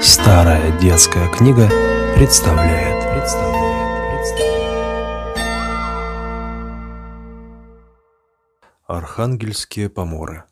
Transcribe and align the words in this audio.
Старая 0.00 0.78
детская 0.78 1.28
книга 1.28 1.68
представляет. 2.14 2.98
Архангельские 8.86 9.90
поморы. 9.90 10.44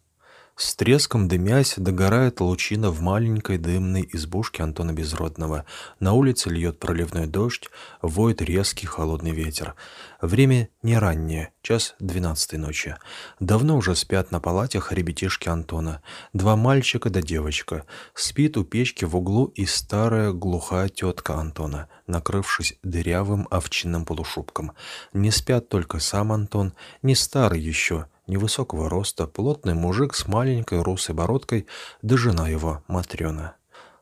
С 0.59 0.75
треском 0.75 1.29
дымясь, 1.29 1.75
догорает 1.77 2.41
лучина 2.41 2.91
в 2.91 3.03
маленькой 3.03 3.59
дымной 3.59 4.09
избушке 4.15 4.63
Антона 4.63 4.95
Безродного. 4.95 5.67
На 6.01 6.15
улице 6.15 6.49
льет 6.49 6.79
проливной 6.79 7.27
дождь, 7.27 7.69
воет 8.01 8.41
резкий 8.41 8.87
холодный 8.87 9.33
ветер. 9.33 9.75
Время 10.23 10.71
не 10.83 10.97
раннее, 10.97 11.53
час 11.61 11.95
двенадцатой 12.01 12.59
ночи. 12.59 12.97
Давно 13.39 13.77
уже 13.77 13.95
спят 13.95 14.31
на 14.31 14.41
палатях 14.41 14.93
ребятишки 14.93 15.51
Антона. 15.51 16.01
Два 16.33 16.57
мальчика 16.57 17.11
да 17.11 17.21
девочка. 17.21 17.85
Спит 18.15 18.57
у 18.57 18.65
печки 18.65 19.05
в 19.05 19.15
углу 19.15 19.53
и 19.57 19.67
старая 19.67 20.33
глухая 20.33 20.89
тетка 20.89 21.35
Антона, 21.35 21.91
накрывшись 22.07 22.79
дырявым 22.83 23.47
овчинным 23.51 24.07
полушубком. 24.07 24.73
Не 25.13 25.31
спят 25.31 25.69
только 25.69 25.99
сам 26.01 26.33
Антон, 26.33 26.73
не 27.03 27.15
старый 27.15 27.61
еще, 27.61 28.07
невысокого 28.27 28.89
роста, 28.89 29.27
плотный 29.27 29.75
мужик 29.75 30.15
с 30.15 30.27
маленькой 30.27 30.83
русой 30.83 31.15
бородкой, 31.15 31.67
да 32.03 32.17
жена 32.17 32.49
его, 32.49 32.83
Матрена. 32.89 33.57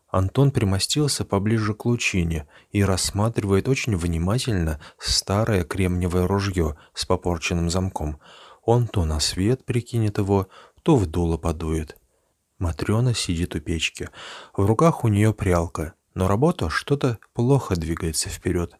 Антон 0.08 0.52
примостился 0.52 1.24
поближе 1.24 1.74
к 1.74 1.86
лучине 1.86 2.46
и 2.70 2.84
рассматривает 2.84 3.68
очень 3.68 3.96
внимательно 3.96 4.78
старое 4.96 5.64
кремниевое 5.64 6.28
ружье 6.28 6.76
с 6.94 7.04
попорченным 7.04 7.68
замком. 7.68 8.20
Он 8.62 8.86
то 8.86 9.04
на 9.04 9.18
свет 9.18 9.64
прикинет 9.64 10.18
его, 10.18 10.46
то 10.84 10.94
в 10.94 11.06
дуло 11.06 11.36
подует. 11.36 11.96
Матрена 12.58 13.12
сидит 13.12 13.56
у 13.56 13.60
печки. 13.60 14.08
В 14.56 14.64
руках 14.64 15.02
у 15.02 15.08
нее 15.08 15.34
прялка, 15.34 15.94
но 16.14 16.28
работа 16.28 16.70
что-то 16.70 17.18
плохо 17.32 17.74
двигается 17.74 18.28
вперед. 18.28 18.72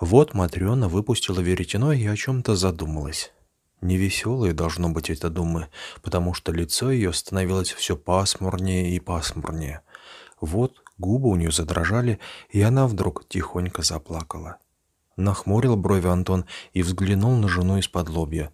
Вот 0.00 0.32
Матрена 0.32 0.88
выпустила 0.88 1.40
веретено 1.40 1.92
и 1.92 2.06
о 2.06 2.16
чем-то 2.16 2.56
задумалась. 2.56 3.32
Невеселые 3.80 4.54
должно 4.54 4.88
быть 4.88 5.08
это 5.08 5.30
думы, 5.30 5.68
потому 6.02 6.34
что 6.34 6.50
лицо 6.52 6.90
ее 6.90 7.12
становилось 7.12 7.70
все 7.70 7.96
пасмурнее 7.96 8.90
и 8.90 8.98
пасмурнее. 8.98 9.82
Вот 10.40 10.82
губы 10.98 11.28
у 11.28 11.36
нее 11.36 11.52
задрожали, 11.52 12.18
и 12.50 12.60
она 12.60 12.86
вдруг 12.88 13.28
тихонько 13.28 13.82
заплакала. 13.82 14.56
Нахмурил 15.16 15.76
брови 15.76 16.08
Антон 16.08 16.44
и 16.72 16.82
взглянул 16.82 17.36
на 17.36 17.48
жену 17.48 17.78
из-под 17.78 18.08
лобья. 18.08 18.52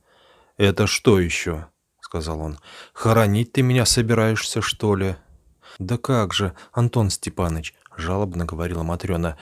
«Это 0.57 0.87
что 0.87 1.19
еще?»— 1.19 1.67
сказал 2.01 2.41
он. 2.41 2.59
«Хоронить 2.93 3.53
ты 3.53 3.63
меня 3.63 3.87
собираешься, 3.87 4.61
что 4.61 4.95
ли?» 4.95 5.17
«Да 5.79 5.97
как 5.97 6.33
же, 6.33 6.55
Антон 6.73 7.11
Степаныч!»— 7.11 7.75
жалобно 7.97 8.45
говорила 8.45 8.83
Матрена. 8.83 9.39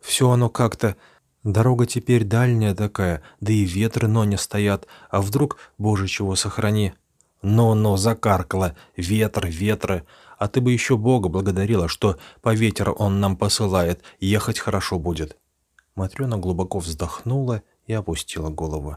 «Все 0.00 0.30
оно 0.30 0.48
как-то...» 0.48 0.96
Дорога 1.44 1.84
теперь 1.84 2.24
дальняя 2.24 2.74
такая, 2.74 3.22
да 3.40 3.52
и 3.52 3.64
ветры 3.64 4.08
но 4.08 4.24
не 4.24 4.38
стоят. 4.38 4.86
А 5.10 5.20
вдруг, 5.20 5.58
боже, 5.76 6.08
чего 6.08 6.36
сохрани? 6.36 6.94
Но-но, 7.42 7.98
закаркало. 7.98 8.74
Ветры, 8.96 9.50
ветры. 9.50 10.06
А 10.38 10.48
ты 10.48 10.62
бы 10.62 10.72
еще 10.72 10.96
Бога 10.96 11.28
благодарила, 11.28 11.86
что 11.86 12.18
по 12.40 12.54
ветер 12.54 12.94
он 12.96 13.20
нам 13.20 13.36
посылает. 13.36 14.02
Ехать 14.18 14.58
хорошо 14.58 14.98
будет. 14.98 15.36
Матрена 15.94 16.38
глубоко 16.38 16.78
вздохнула 16.78 17.62
и 17.86 17.92
опустила 17.92 18.48
голову. 18.48 18.96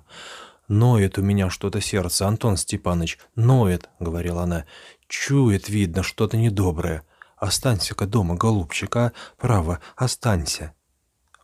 «Ноет 0.70 1.18
у 1.18 1.22
меня 1.22 1.50
что-то 1.50 1.80
сердце, 1.80 2.28
Антон 2.28 2.58
Степанович, 2.58 3.20
ноет»,— 3.36 3.90
говорила 4.00 4.44
она. 4.44 4.66
«Чует, 5.08 5.70
видно, 5.70 6.04
что-то 6.04 6.36
недоброе. 6.36 7.04
Останься-ка 7.38 8.06
дома, 8.06 8.36
голубчик, 8.36 8.94
а? 8.98 9.14
Право, 9.38 9.80
останься». 9.96 10.74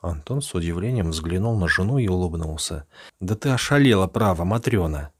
Антон 0.04 0.42
с 0.42 0.54
удивлением 0.54 1.12
взглянул 1.12 1.58
на 1.58 1.70
жену 1.70 1.98
и 1.98 2.10
улыбнулся. 2.10 2.86
«Да 3.22 3.36
ты 3.36 3.50
ошалела, 3.50 4.06
право, 4.08 4.44
Матрена!» 4.44 5.12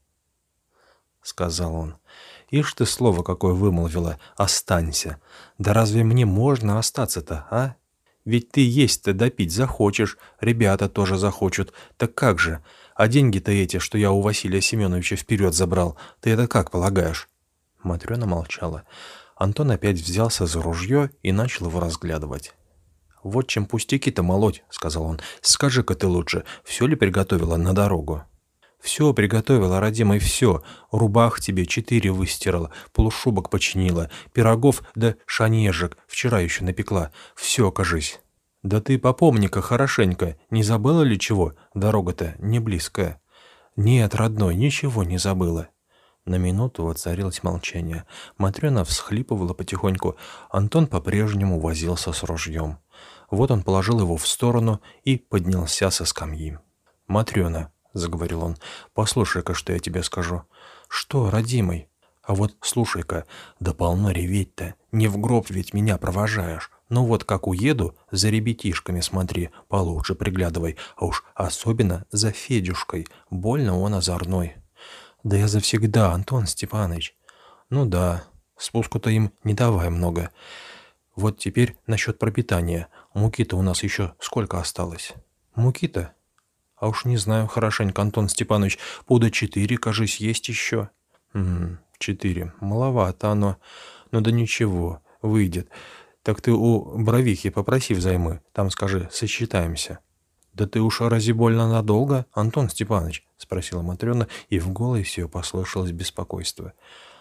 —сказал 1.22 1.74
он. 1.74 1.96
«Ишь 2.50 2.74
ты 2.74 2.84
слово 2.84 3.22
какое 3.22 3.54
вымолвила, 3.54 4.18
останься! 4.36 5.22
Да 5.56 5.72
разве 5.72 6.04
мне 6.04 6.26
можно 6.26 6.78
остаться-то, 6.78 7.46
а? 7.50 7.76
Ведь 8.26 8.50
ты 8.50 8.60
есть-то 8.60 9.14
допить 9.14 9.52
захочешь, 9.52 10.18
ребята 10.38 10.90
тоже 10.90 11.16
захочут. 11.16 11.72
Так 11.96 12.14
как 12.14 12.38
же? 12.38 12.62
А 12.94 13.08
деньги-то 13.08 13.52
эти, 13.52 13.78
что 13.78 13.96
я 13.96 14.12
у 14.12 14.20
Василия 14.20 14.60
Семеновича 14.60 15.16
вперед 15.16 15.54
забрал, 15.54 15.96
ты 16.20 16.28
это 16.28 16.46
как 16.46 16.70
полагаешь?» 16.70 17.30
Матрена 17.82 18.26
молчала. 18.26 18.82
Антон 19.34 19.70
опять 19.70 19.96
взялся 19.96 20.44
за 20.44 20.60
ружье 20.60 21.10
и 21.22 21.32
начал 21.32 21.68
его 21.68 21.80
разглядывать. 21.80 22.54
«Вот 23.24 23.48
чем 23.48 23.64
пустяки-то 23.64 24.22
молоть»,— 24.22 24.62
сказал 24.70 25.04
он. 25.04 25.20
«Скажи-ка 25.40 25.94
ты 25.94 26.06
лучше, 26.06 26.44
все 26.62 26.86
ли 26.86 26.94
приготовила 26.94 27.56
на 27.56 27.72
дорогу?» 27.72 28.22
«Все 28.80 29.14
приготовила, 29.14 29.80
родимый, 29.80 30.18
все. 30.18 30.62
Рубах 30.92 31.40
тебе 31.40 31.64
четыре 31.64 32.12
выстирала, 32.12 32.70
полушубок 32.92 33.48
починила, 33.48 34.10
пирогов 34.34 34.82
да 34.94 35.14
шанежек 35.24 35.96
вчера 36.06 36.40
еще 36.40 36.64
напекла. 36.64 37.12
Все, 37.34 37.72
кажись». 37.72 38.20
«Да 38.62 38.82
ты 38.82 38.98
попомни-ка 38.98 39.62
хорошенько, 39.62 40.36
не 40.50 40.62
забыла 40.62 41.00
ли 41.00 41.18
чего? 41.18 41.54
Дорога-то 41.72 42.34
не 42.38 42.60
близкая». 42.60 43.22
«Нет, 43.74 44.14
родной, 44.14 44.54
ничего 44.54 45.02
не 45.02 45.16
забыла». 45.16 45.68
На 46.26 46.36
минуту 46.36 46.84
воцарилось 46.84 47.42
молчание. 47.42 48.04
Матрена 48.38 48.84
всхлипывала 48.84 49.52
потихоньку. 49.52 50.16
Антон 50.50 50.86
по-прежнему 50.86 51.60
возился 51.60 52.12
с 52.12 52.22
ружьем. 52.22 52.78
Вот 53.30 53.50
он 53.50 53.62
положил 53.62 54.00
его 54.00 54.16
в 54.16 54.26
сторону 54.26 54.80
и 55.04 55.16
поднялся 55.16 55.90
со 55.90 56.04
скамьи. 56.04 56.58
«Матрена»,— 57.06 57.72
заговорил 57.92 58.44
он,— 58.44 58.56
«послушай-ка, 58.94 59.54
что 59.54 59.72
я 59.72 59.78
тебе 59.78 60.02
скажу». 60.02 60.42
«Что, 60.88 61.30
родимый?» 61.30 61.88
«А 62.22 62.34
вот 62.34 62.54
слушай-ка, 62.62 63.26
да 63.60 63.74
полно 63.74 64.10
реветь-то, 64.10 64.74
не 64.92 65.08
в 65.08 65.18
гроб 65.18 65.50
ведь 65.50 65.74
меня 65.74 65.98
провожаешь. 65.98 66.70
Ну 66.88 67.04
вот 67.04 67.24
как 67.24 67.46
уеду, 67.46 67.96
за 68.10 68.30
ребятишками 68.30 69.00
смотри, 69.00 69.50
получше 69.68 70.14
приглядывай, 70.14 70.76
а 70.96 71.06
уж 71.06 71.24
особенно 71.34 72.06
за 72.10 72.30
Федюшкой, 72.30 73.06
больно 73.30 73.78
он 73.78 73.94
озорной». 73.94 74.56
«Да 75.22 75.36
я 75.36 75.48
завсегда, 75.48 76.12
Антон 76.12 76.46
Степанович». 76.46 77.16
«Ну 77.70 77.86
да, 77.86 78.24
спуску-то 78.56 79.10
им 79.10 79.32
не 79.42 79.54
давай 79.54 79.90
много». 79.90 80.30
Вот 81.16 81.38
теперь 81.38 81.76
насчет 81.86 82.18
пропитания. 82.18 82.88
Муки-то 83.14 83.56
у 83.56 83.62
нас 83.62 83.82
еще 83.82 84.14
сколько 84.18 84.58
осталось? 84.58 85.14
Муки-то? 85.54 86.12
А 86.76 86.88
уж 86.88 87.04
не 87.04 87.16
знаю 87.16 87.46
хорошенько, 87.46 88.02
Антон 88.02 88.28
Степанович. 88.28 88.78
Пуда 89.06 89.30
четыре, 89.30 89.78
кажись, 89.78 90.16
есть 90.16 90.48
еще. 90.48 90.90
Угу, 91.32 91.78
четыре. 91.98 92.52
Маловато 92.60 93.30
оно. 93.30 93.56
Ну 94.10 94.20
да 94.20 94.30
ничего, 94.30 95.00
выйдет. 95.22 95.70
Так 96.22 96.40
ты 96.40 96.52
у 96.52 96.98
Бровихи 96.98 97.50
попроси 97.50 97.94
взаймы. 97.94 98.40
Там 98.52 98.70
скажи, 98.70 99.08
сосчитаемся. 99.12 100.00
«Да 100.54 100.68
ты 100.68 100.80
уж 100.80 101.00
рази 101.00 101.32
больно 101.32 101.68
надолго, 101.68 102.26
Антон 102.32 102.70
Степанович?»— 102.70 103.26
спросила 103.36 103.82
Матрена, 103.82 104.28
и 104.48 104.60
в 104.60 104.70
голосе 104.70 105.22
ее 105.22 105.28
послышалось 105.28 105.90
беспокойство. 105.90 106.74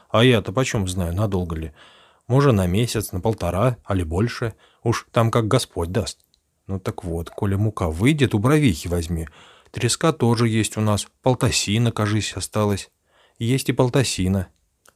«А 0.10 0.24
я-то 0.24 0.54
почем 0.54 0.88
знаю, 0.88 1.16
надолго 1.16 1.56
ли? 1.56 1.74
Может, 2.28 2.54
на 2.54 2.68
месяц, 2.68 3.12
на 3.12 3.22
полтора, 3.22 3.78
али 3.86 4.04
больше. 4.04 4.54
Уж 4.84 5.08
там 5.12 5.32
как 5.32 5.48
Господь 5.48 5.92
даст. 5.92 6.20
Ну 6.68 6.80
так 6.80 7.04
вот, 7.04 7.30
коли 7.30 7.56
мука 7.56 7.90
выйдет, 7.90 8.34
у 8.34 8.40
бровихи 8.40 8.88
возьми. 8.88 9.28
Треска 9.72 10.14
тоже 10.14 10.48
есть 10.48 10.78
у 10.78 10.82
нас. 10.82 11.08
Полтосина, 11.22 11.92
кажись, 11.92 12.34
осталось. 12.34 12.92
Есть 13.40 13.70
и 13.70 13.74
полтосина. 13.74 14.48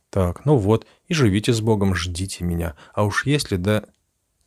Так, 0.09 0.45
ну 0.45 0.57
вот, 0.57 0.85
и 1.07 1.13
живите 1.13 1.53
с 1.53 1.61
Богом, 1.61 1.95
ждите 1.95 2.43
меня. 2.43 2.75
А 2.93 3.03
уж 3.03 3.25
если 3.25 3.57
да... 3.57 3.83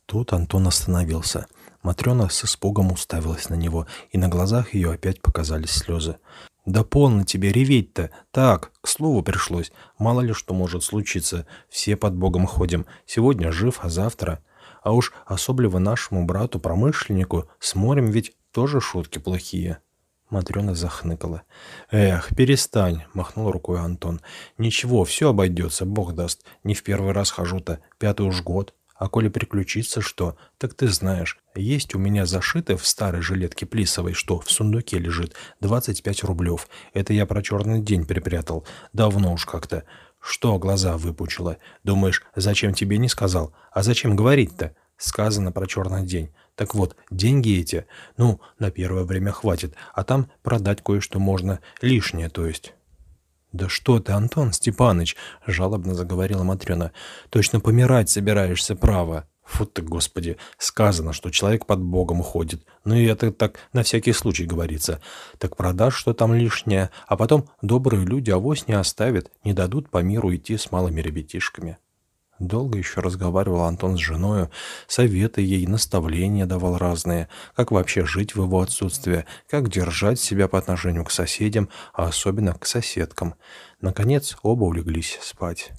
Тут 0.05 0.33
Антон 0.33 0.67
остановился. 0.67 1.47
Матрена 1.83 2.29
с 2.29 2.43
испугом 2.43 2.91
уставилась 2.91 3.49
на 3.49 3.55
него, 3.55 3.87
и 4.11 4.17
на 4.17 4.27
глазах 4.27 4.73
ее 4.73 4.91
опять 4.91 5.21
показались 5.21 5.71
слезы. 5.71 6.17
«Да 6.65 6.83
полно 6.83 7.23
тебе 7.23 7.51
реветь-то! 7.51 8.11
Так, 8.31 8.71
к 8.81 8.87
слову 8.87 9.23
пришлось. 9.23 9.71
Мало 9.97 10.21
ли 10.21 10.33
что 10.33 10.53
может 10.53 10.83
случиться. 10.83 11.47
Все 11.69 11.95
под 11.95 12.15
Богом 12.15 12.45
ходим. 12.45 12.85
Сегодня 13.05 13.51
жив, 13.51 13.79
а 13.81 13.89
завтра... 13.89 14.43
А 14.81 14.93
уж 14.93 15.13
особливо 15.25 15.79
нашему 15.79 16.25
брату-промышленнику 16.25 17.49
с 17.59 17.75
морем 17.75 18.11
ведь 18.11 18.33
тоже 18.51 18.81
шутки 18.81 19.19
плохие». 19.19 19.79
Матрена 20.29 20.75
захныкала. 20.75 21.43
«Эх, 21.91 22.29
перестань!»— 22.35 23.03
махнул 23.13 23.51
рукой 23.51 23.79
Антон. 23.79 24.21
«Ничего, 24.57 25.03
все 25.03 25.29
обойдется, 25.29 25.85
Бог 25.85 26.13
даст. 26.13 26.45
Не 26.63 26.73
в 26.73 26.83
первый 26.83 27.11
раз 27.11 27.31
хожу-то, 27.31 27.79
пятый 27.99 28.25
уж 28.25 28.41
год. 28.41 28.73
А 29.01 29.09
коли 29.09 29.29
приключится 29.29 29.99
что, 29.99 30.37
так 30.59 30.75
ты 30.75 30.87
знаешь, 30.87 31.39
есть 31.55 31.95
у 31.95 31.97
меня 31.97 32.27
зашито 32.27 32.77
в 32.77 32.85
старой 32.85 33.23
жилетке 33.23 33.65
плисовой, 33.65 34.13
что 34.13 34.39
в 34.39 34.51
сундуке 34.51 34.99
лежит, 34.99 35.33
25 35.59 36.23
рублев. 36.23 36.67
Это 36.93 37.11
я 37.11 37.25
про 37.25 37.41
черный 37.41 37.81
день 37.81 38.05
припрятал. 38.05 38.63
Давно 38.93 39.33
уж 39.33 39.47
как-то. 39.47 39.85
Что 40.21 40.57
глаза 40.57 40.97
выпучила? 40.97 41.57
Думаешь, 41.83 42.23
зачем 42.35 42.73
тебе 42.73 42.97
не 42.97 43.09
сказал? 43.09 43.53
А 43.73 43.83
зачем 43.83 44.15
говорить-то? 44.15 44.75
сказано 45.01 45.51
про 45.51 45.67
черный 45.67 46.05
день. 46.05 46.31
Так 46.55 46.75
вот, 46.75 46.95
деньги 47.09 47.59
эти, 47.59 47.87
ну, 48.17 48.39
на 48.59 48.71
первое 48.71 49.03
время 49.03 49.31
хватит, 49.31 49.75
а 49.93 50.03
там 50.03 50.29
продать 50.43 50.83
кое-что 50.83 51.19
можно, 51.19 51.59
лишнее, 51.81 52.29
то 52.29 52.45
есть». 52.45 52.73
«Да 53.51 53.67
что 53.67 53.99
ты, 53.99 54.13
Антон 54.13 54.53
Степаныч!»— 54.53 55.17
жалобно 55.45 55.93
заговорила 55.93 56.43
Матрена. 56.43 56.93
«Точно 57.29 57.59
помирать 57.59 58.09
собираешься, 58.09 58.77
право!» 58.77 59.27
Фу 59.51 59.65
ты, 59.65 59.81
Господи, 59.81 60.37
сказано, 60.57 61.11
что 61.11 61.29
человек 61.29 61.65
под 61.65 61.81
Богом 61.81 62.23
ходит. 62.23 62.65
Ну 62.85 62.95
и 62.95 63.03
это 63.03 63.33
так 63.33 63.59
на 63.73 63.83
всякий 63.83 64.13
случай 64.13 64.45
говорится. 64.45 65.01
Так 65.39 65.57
продашь, 65.57 65.97
что 65.97 66.13
там 66.13 66.33
лишнее, 66.33 66.89
а 67.05 67.17
потом 67.17 67.49
добрые 67.61 68.05
люди 68.05 68.31
авось 68.31 68.69
не 68.69 68.75
оставят, 68.75 69.29
не 69.43 69.51
дадут 69.51 69.89
по 69.89 69.97
миру 69.97 70.33
идти 70.33 70.55
с 70.55 70.71
малыми 70.71 71.01
ребятишками. 71.01 71.77
Долго 72.39 72.77
еще 72.77 73.01
разговаривал 73.01 73.63
Антон 73.63 73.97
с 73.97 73.99
женою, 73.99 74.49
советы 74.87 75.41
ей, 75.41 75.67
наставления 75.67 76.45
давал 76.45 76.77
разные, 76.77 77.27
как 77.53 77.71
вообще 77.71 78.05
жить 78.05 78.33
в 78.35 78.41
его 78.41 78.61
отсутствие, 78.61 79.25
как 79.49 79.69
держать 79.69 80.19
себя 80.21 80.47
по 80.47 80.59
отношению 80.59 81.03
к 81.03 81.11
соседям, 81.11 81.67
а 81.93 82.05
особенно 82.05 82.53
к 82.53 82.65
соседкам. 82.65 83.35
Наконец 83.81 84.37
оба 84.43 84.63
улеглись 84.63 85.19
спать. 85.21 85.73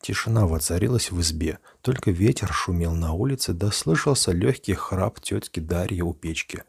Тишина 0.00 0.46
воцарилась 0.46 1.10
в 1.10 1.20
избе, 1.20 1.58
только 1.82 2.10
ветер 2.10 2.52
шумел 2.52 2.94
на 2.94 3.12
улице, 3.12 3.52
да 3.52 3.72
слышался 3.72 4.32
легкий 4.32 4.74
храп 4.74 5.20
тетки 5.20 5.60
Дарьи 5.60 6.02
у 6.02 6.14
печки. 6.14 6.62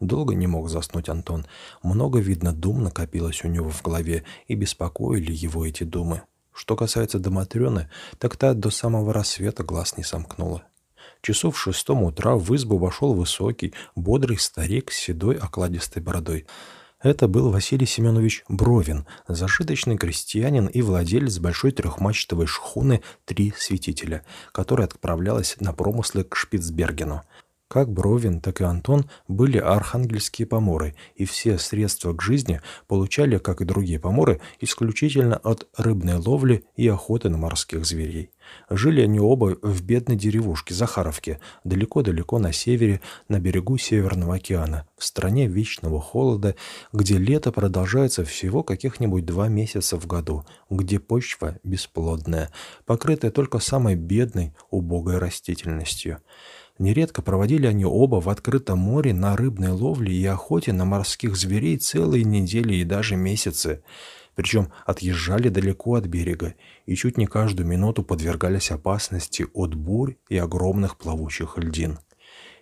Долго 0.00 0.34
не 0.34 0.46
мог 0.46 0.68
заснуть 0.68 1.08
Антон. 1.08 1.46
Много, 1.82 2.18
видно, 2.18 2.52
дум 2.52 2.84
накопилось 2.84 3.42
у 3.44 3.48
него 3.48 3.70
в 3.70 3.82
голове, 3.82 4.24
и 4.48 4.54
беспокоили 4.54 5.32
его 5.32 5.66
эти 5.66 5.84
думы. 5.84 6.22
Что 6.52 6.76
касается 6.76 7.18
Доматрёны, 7.18 7.90
так 8.18 8.36
та 8.36 8.54
до 8.54 8.70
самого 8.70 9.12
рассвета 9.12 9.64
глаз 9.64 9.96
не 9.96 10.04
сомкнула. 10.04 10.62
Часов 11.20 11.56
в 11.56 11.58
шестом 11.58 12.02
утра 12.02 12.36
в 12.36 12.54
избу 12.54 12.76
вошел 12.76 13.14
высокий, 13.14 13.72
бодрый 13.96 14.38
старик 14.38 14.92
с 14.92 14.96
седой 14.98 15.36
окладистой 15.36 16.02
бородой. 16.02 16.46
Это 17.04 17.28
был 17.28 17.50
Василий 17.50 17.84
Семенович 17.84 18.44
Бровин, 18.48 19.06
зажиточный 19.28 19.98
крестьянин 19.98 20.68
и 20.68 20.80
владелец 20.80 21.38
большой 21.38 21.70
трехмачтовой 21.70 22.46
шхуны 22.46 23.02
«Три 23.26 23.52
святителя», 23.58 24.24
которая 24.52 24.86
отправлялась 24.86 25.56
на 25.60 25.74
промыслы 25.74 26.24
к 26.24 26.34
Шпицбергену. 26.34 27.22
Как 27.74 27.90
Бровин, 27.90 28.40
так 28.40 28.60
и 28.60 28.64
Антон 28.64 29.10
были 29.26 29.58
архангельские 29.58 30.46
поморы, 30.46 30.94
и 31.16 31.24
все 31.24 31.58
средства 31.58 32.12
к 32.12 32.22
жизни 32.22 32.60
получали, 32.86 33.38
как 33.38 33.60
и 33.60 33.64
другие 33.64 33.98
поморы, 33.98 34.40
исключительно 34.60 35.38
от 35.38 35.66
рыбной 35.76 36.14
ловли 36.14 36.62
и 36.76 36.86
охоты 36.86 37.30
на 37.30 37.36
морских 37.36 37.84
зверей. 37.84 38.30
Жили 38.70 39.00
они 39.00 39.18
оба 39.18 39.56
в 39.60 39.82
бедной 39.82 40.14
деревушке 40.14 40.72
Захаровке, 40.72 41.40
далеко-далеко 41.64 42.38
на 42.38 42.52
севере, 42.52 43.00
на 43.28 43.40
берегу 43.40 43.76
Северного 43.76 44.36
океана, 44.36 44.86
в 44.96 45.02
стране 45.02 45.48
вечного 45.48 46.00
холода, 46.00 46.54
где 46.92 47.18
лето 47.18 47.50
продолжается 47.50 48.24
всего 48.24 48.62
каких-нибудь 48.62 49.24
два 49.24 49.48
месяца 49.48 49.98
в 49.98 50.06
году, 50.06 50.46
где 50.70 51.00
почва 51.00 51.58
бесплодная, 51.64 52.52
покрытая 52.86 53.32
только 53.32 53.58
самой 53.58 53.96
бедной, 53.96 54.54
убогой 54.70 55.18
растительностью. 55.18 56.20
Нередко 56.78 57.22
проводили 57.22 57.66
они 57.66 57.84
оба 57.84 58.20
в 58.20 58.28
открытом 58.28 58.78
море 58.78 59.14
на 59.14 59.36
рыбной 59.36 59.70
ловле 59.70 60.12
и 60.12 60.26
охоте 60.26 60.72
на 60.72 60.84
морских 60.84 61.36
зверей 61.36 61.76
целые 61.76 62.24
недели 62.24 62.74
и 62.74 62.84
даже 62.84 63.16
месяцы 63.16 63.82
причем 64.34 64.72
отъезжали 64.84 65.48
далеко 65.48 65.94
от 65.94 66.06
берега 66.06 66.54
и 66.86 66.94
чуть 66.94 67.16
не 67.16 67.26
каждую 67.26 67.66
минуту 67.66 68.02
подвергались 68.02 68.70
опасности 68.70 69.46
от 69.54 69.74
бурь 69.74 70.16
и 70.28 70.36
огромных 70.36 70.96
плавучих 70.98 71.56
льдин. 71.56 71.98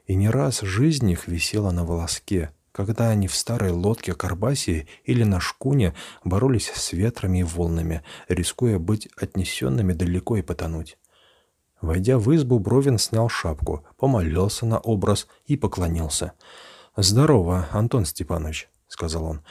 И 0.07 0.15
не 0.15 0.29
раз 0.29 0.61
жизнь 0.61 1.11
их 1.11 1.29
висела 1.29 1.71
на 1.71 1.85
волоске, 1.85 2.51
когда 2.73 3.11
они 3.11 3.29
в 3.29 3.35
старой 3.35 3.71
лодке 3.71 4.15
Карбасии 4.15 4.87
или 5.05 5.25
на 5.25 5.41
шкуне 5.41 5.95
боролись 6.25 6.71
с 6.75 6.93
ветрами 6.93 7.39
и 7.39 7.45
волнами, 7.45 8.03
рискуя 8.29 8.79
быть 8.79 9.09
отнесенными 9.17 9.93
далеко 9.93 10.37
и 10.37 10.43
потонуть. 10.43 10.99
Войдя 11.83 12.17
в 12.17 12.35
избу, 12.35 12.61
Бровин 12.61 12.97
снял 12.97 13.29
шапку, 13.29 13.85
помолился 13.99 14.65
на 14.65 14.79
образ 14.79 15.27
и 15.47 15.57
поклонился. 15.57 16.33
«Здорово, 16.97 17.69
Антон 17.73 18.05
Степанович»,— 18.05 18.69
сказал 18.89 19.25
он. 19.25 19.43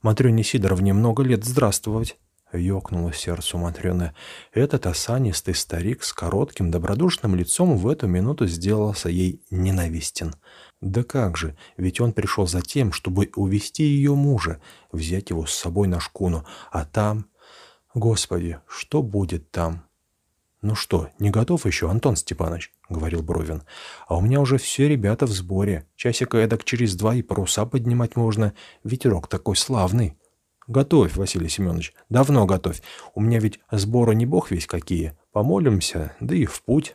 Матрёне 0.00 0.44
Сидоровне 0.44 0.92
много 0.92 1.24
лет 1.24 1.44
здравствовать. 1.44 2.16
Ёкнуло 2.52 3.12
сердце 3.12 3.56
Матрёны. 3.56 4.14
Этот 4.52 4.86
осанистый 4.86 5.54
старик 5.54 6.04
с 6.04 6.12
коротким 6.12 6.70
добродушным 6.70 7.34
лицом 7.34 7.76
в 7.76 7.88
эту 7.88 8.06
минуту 8.06 8.46
сделался 8.46 9.08
ей 9.08 9.42
ненавистен. 9.50 10.34
Да 10.80 11.02
как 11.02 11.36
же, 11.36 11.56
ведь 11.76 12.00
он 12.00 12.12
пришел 12.12 12.46
за 12.46 12.60
тем, 12.60 12.92
чтобы 12.92 13.30
увести 13.34 13.84
ее 13.84 14.14
мужа, 14.14 14.60
взять 14.92 15.30
его 15.30 15.46
с 15.46 15.54
собой 15.54 15.88
на 15.88 15.98
шкуну, 15.98 16.44
а 16.70 16.84
там... 16.84 17.26
Господи, 17.94 18.58
что 18.66 19.02
будет 19.02 19.50
там? 19.50 19.84
«Ну 20.62 20.76
что, 20.76 21.08
не 21.18 21.30
готов 21.30 21.66
еще, 21.66 21.90
Антон 21.90 22.14
Степанович?»— 22.14 22.72
говорил 22.88 23.20
Бровин. 23.22 23.64
«А 24.06 24.16
у 24.16 24.20
меня 24.20 24.40
уже 24.40 24.58
все 24.58 24.88
ребята 24.88 25.26
в 25.26 25.30
сборе. 25.30 25.88
Часика 25.96 26.38
эдак 26.38 26.62
через 26.62 26.94
два 26.94 27.16
и 27.16 27.22
паруса 27.22 27.66
поднимать 27.66 28.14
можно. 28.14 28.54
Ветерок 28.84 29.26
такой 29.26 29.56
славный». 29.56 30.16
«Готовь, 30.68 31.16
Василий 31.16 31.48
Семенович, 31.48 31.94
давно 32.08 32.46
готовь. 32.46 32.80
У 33.16 33.20
меня 33.20 33.40
ведь 33.40 33.58
сборы 33.72 34.14
не 34.14 34.24
бог 34.24 34.52
весь 34.52 34.68
какие. 34.68 35.18
Помолимся, 35.32 36.14
да 36.20 36.36
и 36.36 36.44
в 36.44 36.62
путь». 36.62 36.94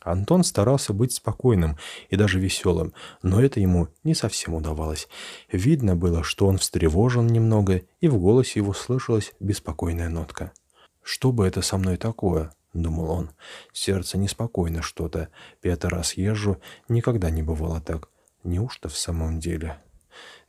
Антон 0.00 0.42
старался 0.42 0.92
быть 0.92 1.12
спокойным 1.12 1.78
и 2.10 2.16
даже 2.16 2.40
веселым, 2.40 2.94
но 3.22 3.40
это 3.40 3.60
ему 3.60 3.88
не 4.02 4.14
совсем 4.14 4.54
удавалось. 4.54 5.08
Видно 5.50 5.94
было, 5.94 6.24
что 6.24 6.48
он 6.48 6.58
встревожен 6.58 7.28
немного, 7.28 7.82
и 8.00 8.08
в 8.08 8.18
голосе 8.18 8.58
его 8.58 8.74
слышалась 8.74 9.32
беспокойная 9.38 10.08
нотка. 10.08 10.52
«Что 11.00 11.30
бы 11.30 11.46
это 11.46 11.62
со 11.62 11.78
мной 11.78 11.96
такое?»— 11.96 12.52
думал 12.74 13.10
он. 13.10 13.30
«Сердце 13.72 14.18
неспокойно 14.18 14.82
что-то. 14.82 15.28
Пятый 15.60 15.88
раз 15.88 16.14
езжу, 16.14 16.60
никогда 16.88 17.30
не 17.30 17.42
бывало 17.42 17.80
так. 17.80 18.08
Неужто 18.42 18.88
в 18.88 18.98
самом 18.98 19.40
деле? 19.40 19.78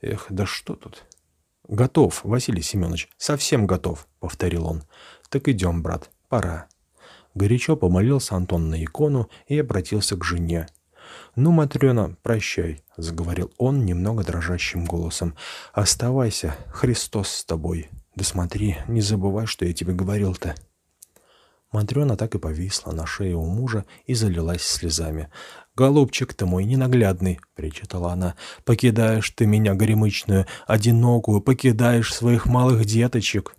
Эх, 0.02 0.26
да 0.30 0.46
что 0.46 0.76
тут?» 0.76 1.06
«Готов, 1.68 2.24
Василий 2.24 2.62
Семенович, 2.62 3.10
совсем 3.18 3.66
готов»,— 3.66 4.08
повторил 4.20 4.68
он. 4.68 4.84
«Так 5.30 5.48
идем, 5.48 5.82
брат, 5.82 6.12
пора». 6.30 6.68
Горячо 7.34 7.76
помолился 7.76 8.36
Антон 8.36 8.70
на 8.70 8.84
икону 8.84 9.30
и 9.48 9.60
обратился 9.60 10.16
к 10.16 10.24
жене. 10.24 10.68
«Ну, 11.36 11.52
Матрена, 11.52 12.16
прощай»,— 12.22 12.84
заговорил 12.98 13.52
он 13.58 13.86
немного 13.86 14.24
дрожащим 14.24 14.86
голосом. 14.86 15.36
«Оставайся, 15.74 16.56
Христос 16.70 17.30
с 17.30 17.46
тобой. 17.46 17.90
Да 18.16 18.24
смотри, 18.24 18.78
не 18.88 19.02
забывай, 19.02 19.46
что 19.46 19.66
я 19.66 19.74
тебе 19.74 19.94
говорил-то». 19.94 20.56
Матрена 21.76 22.16
так 22.16 22.36
и 22.36 22.40
повисла 22.40 22.94
на 22.94 23.06
шее 23.06 23.36
у 23.36 23.44
мужа 23.44 23.84
и 24.06 24.14
залилась 24.14 24.62
слезами. 24.62 25.28
«Голубчик 25.76 26.34
ты 26.34 26.46
мой 26.46 26.64
ненаглядный!»— 26.64 27.42
причитала 27.56 28.14
она. 28.14 28.36
«Покидаешь 28.64 29.30
ты 29.32 29.46
меня, 29.46 29.76
горемычную, 29.76 30.46
одинокую, 30.68 31.42
покидаешь 31.42 32.14
своих 32.14 32.46
малых 32.46 32.86
деточек!» 32.86 33.58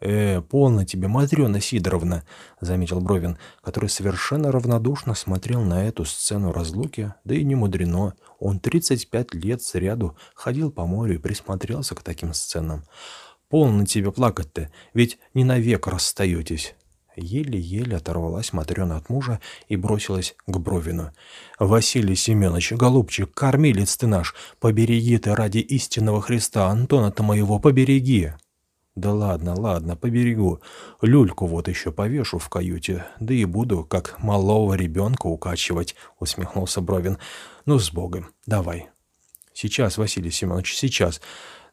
«Э, 0.00 0.40
полно 0.40 0.86
тебе, 0.86 1.08
Матрена 1.08 1.60
Сидоровна!»— 1.60 2.24
заметил 2.62 3.02
Бровин, 3.02 3.36
который 3.60 3.90
совершенно 3.90 4.50
равнодушно 4.50 5.14
смотрел 5.14 5.60
на 5.60 5.86
эту 5.86 6.06
сцену 6.06 6.52
разлуки, 6.52 7.12
да 7.24 7.34
и 7.34 7.44
не 7.44 7.54
мудрено. 7.54 8.14
Он 8.38 8.60
35 8.60 9.34
лет 9.34 9.60
сряду 9.60 10.16
ходил 10.34 10.70
по 10.70 10.86
морю 10.86 11.16
и 11.16 11.18
присмотрелся 11.18 11.94
к 11.94 12.02
таким 12.02 12.32
сценам. 12.32 12.84
«Полно 13.50 13.84
тебе 13.84 14.10
плакать-то, 14.10 14.70
ведь 14.94 15.18
не 15.34 15.44
навек 15.44 15.86
расстаетесь!» 15.86 16.74
Еле-еле 17.18 17.96
оторвалась 17.96 18.52
Матрена 18.52 18.96
от 18.96 19.08
мужа 19.08 19.40
и 19.68 19.76
бросилась 19.76 20.34
к 20.46 20.56
Бровину. 20.58 21.12
«Василий 21.58 22.14
Семенович, 22.14 22.72
голубчик, 22.72 23.32
кормилец 23.34 23.96
ты 23.96 24.06
наш, 24.06 24.34
побереги 24.60 25.18
ты 25.18 25.34
ради 25.34 25.58
истинного 25.58 26.22
Христа, 26.22 26.68
Антона-то 26.68 27.22
моего 27.22 27.58
побереги!» 27.58 28.32
«Да 28.94 29.12
ладно, 29.12 29.54
ладно, 29.56 29.94
поберегу. 29.94 30.60
Люльку 31.02 31.46
вот 31.46 31.68
еще 31.68 31.92
повешу 31.92 32.38
в 32.38 32.48
каюте, 32.48 33.06
да 33.20 33.32
и 33.32 33.44
буду, 33.44 33.84
как 33.84 34.18
малого 34.18 34.74
ребенка, 34.74 35.26
укачивать»,— 35.26 35.94
усмехнулся 36.18 36.80
Бровин. 36.80 37.18
«Ну, 37.64 37.78
с 37.78 37.92
Богом, 37.92 38.30
давай». 38.46 38.88
«Сейчас, 39.52 39.98
Василий 39.98 40.32
Семенович, 40.32 40.74
сейчас. 40.74 41.20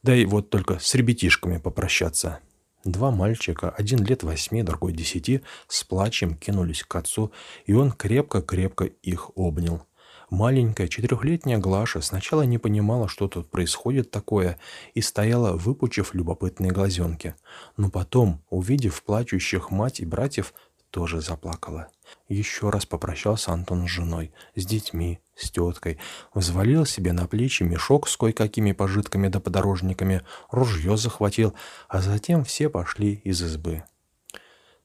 Дай 0.03 0.25
вот 0.25 0.51
только 0.51 0.77
с 0.79 0.93
ребятишками 0.93 1.57
попрощаться». 1.57 2.39
Два 2.85 3.09
мальчика, 3.09 3.71
один 3.71 4.03
лет 4.05 4.21
восьми, 4.21 4.61
другой 4.61 4.93
десяти, 4.93 5.41
с 5.67 5.83
плачем 5.83 6.35
кинулись 6.35 6.83
к 6.83 6.95
отцу, 6.95 7.31
и 7.65 7.73
он 7.73 7.91
крепко-крепко 7.91 8.85
их 8.85 9.31
обнял. 9.35 9.81
Маленькая 10.29 10.87
четырехлетняя 10.87 11.57
Глаша 11.57 12.01
сначала 12.01 12.43
не 12.43 12.59
понимала, 12.59 13.07
что 13.07 13.27
тут 13.27 13.49
происходит 13.49 14.11
такое, 14.11 14.59
и 14.93 15.01
стояла, 15.01 15.53
выпучив 15.53 16.13
любопытные 16.13 16.71
глазенки. 16.71 17.33
Но 17.75 17.89
потом, 17.89 18.43
увидев 18.51 19.01
плачущих 19.01 19.71
мать 19.71 19.99
и 19.99 20.05
братьев, 20.05 20.53
тоже 20.91 21.21
заплакала. 21.21 21.89
Еще 22.27 22.69
раз 22.69 22.85
попрощался 22.85 23.51
Антон 23.51 23.87
с 23.87 23.91
женой, 23.91 24.33
с 24.55 24.65
детьми, 24.65 25.19
с 25.35 25.51
теткой, 25.51 25.99
взвалил 26.33 26.85
себе 26.85 27.13
на 27.13 27.27
плечи 27.27 27.63
мешок 27.63 28.07
с 28.07 28.17
кое-какими 28.17 28.71
пожитками 28.71 29.27
да 29.27 29.39
подорожниками, 29.39 30.21
ружье 30.51 30.97
захватил, 30.97 31.53
а 31.87 32.01
затем 32.01 32.43
все 32.43 32.69
пошли 32.69 33.21
из 33.23 33.41
избы. 33.41 33.83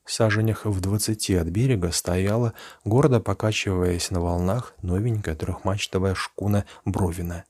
В 0.04 0.12
саженях 0.12 0.64
в 0.64 0.80
двадцати 0.80 1.36
от 1.36 1.46
берега 1.48 1.92
стояла, 1.92 2.52
гордо 2.84 3.20
покачиваясь 3.20 4.10
на 4.10 4.20
волнах, 4.20 4.74
новенькая 4.82 5.36
трехмачтовая 5.36 6.14
шкуна 6.14 6.64
Бровина. 6.84 7.44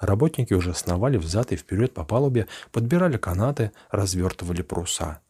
Работники 0.00 0.54
уже 0.54 0.74
сновали 0.74 1.16
взад 1.16 1.52
и 1.52 1.56
вперед 1.56 1.92
по 1.92 2.04
палубе, 2.04 2.46
подбирали 2.72 3.16
канаты, 3.16 3.72
развертывали 3.90 4.62
паруса. 4.62 5.20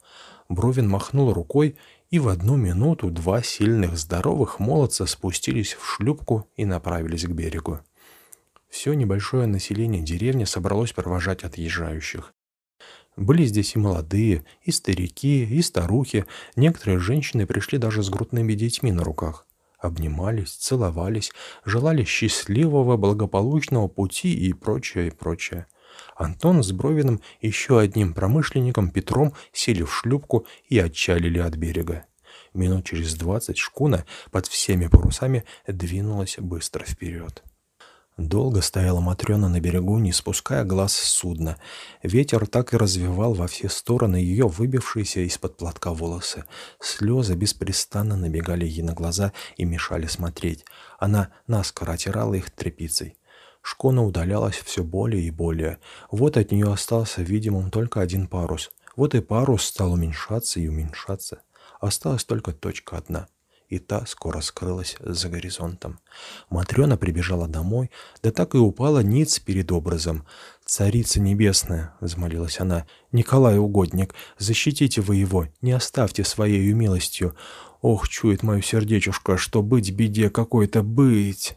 Бровин 0.48 0.88
махнул 0.88 1.32
рукой, 1.32 1.76
и 2.10 2.18
в 2.18 2.28
одну 2.28 2.56
минуту 2.56 3.10
два 3.10 3.42
сильных 3.42 3.98
здоровых 3.98 4.60
молодца 4.60 5.06
спустились 5.06 5.74
в 5.74 5.84
шлюпку 5.84 6.48
и 6.56 6.64
направились 6.64 7.24
к 7.24 7.30
берегу. 7.30 7.80
Все 8.68 8.92
небольшое 8.94 9.46
население 9.46 10.02
деревни 10.02 10.44
собралось 10.44 10.92
провожать 10.92 11.44
отъезжающих. 11.44 12.34
Были 13.16 13.44
здесь 13.44 13.74
и 13.74 13.78
молодые, 13.78 14.44
и 14.62 14.70
старики, 14.70 15.44
и 15.44 15.60
старухи. 15.60 16.24
Некоторые 16.54 17.00
женщины 17.00 17.46
пришли 17.46 17.76
даже 17.76 18.02
с 18.02 18.10
грудными 18.10 18.52
детьми 18.52 18.92
на 18.92 19.02
руках. 19.02 19.46
Обнимались, 19.78 20.52
целовались, 20.52 21.32
желали 21.64 22.04
счастливого, 22.04 22.96
благополучного 22.96 23.88
пути 23.88 24.34
и 24.34 24.52
прочее, 24.52 25.08
и 25.08 25.10
прочее. 25.10 25.66
Антон 26.18 26.64
с 26.64 26.72
Бровиным 26.72 27.20
и 27.40 27.46
еще 27.46 27.78
одним 27.78 28.12
промышленником 28.12 28.90
Петром 28.90 29.34
сели 29.52 29.84
в 29.84 29.94
шлюпку 29.94 30.46
и 30.68 30.76
отчалили 30.78 31.38
от 31.38 31.54
берега. 31.54 32.06
Минут 32.52 32.86
через 32.86 33.14
двадцать 33.14 33.56
шкуна 33.56 34.04
под 34.32 34.48
всеми 34.48 34.88
парусами 34.88 35.44
двинулась 35.68 36.36
быстро 36.38 36.84
вперед. 36.84 37.44
Долго 38.16 38.62
стояла 38.62 38.98
Матрена 38.98 39.48
на 39.48 39.60
берегу, 39.60 39.96
не 39.98 40.12
спуская 40.12 40.64
глаз 40.64 40.92
с 40.94 41.04
судна. 41.04 41.56
Ветер 42.02 42.48
так 42.48 42.74
и 42.74 42.76
развивал 42.76 43.34
во 43.34 43.46
все 43.46 43.68
стороны 43.68 44.16
ее 44.16 44.48
выбившиеся 44.48 45.20
из-под 45.20 45.56
платка 45.56 45.92
волосы. 45.92 46.46
Слезы 46.80 47.36
беспрестанно 47.36 48.16
набегали 48.16 48.66
ей 48.66 48.82
на 48.82 48.92
глаза 48.92 49.32
и 49.56 49.64
мешали 49.64 50.06
смотреть. 50.06 50.64
Она 50.98 51.28
наскоро 51.46 51.92
отирала 51.92 52.34
их 52.34 52.50
тряпицей. 52.50 53.14
Шкона 53.62 54.04
удалялась 54.04 54.56
все 54.56 54.82
более 54.82 55.22
и 55.22 55.30
более. 55.30 55.78
Вот 56.10 56.36
от 56.36 56.52
нее 56.52 56.72
остался 56.72 57.22
видимым 57.22 57.70
только 57.70 58.00
один 58.00 58.26
парус. 58.26 58.70
Вот 58.96 59.14
и 59.14 59.20
парус 59.20 59.64
стал 59.64 59.92
уменьшаться 59.92 60.60
и 60.60 60.68
уменьшаться. 60.68 61.42
Осталась 61.80 62.24
только 62.24 62.52
точка 62.52 62.96
одна— 62.96 63.28
и 63.68 63.78
та 63.78 64.06
скоро 64.06 64.40
скрылась 64.40 64.96
за 65.00 65.28
горизонтом. 65.28 66.00
Матрена 66.50 66.96
прибежала 66.96 67.46
домой, 67.46 67.90
да 68.22 68.30
так 68.30 68.54
и 68.54 68.58
упала 68.58 69.00
ниц 69.00 69.38
перед 69.38 69.70
образом. 69.72 70.26
«Царица 70.64 71.20
небесная!»— 71.20 71.94
взмолилась 72.00 72.60
она. 72.60 72.86
«Николай 73.12 73.58
угодник, 73.58 74.14
защитите 74.38 75.00
вы 75.00 75.16
его, 75.16 75.48
не 75.60 75.72
оставьте 75.72 76.24
своей 76.24 76.72
милостью. 76.72 77.34
Ох, 77.80 78.08
чует 78.08 78.42
мое 78.42 78.60
сердечушка, 78.62 79.36
что 79.36 79.62
быть 79.62 79.90
беде 79.92 80.30
какой-то 80.30 80.82
быть!» 80.82 81.56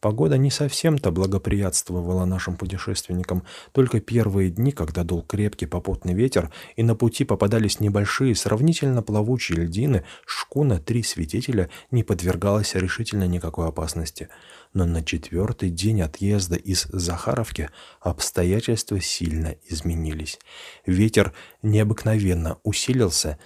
Погода 0.00 0.38
не 0.38 0.52
совсем-то 0.52 1.10
благоприятствовала 1.10 2.24
нашим 2.24 2.56
путешественникам. 2.56 3.42
Только 3.72 4.00
первые 4.00 4.48
дни, 4.48 4.70
когда 4.70 5.02
дул 5.02 5.22
крепкий 5.22 5.66
попутный 5.66 6.14
ветер, 6.14 6.52
и 6.76 6.84
на 6.84 6.94
пути 6.94 7.24
попадались 7.24 7.80
небольшие, 7.80 8.36
сравнительно 8.36 9.02
плавучие 9.02 9.58
льдины, 9.58 10.04
шкуна 10.24 10.78
«Три 10.78 11.02
свидетеля» 11.02 11.68
не 11.90 12.04
подвергалась 12.04 12.76
решительно 12.76 13.26
никакой 13.26 13.66
опасности. 13.66 14.28
Но 14.72 14.84
на 14.84 15.02
четвертый 15.02 15.70
день 15.70 16.00
отъезда 16.00 16.54
из 16.54 16.84
Захаровки 16.84 17.68
обстоятельства 18.00 19.00
сильно 19.00 19.56
изменились. 19.68 20.38
Ветер 20.86 21.32
необыкновенно 21.62 22.58
усилился, 22.62 23.36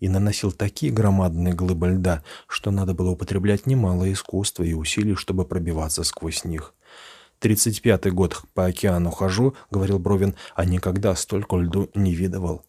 и 0.00 0.08
наносил 0.08 0.52
такие 0.52 0.92
громадные 0.92 1.54
глыбы 1.54 1.88
льда, 1.88 2.22
что 2.46 2.70
надо 2.70 2.94
было 2.94 3.10
употреблять 3.10 3.66
немало 3.66 4.10
искусства 4.12 4.62
и 4.62 4.74
усилий, 4.74 5.14
чтобы 5.14 5.44
пробиваться 5.44 6.04
сквозь 6.04 6.44
них. 6.44 6.74
«Тридцать 7.38 7.82
пятый 7.82 8.12
год 8.12 8.42
по 8.54 8.66
океану 8.66 9.10
хожу»,— 9.10 9.54
говорил 9.70 9.98
Бровин,— 9.98 10.34
«а 10.54 10.64
никогда 10.64 11.14
столько 11.14 11.56
льду 11.56 11.88
не 11.94 12.14
видывал». 12.14 12.64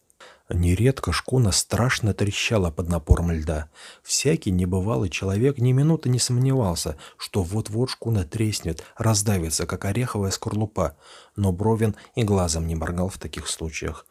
Нередко 0.52 1.12
шкуна 1.12 1.52
страшно 1.52 2.12
трещала 2.12 2.72
под 2.72 2.88
напором 2.88 3.30
льда. 3.30 3.70
Всякий 4.02 4.50
небывалый 4.50 5.08
человек 5.08 5.58
ни 5.58 5.70
минуты 5.70 6.08
не 6.08 6.18
сомневался, 6.18 6.96
что 7.16 7.44
вот-вот 7.44 7.90
шкуна 7.90 8.24
треснет, 8.24 8.84
раздавится, 8.96 9.66
как 9.66 9.84
ореховая 9.84 10.32
скорлупа. 10.32 10.96
Но 11.36 11.52
Бровин 11.52 11.94
и 12.16 12.24
глазом 12.24 12.66
не 12.66 12.74
моргал 12.74 13.08
в 13.08 13.18
таких 13.18 13.48
случаях. 13.48 14.06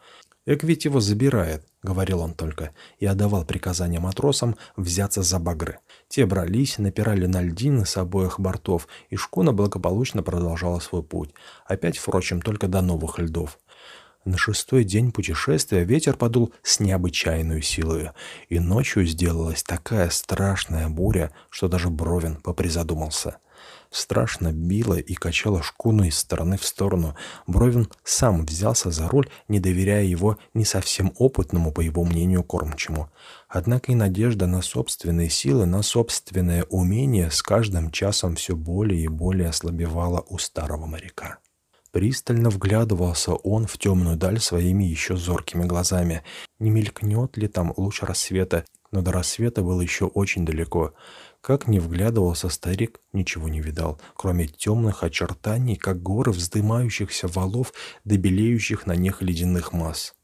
«Эк 0.45 0.63
ведь 0.63 0.85
его 0.85 1.01
забирает»,— 1.01 1.67
говорил 1.83 2.21
он 2.21 2.33
только, 2.33 2.71
и 2.97 3.05
отдавал 3.05 3.45
приказания 3.45 3.99
матросам 3.99 4.55
взяться 4.75 5.21
за 5.21 5.39
багры. 5.39 5.79
Те 6.07 6.25
брались, 6.25 6.77
напирали 6.77 7.25
на 7.25 7.41
льдины 7.41 7.85
с 7.85 7.97
обоих 7.97 8.39
бортов, 8.39 8.87
и 9.09 9.15
шкуна 9.15 9.53
благополучно 9.53 10.23
продолжала 10.23 10.79
свой 10.79 11.03
путь. 11.03 11.33
Опять, 11.65 11.97
впрочем, 11.97 12.41
только 12.41 12.67
до 12.67 12.81
новых 12.81 13.19
льдов. 13.19 13.59
На 14.25 14.37
шестой 14.37 14.83
день 14.83 15.11
путешествия 15.11 15.85
ветер 15.85 16.15
подул 16.15 16.53
с 16.61 16.79
необычайной 16.79 17.61
силой, 17.61 18.09
и 18.49 18.59
ночью 18.59 19.05
сделалась 19.05 19.63
такая 19.63 20.09
страшная 20.09 20.89
буря, 20.89 21.31
что 21.49 21.67
даже 21.67 21.89
Бровин 21.89 22.35
попризадумался— 22.35 23.37
страшно 23.91 24.51
била 24.51 24.95
и 24.95 25.13
качала 25.13 25.63
шкуну 25.63 26.03
из 26.03 26.17
стороны 26.17 26.57
в 26.57 26.65
сторону. 26.65 27.15
Бровин 27.47 27.87
сам 28.03 28.45
взялся 28.45 28.91
за 28.91 29.07
руль, 29.07 29.29
не 29.47 29.59
доверяя 29.59 30.03
его 30.03 30.37
не 30.53 30.65
совсем 30.65 31.13
опытному, 31.17 31.71
по 31.71 31.81
его 31.81 32.03
мнению, 32.03 32.43
кормчему. 32.43 33.09
Однако 33.47 33.91
и 33.91 33.95
надежда 33.95 34.47
на 34.47 34.61
собственные 34.61 35.29
силы, 35.29 35.65
на 35.65 35.81
собственное 35.81 36.63
умение 36.65 37.31
с 37.31 37.41
каждым 37.41 37.91
часом 37.91 38.35
все 38.35 38.55
более 38.55 39.03
и 39.03 39.07
более 39.07 39.49
ослабевала 39.49 40.23
у 40.29 40.37
старого 40.37 40.85
моряка. 40.85 41.39
Пристально 41.91 42.51
вглядывался 42.51 43.33
он 43.33 43.65
в 43.65 43.79
темную 43.79 44.15
даль 44.15 44.39
своими 44.39 44.83
еще 44.83 45.17
зоркими 45.17 45.65
глазами. 45.65 46.23
Не 46.59 46.69
мелькнет 46.69 47.35
ли 47.37 47.47
там 47.47 47.73
луч 47.77 48.03
рассвета, 48.03 48.63
но 48.91 49.01
до 49.01 49.11
рассвета 49.11 49.63
было 49.63 49.81
еще 49.81 50.05
очень 50.05 50.45
далеко. 50.45 50.93
Как 51.41 51.67
ни 51.67 51.79
вглядывался 51.79 52.49
старик, 52.49 52.99
ничего 53.13 53.47
не 53.47 53.61
видал, 53.61 53.99
кроме 54.15 54.47
темных 54.47 55.03
очертаний, 55.03 55.77
как 55.77 56.01
горы 56.01 56.31
вздымающихся 56.31 57.27
валов, 57.27 57.73
добелеющих 58.03 58.85
на 58.85 58.95
них 58.95 59.21
ледяных 59.21 59.71
масс. 59.71 60.15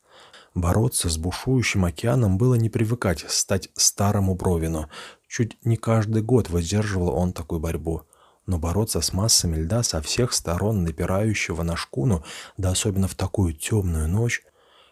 Бороться 0.54 1.10
с 1.10 1.18
бушующим 1.18 1.86
океаном 1.86 2.38
было 2.38 2.56
не 2.56 2.70
привыкать 2.70 3.26
стать 3.28 3.70
старому 3.76 4.36
Бровину. 4.36 4.90
Чуть 5.28 5.58
не 5.66 5.78
каждый 5.78 6.22
год 6.22 6.50
выдерживал 6.50 7.10
он 7.10 7.34
такую 7.34 7.60
борьбу. 7.60 8.04
Но 8.46 8.60
бороться 8.60 9.02
с 9.02 9.12
массами 9.12 9.58
льда 9.58 9.84
со 9.84 10.02
всех 10.02 10.32
сторон, 10.34 10.84
напирающего 10.84 11.64
на 11.64 11.76
шкуну, 11.76 12.24
да 12.58 12.72
особенно 12.72 13.08
в 13.08 13.16
такую 13.16 13.54
темную 13.54 14.08
ночь, 14.08 14.44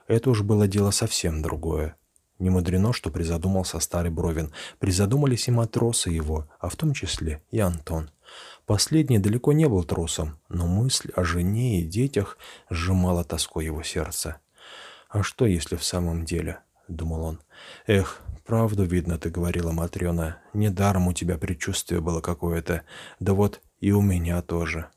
это 0.08 0.32
уж 0.32 0.42
было 0.42 0.68
дело 0.68 0.92
совсем 0.92 1.42
другое. 1.42 1.96
Не 2.40 2.50
мудрено, 2.50 2.94
что 2.94 3.10
призадумался 3.10 3.80
старый 3.80 4.12
Бровин. 4.12 4.52
Призадумались 4.80 5.48
и 5.48 5.52
матросы 5.52 6.10
его, 6.10 6.50
а 6.60 6.70
в 6.70 6.76
том 6.76 6.94
числе 6.94 7.42
и 7.52 7.60
Антон. 7.60 8.10
Последний 8.66 9.20
далеко 9.20 9.54
не 9.54 9.68
был 9.68 9.84
трусом, 9.84 10.40
но 10.50 10.68
мысль 10.68 11.12
о 11.16 11.24
жене 11.24 11.82
и 11.82 11.86
детях 11.86 12.38
сжимала 12.70 13.24
тоской 13.24 13.66
его 13.66 13.84
сердце. 13.84 14.40
«А 15.10 15.22
что, 15.22 15.46
если 15.46 15.76
в 15.76 15.84
самом 15.84 16.26
деле?»— 16.26 16.60
думал 16.88 17.24
он. 17.24 17.42
«Эх, 17.86 18.22
правду 18.46 18.84
видно, 18.84 19.20
ты 19.20 19.30
говорила, 19.30 19.72
Матрена. 19.72 20.38
Недаром 20.54 21.08
у 21.08 21.14
тебя 21.14 21.38
предчувствие 21.38 22.02
было 22.02 22.20
какое-то. 22.20 22.84
Да 23.20 23.34
вот 23.34 23.62
и 23.80 23.92
у 23.92 24.02
меня 24.02 24.42
тоже». 24.42 24.88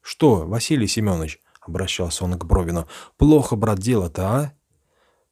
«Что, 0.00 0.46
Василий 0.46 0.86
Семенович?»— 0.86 1.40
обращался 1.60 2.24
он 2.24 2.38
к 2.38 2.44
Бровину. 2.46 2.88
«Плохо, 3.18 3.54
брат, 3.54 3.78
дело-то, 3.78 4.28
а?» 4.28 4.52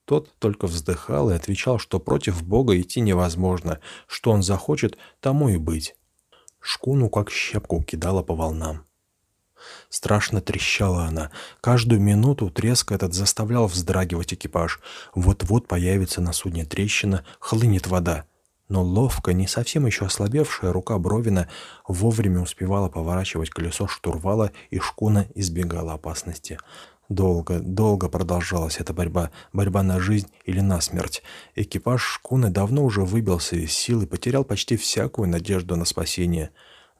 Тот 0.08 0.34
только 0.38 0.66
вздыхал 0.66 1.28
и 1.28 1.34
отвечал, 1.34 1.78
что 1.78 2.00
против 2.00 2.42
Бога 2.42 2.80
идти 2.80 3.02
невозможно, 3.02 3.78
что 4.06 4.30
он 4.30 4.42
захочет, 4.42 4.96
тому 5.20 5.50
и 5.50 5.58
быть. 5.58 5.96
Шкуну 6.60 7.10
как 7.10 7.30
щепку 7.30 7.82
кидала 7.82 8.22
по 8.22 8.34
волнам. 8.34 8.86
Страшно 9.90 10.40
трещала 10.40 11.04
она. 11.04 11.30
Каждую 11.60 12.00
минуту 12.00 12.48
треск 12.48 12.90
этот 12.90 13.12
заставлял 13.12 13.66
вздрагивать 13.66 14.32
экипаж. 14.32 14.80
Вот-вот 15.14 15.68
появится 15.68 16.22
на 16.22 16.32
судне 16.32 16.64
трещина, 16.64 17.22
хлынет 17.38 17.86
вода. 17.86 18.24
Но 18.70 18.82
ловко, 18.82 19.34
не 19.34 19.46
совсем 19.46 19.84
еще 19.84 20.06
ослабевшая 20.06 20.72
рука 20.72 20.98
Бровина 20.98 21.50
вовремя 21.86 22.40
успевала 22.40 22.88
поворачивать 22.88 23.50
колесо 23.50 23.86
штурвала, 23.86 24.52
и 24.70 24.78
шкуна 24.78 25.26
избегала 25.34 25.92
опасности. 25.92 26.58
Долго, 27.08 27.60
долго 27.60 28.10
продолжалась 28.10 28.78
эта 28.78 28.92
борьба, 28.92 29.30
борьба 29.54 29.82
на 29.82 29.98
жизнь 29.98 30.28
или 30.44 30.60
на 30.60 30.80
смерть. 30.82 31.22
Экипаж 31.54 32.02
шкуны 32.02 32.50
давно 32.50 32.84
уже 32.84 33.02
выбился 33.02 33.56
из 33.56 33.72
сил 33.72 34.02
и 34.02 34.06
потерял 34.06 34.44
почти 34.44 34.76
всякую 34.76 35.28
надежду 35.28 35.76
на 35.76 35.86
спасение. 35.86 36.50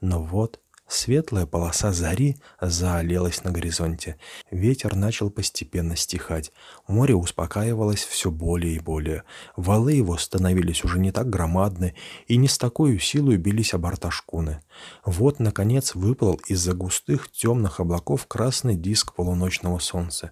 Но 0.01 0.23
вот 0.23 0.59
Светлая 0.89 1.45
полоса 1.45 1.91
зари 1.91 2.37
заолелась 2.59 3.43
на 3.43 3.51
горизонте. 3.51 4.17
Ветер 4.49 4.95
начал 4.95 5.29
постепенно 5.29 5.95
стихать. 5.95 6.51
Море 6.87 7.13
успокаивалось 7.13 8.03
все 8.03 8.31
более 8.31 8.73
и 8.77 8.79
более. 8.79 9.23
Валы 9.55 9.93
его 9.93 10.17
становились 10.17 10.83
уже 10.83 10.97
не 10.97 11.11
так 11.11 11.29
громадны 11.29 11.93
и 12.25 12.37
не 12.37 12.47
с 12.47 12.57
такой 12.57 12.99
силой 12.99 13.37
бились 13.37 13.75
о 13.75 13.77
борта 13.77 14.09
шкуны. 14.09 14.61
Вот, 15.05 15.39
наконец, 15.39 15.93
выплыл 15.93 16.41
из-за 16.47 16.73
густых 16.73 17.31
темных 17.31 17.79
облаков 17.79 18.25
красный 18.25 18.75
диск 18.75 19.13
полуночного 19.13 19.77
солнца, 19.77 20.31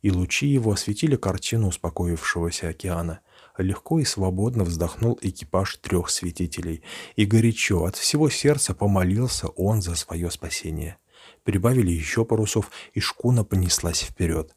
и 0.00 0.10
лучи 0.10 0.46
его 0.46 0.72
осветили 0.72 1.16
картину 1.16 1.68
успокоившегося 1.68 2.68
океана. 2.68 3.20
Легко 3.58 3.98
и 3.98 4.04
свободно 4.04 4.62
вздохнул 4.62 5.18
экипаж 5.20 5.76
трех 5.78 6.10
святителей, 6.10 6.82
и 7.16 7.24
горячо 7.24 7.84
от 7.84 7.96
всего 7.96 8.30
сердца 8.30 8.72
помолился 8.72 9.48
он 9.48 9.82
за 9.82 9.96
свое 9.96 10.30
спасение. 10.30 10.96
Прибавили 11.42 11.90
еще 11.90 12.24
парусов, 12.24 12.70
и 12.94 13.00
шкуна 13.00 13.42
понеслась 13.42 14.02
вперед. 14.02 14.54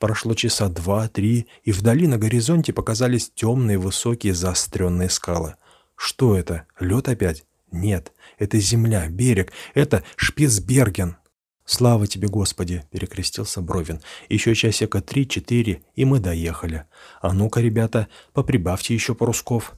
Прошло 0.00 0.34
часа 0.34 0.68
два-три, 0.68 1.46
и 1.62 1.70
вдали 1.70 2.08
на 2.08 2.18
горизонте 2.18 2.72
показались 2.72 3.30
темные 3.32 3.78
высокие 3.78 4.34
заостренные 4.34 5.08
скалы. 5.08 5.54
Что 5.94 6.36
это? 6.36 6.66
Лед 6.80 7.08
опять? 7.08 7.44
Нет, 7.70 8.12
это 8.38 8.58
земля, 8.58 9.08
берег, 9.08 9.52
это 9.72 10.02
Шпицберген. 10.16 11.16
«Слава 11.64 12.06
тебе, 12.06 12.28
Господи!»— 12.28 12.84
перекрестился 12.90 13.60
Бровин. 13.60 14.00
«Еще 14.28 14.54
часика 14.54 15.00
три-четыре, 15.00 15.82
и 15.94 16.04
мы 16.04 16.18
доехали. 16.18 16.84
А 17.20 17.32
ну-ка, 17.32 17.60
ребята, 17.60 18.08
поприбавьте 18.32 18.94
еще 18.94 19.14
парусков». 19.14 19.74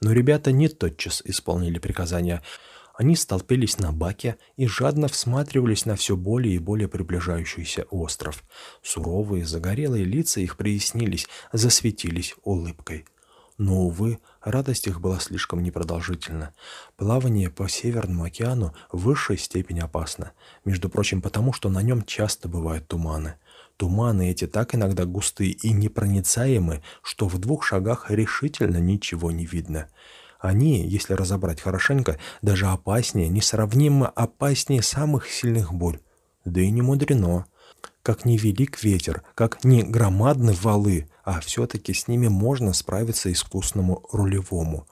Но 0.00 0.12
ребята 0.12 0.52
не 0.52 0.68
тотчас 0.68 1.22
исполнили 1.24 1.78
приказания. 1.78 2.42
Они 2.94 3.14
столпились 3.14 3.78
на 3.78 3.92
баке 3.92 4.36
и 4.56 4.66
жадно 4.66 5.08
всматривались 5.08 5.86
на 5.86 5.94
все 5.96 6.16
более 6.16 6.56
и 6.56 6.58
более 6.58 6.88
приближающийся 6.88 7.84
остров. 7.90 8.42
Суровые, 8.82 9.44
загорелые 9.44 10.04
лица 10.04 10.40
их 10.40 10.56
прояснились, 10.56 11.28
засветились 11.52 12.34
улыбкой. 12.42 13.06
Но, 13.56 13.82
увы, 13.82 14.18
радость 14.42 14.86
их 14.86 15.00
была 15.00 15.18
слишком 15.20 15.62
непродолжительна. 15.62 16.54
Плавание 16.96 17.50
по 17.50 17.68
Северному 17.68 18.24
океану 18.24 18.74
в 18.92 19.02
высшей 19.02 19.38
степени 19.38 19.80
опасно. 19.80 20.32
Между 20.64 20.88
прочим, 20.88 21.22
потому 21.22 21.52
что 21.52 21.68
на 21.68 21.82
нем 21.82 22.02
часто 22.04 22.48
бывают 22.48 22.88
туманы. 22.88 23.34
Туманы 23.76 24.30
эти 24.30 24.46
так 24.46 24.74
иногда 24.74 25.04
густые 25.04 25.52
и 25.52 25.72
непроницаемы, 25.72 26.82
что 27.02 27.28
в 27.28 27.38
двух 27.38 27.64
шагах 27.64 28.10
решительно 28.10 28.78
ничего 28.78 29.30
не 29.30 29.46
видно. 29.46 29.88
Они, 30.40 30.86
если 30.86 31.14
разобрать 31.14 31.60
хорошенько, 31.60 32.18
даже 32.42 32.66
опаснее, 32.66 33.28
несравнимо 33.28 34.08
опаснее 34.08 34.82
самых 34.82 35.28
сильных 35.28 35.72
бурь. 35.72 35.98
Да 36.44 36.60
и 36.60 36.70
не 36.70 36.82
мудрено 36.82 37.46
как 38.08 38.24
не 38.24 38.38
велик 38.38 38.82
ветер, 38.82 39.22
как 39.34 39.64
не 39.64 39.82
громадны 39.82 40.54
валы, 40.54 41.10
а 41.28 41.40
все-таки 41.40 41.92
с 41.92 42.08
ними 42.08 42.28
можно 42.28 42.72
справиться 42.72 43.30
искусному 43.30 44.02
рулевому. 44.10 44.86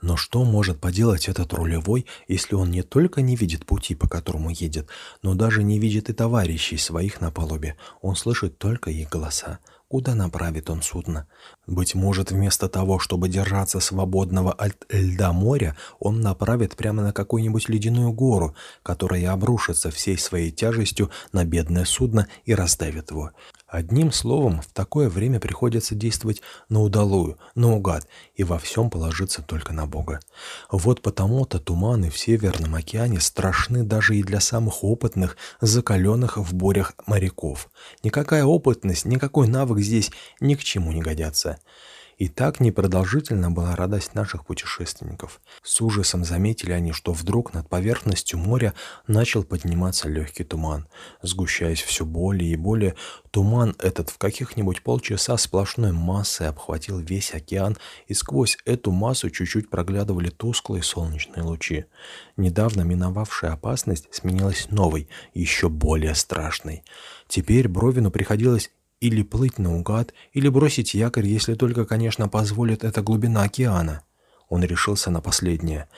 Но 0.00 0.16
что 0.16 0.44
может 0.44 0.80
поделать 0.80 1.28
этот 1.28 1.52
рулевой, 1.52 2.06
если 2.28 2.54
он 2.54 2.70
не 2.70 2.82
только 2.82 3.22
не 3.22 3.34
видит 3.34 3.66
пути, 3.66 3.96
по 3.96 4.08
которому 4.08 4.50
едет, 4.50 4.86
но 5.22 5.34
даже 5.34 5.64
не 5.64 5.80
видит 5.80 6.08
и 6.08 6.12
товарищей 6.12 6.76
своих 6.76 7.20
на 7.20 7.32
палубе, 7.32 7.76
он 8.02 8.14
слышит 8.14 8.56
только 8.56 8.90
их 8.90 9.08
голоса. 9.08 9.58
Куда 9.88 10.14
направит 10.14 10.70
он 10.70 10.82
судно? 10.82 11.26
Быть 11.66 11.96
может, 11.96 12.30
вместо 12.30 12.68
того, 12.68 13.00
чтобы 13.00 13.28
держаться 13.28 13.80
свободного 13.80 14.52
от 14.52 14.86
льда 14.90 15.32
моря, 15.32 15.76
он 15.98 16.20
направит 16.20 16.76
прямо 16.76 17.02
на 17.02 17.12
какую-нибудь 17.12 17.68
ледяную 17.68 18.12
гору, 18.12 18.54
которая 18.84 19.32
обрушится 19.32 19.90
всей 19.90 20.16
своей 20.16 20.52
тяжестью 20.52 21.10
на 21.32 21.44
бедное 21.44 21.84
судно 21.84 22.28
и 22.44 22.54
раздавит 22.54 23.10
его. 23.10 23.32
Одним 23.70 24.10
словом, 24.10 24.62
в 24.62 24.66
такое 24.66 25.08
время 25.08 25.38
приходится 25.38 25.94
действовать 25.94 26.42
на 26.68 26.80
удалую, 26.82 27.38
наугад, 27.54 28.04
и 28.34 28.42
во 28.42 28.58
всем 28.58 28.90
положиться 28.90 29.42
только 29.42 29.72
на 29.72 29.86
Бога. 29.86 30.18
Вот 30.72 31.02
потому-то 31.02 31.60
туманы 31.60 32.10
в 32.10 32.18
Северном 32.18 32.74
океане 32.74 33.20
страшны 33.20 33.84
даже 33.84 34.16
и 34.16 34.24
для 34.24 34.40
самых 34.40 34.82
опытных, 34.82 35.36
закаленных 35.60 36.36
в 36.36 36.52
бурях 36.52 36.94
моряков. 37.06 37.70
Никакая 38.02 38.44
опытность, 38.44 39.04
никакой 39.04 39.46
навык 39.46 39.78
здесь 39.78 40.10
ни 40.40 40.56
к 40.56 40.64
чему 40.64 40.90
не 40.90 41.00
годятся. 41.00 41.60
И 42.20 42.28
так 42.28 42.60
непродолжительна 42.60 43.50
была 43.50 43.74
радость 43.74 44.14
наших 44.14 44.44
путешественников. 44.44 45.40
С 45.62 45.80
ужасом 45.80 46.22
заметили 46.22 46.72
они, 46.72 46.92
что 46.92 47.14
вдруг 47.14 47.54
над 47.54 47.66
поверхностью 47.70 48.38
моря 48.38 48.74
начал 49.06 49.42
подниматься 49.42 50.06
легкий 50.06 50.44
туман. 50.44 50.86
Сгущаясь 51.22 51.80
все 51.80 52.04
более 52.04 52.52
и 52.52 52.56
более, 52.56 52.94
туман 53.30 53.74
этот 53.78 54.10
в 54.10 54.18
каких-нибудь 54.18 54.82
полчаса 54.82 55.38
сплошной 55.38 55.92
массой 55.92 56.48
обхватил 56.48 56.98
весь 56.98 57.32
океан, 57.32 57.78
и 58.06 58.12
сквозь 58.12 58.58
эту 58.66 58.90
массу 58.90 59.30
чуть-чуть 59.30 59.70
проглядывали 59.70 60.28
тусклые 60.28 60.82
солнечные 60.82 61.42
лучи. 61.42 61.86
Недавно 62.36 62.82
миновавшая 62.82 63.52
опасность 63.52 64.08
сменилась 64.10 64.68
новой, 64.68 65.08
еще 65.32 65.70
более 65.70 66.14
страшной. 66.14 66.84
Теперь 67.28 67.66
Бровину 67.66 68.10
приходилось 68.10 68.70
или 69.00 69.22
плыть 69.22 69.58
наугад, 69.58 70.12
или 70.32 70.48
бросить 70.48 70.94
якорь, 70.94 71.26
если 71.26 71.54
только, 71.54 71.84
конечно, 71.84 72.28
позволит 72.28 72.84
эта 72.84 73.02
глубина 73.02 73.42
океана. 73.42 74.02
Он 74.48 74.62
решился 74.62 75.10
на 75.10 75.20
последнее. 75.20 75.88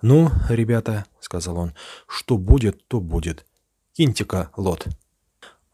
«Ну, 0.00 0.30
ребята»,— 0.48 1.04
сказал 1.20 1.58
он,— 1.58 1.74
«что 2.06 2.38
будет, 2.38 2.86
то 2.88 3.00
будет. 3.00 3.44
Киньте-ка 3.92 4.50
лот». 4.56 4.86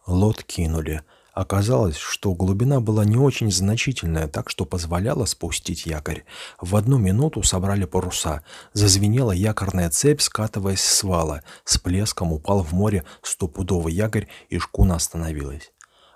Лот 0.07 0.43
кинули. 0.43 1.03
Оказалось, 1.35 1.97
что 1.97 2.33
глубина 2.33 2.81
была 2.81 3.05
не 3.05 3.17
очень 3.17 3.51
значительная, 3.51 4.29
так 4.29 4.49
что 4.49 4.65
позволяла 4.65 5.25
спустить 5.25 5.85
якорь. 5.85 6.25
В 6.61 6.77
одну 6.77 6.97
минуту 6.97 7.43
собрали 7.43 7.87
паруса. 7.87 8.43
Зазвенела 8.73 9.33
якорная 9.33 9.91
цепь, 9.91 10.21
скатываясь 10.21 10.81
с 10.81 11.03
вала. 11.03 11.43
С 11.65 11.77
плеском 11.77 12.33
упал 12.33 12.63
в 12.63 12.73
море 12.73 13.05
стопудовый 13.23 13.93
якорь, 13.93 14.29
и 14.49 14.59
шкуна 14.59 14.95
остановилась. 14.95 15.74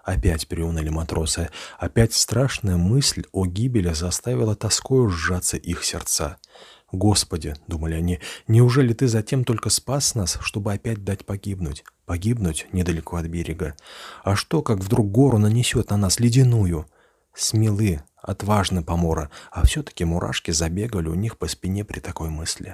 Опять 0.08 0.48
приуныли 0.48 0.88
матросы. 0.88 1.50
Опять 1.78 2.14
страшная 2.14 2.78
мысль 2.78 3.24
о 3.30 3.44
гибели 3.44 3.92
заставила 3.92 4.56
тоскою 4.56 5.10
сжаться 5.10 5.58
их 5.58 5.84
сердца. 5.84 6.38
«Господи!»— 6.90 7.54
думали 7.66 7.92
они,— 7.92 8.18
«неужели 8.48 8.94
ты 8.94 9.06
затем 9.06 9.44
только 9.44 9.68
спас 9.68 10.14
нас, 10.14 10.38
чтобы 10.40 10.72
опять 10.72 11.04
дать 11.04 11.26
погибнуть? 11.26 11.84
Погибнуть 12.06 12.68
недалеко 12.72 13.18
от 13.18 13.26
берега? 13.26 13.76
А 14.24 14.34
что, 14.34 14.62
как 14.62 14.78
вдруг 14.78 15.10
гору 15.10 15.36
нанесет 15.36 15.90
на 15.90 15.98
нас 15.98 16.20
ледяную?» 16.20 16.86
Смелы, 17.34 18.00
отважны 18.16 18.82
помора, 18.82 19.30
а 19.50 19.66
все-таки 19.66 20.06
мурашки 20.06 20.52
забегали 20.52 21.08
у 21.08 21.14
них 21.14 21.36
по 21.36 21.48
спине 21.48 21.84
при 21.84 22.00
такой 22.00 22.30
мысли. 22.30 22.72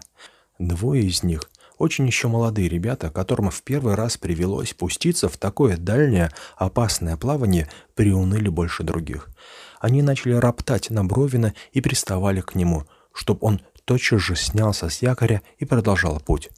Двое 0.61 1.03
из 1.03 1.25
них 1.25 1.51
очень 1.79 2.07
еще 2.07 2.29
молодые 2.29 2.69
ребята, 2.69 3.11
которым 3.11 3.51
в 3.51 3.63
первый 3.63 3.95
раз 3.95 4.17
привелось 4.17 4.75
пуститься 4.75 5.29
в 5.29 5.37
такое 5.37 5.77
дальнее, 5.77 6.31
опасное 6.57 7.17
плавание, 7.17 7.69
приуныли 7.95 8.49
больше 8.49 8.83
других. 8.83 9.29
Они 9.81 10.03
начали 10.03 10.35
роптать 10.35 10.91
на 10.91 11.05
Бровина 11.05 11.55
и 11.73 11.81
приставали 11.81 12.41
к 12.41 12.55
нему, 12.55 12.85
чтоб 13.13 13.43
он 13.43 13.61
тотчас 13.85 14.21
же 14.21 14.37
снялся 14.37 14.89
с 14.89 15.03
якоря 15.03 15.43
и 15.59 15.65
продолжал 15.65 16.21
путь. 16.21 16.51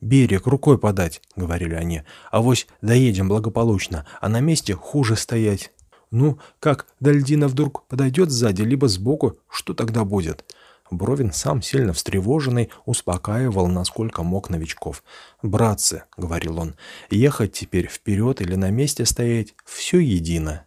«Берег 0.00 0.46
рукой 0.46 0.78
подать»,— 0.78 1.20
говорили 1.36 1.74
они,— 1.74 2.02
«авось 2.30 2.66
доедем 2.80 3.28
благополучно, 3.28 4.06
а 4.20 4.28
на 4.28 4.40
месте 4.40 4.74
хуже 4.74 5.16
стоять». 5.16 5.72
«Ну, 6.10 6.40
как, 6.58 6.86
Дальдина 6.98 7.46
вдруг 7.46 7.86
подойдет 7.86 8.30
сзади, 8.30 8.62
либо 8.62 8.88
сбоку, 8.88 9.38
что 9.48 9.74
тогда 9.74 10.04
будет?» 10.04 10.44
Бровин, 10.90 11.32
сам 11.32 11.62
сильно 11.62 11.92
встревоженный, 11.92 12.70
успокаивал, 12.84 13.68
насколько 13.68 14.22
мог 14.22 14.50
новичков. 14.50 15.02
«Братцы»,— 15.42 16.04
говорил 16.16 16.58
он,— 16.58 16.74
«ехать 17.10 17.52
теперь 17.52 17.88
вперед 17.88 18.40
или 18.40 18.56
на 18.56 18.70
месте 18.70 19.06
стоять— 19.06 19.54
все 19.64 19.98
едино». 19.98 20.66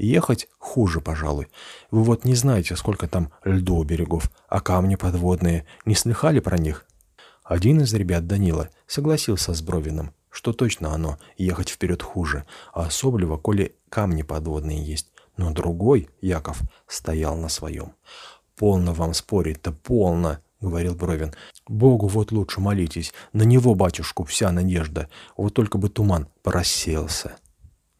Ехать 0.00 0.48
хуже, 0.58 1.02
пожалуй. 1.02 1.48
Вы 1.90 2.04
вот 2.04 2.24
не 2.24 2.34
знаете, 2.34 2.74
сколько 2.74 3.06
там 3.06 3.32
льду 3.44 3.76
у 3.76 3.84
берегов, 3.84 4.30
а 4.48 4.60
камни 4.60 4.94
подводные. 4.94 5.66
Не 5.84 5.94
слыхали 5.94 6.40
про 6.40 6.56
них? 6.56 6.86
Один 7.44 7.82
из 7.82 7.92
ребят, 7.92 8.26
Данила, 8.26 8.70
согласился 8.86 9.52
с 9.52 9.60
Бровиным, 9.60 10.14
что 10.30 10.54
точно 10.54 10.94
оно, 10.94 11.18
ехать 11.36 11.68
вперед 11.68 12.02
хуже, 12.02 12.46
а 12.72 12.86
особливо, 12.86 13.36
коли 13.36 13.76
камни 13.90 14.22
подводные 14.22 14.82
есть. 14.82 15.12
Но 15.36 15.50
другой, 15.50 16.08
Яков, 16.22 16.62
стоял 16.86 17.36
на 17.36 17.50
своем. 17.50 17.92
«Полно 18.60 18.92
вам 18.92 19.14
спорить-то, 19.14 19.72
полно!»— 19.72 20.36
говорил 20.60 20.94
Бровин. 20.94 21.32
«Богу 21.66 22.08
вот 22.08 22.30
лучше 22.30 22.60
молитесь. 22.60 23.14
На 23.32 23.44
него, 23.44 23.74
батюшку, 23.74 24.24
вся 24.24 24.52
надежда. 24.52 25.08
Вот 25.34 25.54
только 25.54 25.78
бы 25.78 25.88
туман 25.88 26.28
порассеялся». 26.42 27.36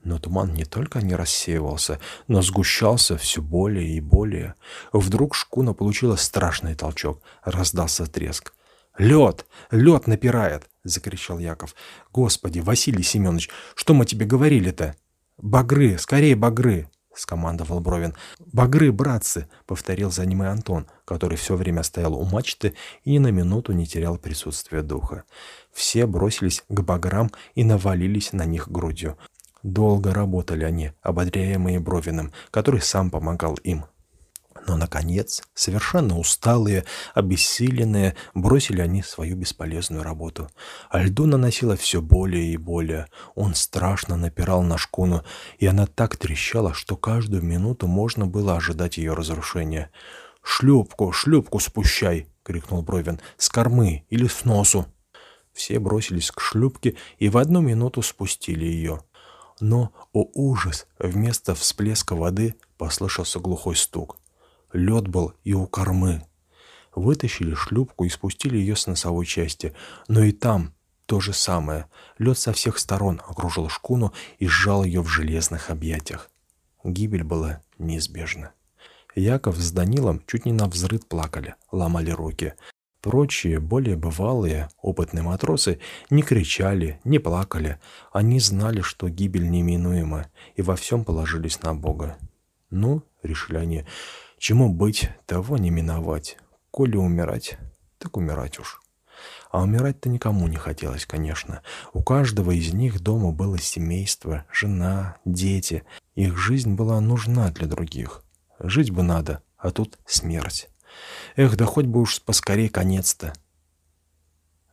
Но 0.05 0.18
туман 0.18 0.53
не 0.53 0.66
только 0.66 1.01
не 1.01 1.14
рассеивался, 1.14 1.99
но 2.29 2.42
сгущался 2.42 3.16
все 3.16 3.40
более 3.40 3.88
и 3.88 4.01
более. 4.01 4.55
Вдруг 4.92 5.35
шкуна 5.35 5.73
получила 5.73 6.16
страшный 6.16 6.75
толчок. 6.75 7.23
Раздался 7.42 8.05
треск. 8.05 8.53
«Лед! 8.99 9.46
Лед 9.70 10.07
напирает!»— 10.07 10.68
закричал 10.85 11.38
Яков. 11.38 11.75
«Господи, 12.12 12.61
Василий 12.61 13.03
Семенович, 13.03 13.49
что 13.75 13.94
мы 13.94 14.05
тебе 14.05 14.27
говорили-то?» 14.27 14.94
«Багры! 15.38 15.96
Скорее 15.96 16.37
багры!»— 16.37 16.90
скомандовал 17.20 17.80
Бровин. 17.80 18.14
«Багры, 18.52 18.92
братцы!»— 18.92 19.48
повторил 19.66 20.11
за 20.11 20.26
ним 20.26 20.42
и 20.42 20.46
Антон, 20.46 20.87
который 21.04 21.37
все 21.37 21.56
время 21.56 21.83
стоял 21.83 22.14
у 22.14 22.24
мачты 22.24 22.74
и 23.04 23.12
ни 23.12 23.18
на 23.18 23.28
минуту 23.28 23.72
не 23.72 23.87
терял 23.87 24.18
присутствия 24.18 24.83
духа. 24.83 25.24
Все 25.72 26.06
бросились 26.06 26.64
к 26.68 26.80
баграм 26.80 27.30
и 27.54 27.64
навалились 27.64 28.33
на 28.33 28.44
них 28.44 28.68
грудью. 28.70 29.18
Долго 29.62 30.14
работали 30.14 30.64
они, 30.64 30.92
ободряемые 31.02 31.80
Бровиным, 31.80 32.33
который 32.50 32.80
сам 32.80 33.11
помогал 33.11 33.54
им. 33.62 33.85
Но, 34.66 34.77
наконец, 34.77 35.42
совершенно 35.55 36.18
усталые, 36.18 36.85
обессиленные, 37.14 38.14
бросили 38.35 38.81
они 38.81 39.03
свою 39.03 39.37
бесполезную 39.37 40.03
работу. 40.03 40.49
А 40.90 41.03
льду 41.03 41.27
наносило 41.27 41.77
все 41.77 42.01
более 42.01 42.53
и 42.53 42.57
более. 42.57 43.07
Он 43.35 43.55
страшно 43.55 44.16
напирал 44.16 44.62
на 44.62 44.79
шкуну, 44.79 45.25
и 45.59 45.66
она 45.66 45.87
так 45.87 46.16
трещала, 46.16 46.75
что 46.75 46.96
каждую 46.96 47.42
минуту 47.42 47.87
можно 47.87 48.27
было 48.27 48.57
ожидать 48.57 48.99
ее 48.99 49.14
разрушения. 49.14 49.90
«Шлюпку, 50.42 51.12
шлюпку 51.12 51.59
спущай!»— 51.59 52.27
крикнул 52.42 52.83
Бровин. 52.83 53.20
«С 53.37 53.49
кормы 53.49 54.05
или 54.09 54.27
с 54.27 54.44
носу!» 54.44 54.87
Все 55.53 55.79
бросились 55.79 56.31
к 56.31 56.40
шлюпке 56.40 56.96
и 57.18 57.29
в 57.29 57.37
одну 57.37 57.61
минуту 57.61 58.03
спустили 58.03 58.64
ее. 58.64 59.03
Но, 59.61 59.92
о 60.12 60.27
ужас, 60.33 60.87
вместо 60.99 61.55
всплеска 61.55 62.14
воды 62.14 62.55
послышался 62.79 63.40
глухой 63.40 63.77
стук. 63.77 64.19
Лед 64.72 65.09
был 65.09 65.35
и 65.44 65.54
у 65.54 65.66
кормы. 65.66 66.22
Вытащили 66.94 67.54
шлюпку 67.54 68.04
и 68.04 68.09
спустили 68.09 68.56
ее 68.56 68.76
с 68.76 68.87
носовой 68.87 69.26
части, 69.26 69.74
но 70.09 70.22
и 70.22 70.33
там 70.33 70.74
то 71.06 71.20
же 71.20 71.33
самое. 71.33 71.87
Лед 72.18 72.38
со 72.38 72.52
всех 72.52 72.78
сторон 72.78 73.20
окружил 73.26 73.68
шкуну 73.68 74.12
и 74.38 74.46
сжал 74.46 74.85
ее 74.85 75.02
в 75.02 75.09
железных 75.09 75.70
объятиях. 75.70 76.30
Гибель 76.85 77.24
была 77.24 77.62
неизбежна. 77.78 78.52
Яков 79.14 79.56
с 79.56 79.72
Данилом 79.72 80.22
чуть 80.26 80.46
не 80.46 80.52
на 80.52 80.66
взрыв 80.66 81.06
плакали, 81.06 81.56
ломали 81.72 82.11
руки. 82.11 82.54
Прочие, 83.00 83.61
более 83.61 83.96
бывалые, 83.96 84.68
опытные 84.83 85.22
матросы 85.22 85.80
не 86.11 86.22
кричали, 86.22 87.00
не 87.02 87.18
плакали. 87.18 87.80
Они 88.12 88.38
знали, 88.40 88.83
что 88.83 89.09
гибель 89.09 89.50
неминуема, 89.50 90.26
и 90.54 90.62
во 90.62 90.76
всем 90.76 91.04
положились 91.04 91.62
на 91.62 91.74
Бога. 91.74 92.18
«Ну,— 92.68 93.02
решили 93.22 93.56
они, 93.56 93.85
Чему 94.40 94.72
быть, 94.72 95.11
того 95.26 95.59
не 95.59 95.68
миновать. 95.68 96.38
Коли 96.70 96.96
умирать, 96.96 97.59
так 97.98 98.16
умирать 98.16 98.59
уж. 98.59 98.81
А 99.50 99.61
умирать-то 99.62 100.09
никому 100.09 100.48
не 100.48 100.57
хотелось, 100.57 101.05
конечно. 101.05 101.61
У 101.92 102.03
каждого 102.03 102.50
из 102.50 102.72
них 102.72 103.00
дома 103.00 103.33
было 103.33 103.59
семейство, 103.59 104.46
жена, 104.50 105.18
дети. 105.26 105.85
Их 106.14 106.38
жизнь 106.38 106.72
была 106.72 107.03
нужна 107.03 107.50
для 107.50 107.66
других. 107.66 108.24
Жить 108.59 108.92
бы 108.92 109.03
надо, 109.03 109.42
а 109.59 109.70
тут 109.72 109.98
смерть. 110.07 110.70
Эх, 111.37 111.59
да 111.59 111.66
хоть 111.66 111.85
бы 111.85 112.00
уж 112.00 112.22
поскорей 112.22 112.70
конец-то. 112.70 113.35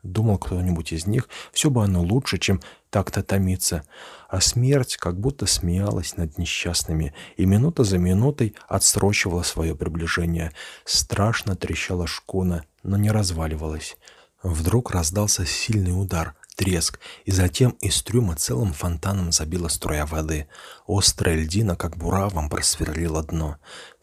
Думал 0.07 0.37
кто-нибудь 0.37 0.93
из 0.93 1.05
них, 1.05 1.27
все 1.51 1.69
бы 1.69 1.83
оно 1.83 2.01
лучше, 2.01 2.37
чем 2.37 2.61
так-то 2.89 3.23
томиться. 3.23 3.83
А 4.29 4.39
смерть 4.39 4.95
как 4.95 5.19
будто 5.19 5.45
смеялась 5.45 6.15
над 6.15 6.37
несчастными 6.37 7.13
и 7.35 7.45
минута 7.45 7.83
за 7.83 7.97
минутой 7.97 8.55
отсрочивала 8.69 9.43
свое 9.43 9.75
приближение. 9.75 10.53
Страшно 10.85 11.57
трещала 11.57 12.07
шкуна, 12.07 12.63
но 12.83 12.95
не 12.95 13.11
разваливалась. 13.11 13.97
Вдруг 14.43 14.91
раздался 14.91 15.45
сильный 15.45 15.91
удар, 15.91 16.35
треск, 16.55 16.99
и 17.25 17.31
затем 17.31 17.71
из 17.81 18.01
трюма 18.01 18.35
целым 18.35 18.71
фонтаном 18.71 19.33
забила 19.33 19.67
струя 19.67 20.05
воды. 20.05 20.47
Острая 20.87 21.35
льдина, 21.35 21.75
как 21.75 21.97
буравом, 21.97 22.49
просверлила 22.49 23.23
дно. 23.23 23.57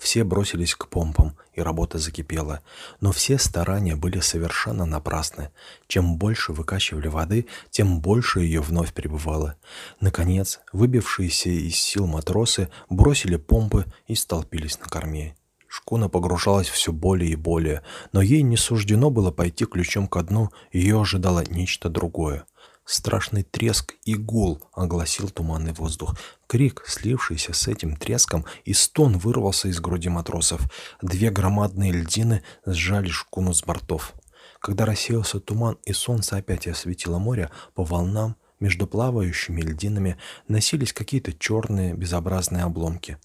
Все 0.05 0.23
бросились 0.23 0.75
к 0.75 0.89
помпам, 0.89 1.35
и 1.55 1.63
работа 1.63 1.97
закипела. 1.97 2.61
Но 3.01 3.11
все 3.11 3.39
старания 3.39 3.97
были 3.97 4.21
совершенно 4.21 4.85
напрасны. 4.85 5.49
Чем 5.87 6.19
больше 6.19 6.53
выкачивали 6.53 7.09
воды, 7.09 7.47
тем 7.71 8.01
больше 8.01 8.41
ее 8.41 8.61
вновь 8.61 8.93
прибывало. 8.93 9.57
Наконец, 10.01 10.61
выбившиеся 10.75 11.49
из 11.49 11.77
сил 11.77 12.07
матросы 12.07 12.69
бросили 12.91 13.37
помпы 13.37 13.87
и 14.07 14.15
столпились 14.15 14.79
на 14.79 14.89
корме. 14.89 15.37
Шкуна 15.69 16.11
погружалась 16.11 16.69
все 16.69 16.93
более 16.93 17.31
и 17.31 17.37
более, 17.37 17.81
но 18.13 18.21
ей 18.21 18.43
не 18.43 18.59
суждено 18.59 19.09
было 19.09 19.31
пойти 19.31 19.65
ключом 19.65 20.07
ко 20.07 20.23
дну, 20.23 20.51
ее 20.71 21.01
ожидало 21.01 21.43
нечто 21.49 21.89
другое. 21.89 22.45
Страшный 22.85 23.45
треск 23.45 23.95
и 24.05 24.15
гул 24.15 24.63
огласил 24.75 25.31
туманный 25.31 25.73
воздух. 25.73 26.17
Крик, 26.47 26.85
слившийся 26.87 27.55
с 27.55 27.67
этим 27.67 27.97
треском, 27.97 28.45
и 28.65 28.75
стон 28.75 29.17
вырвался 29.17 29.69
из 29.69 29.81
груди 29.81 30.11
матросов. 30.11 30.61
Две 31.01 31.31
громадные 31.31 31.93
льдины 31.93 32.43
сжали 32.67 33.09
шкуну 33.09 33.55
с 33.55 33.63
бортов. 33.63 34.13
Когда 34.61 34.85
рассеялся 34.85 35.41
туман 35.41 35.79
и 35.85 35.93
солнце 35.93 36.37
опять 36.37 36.67
осветило 36.67 37.19
море, 37.19 37.51
по 37.75 37.85
волнам 37.85 38.37
между 38.61 38.87
плавающими 38.87 39.63
льдинами 39.63 40.19
носились 40.49 40.93
какие-то 40.93 41.33
черные 41.33 41.95
безобразные 41.95 42.65
обломки. 42.65 43.19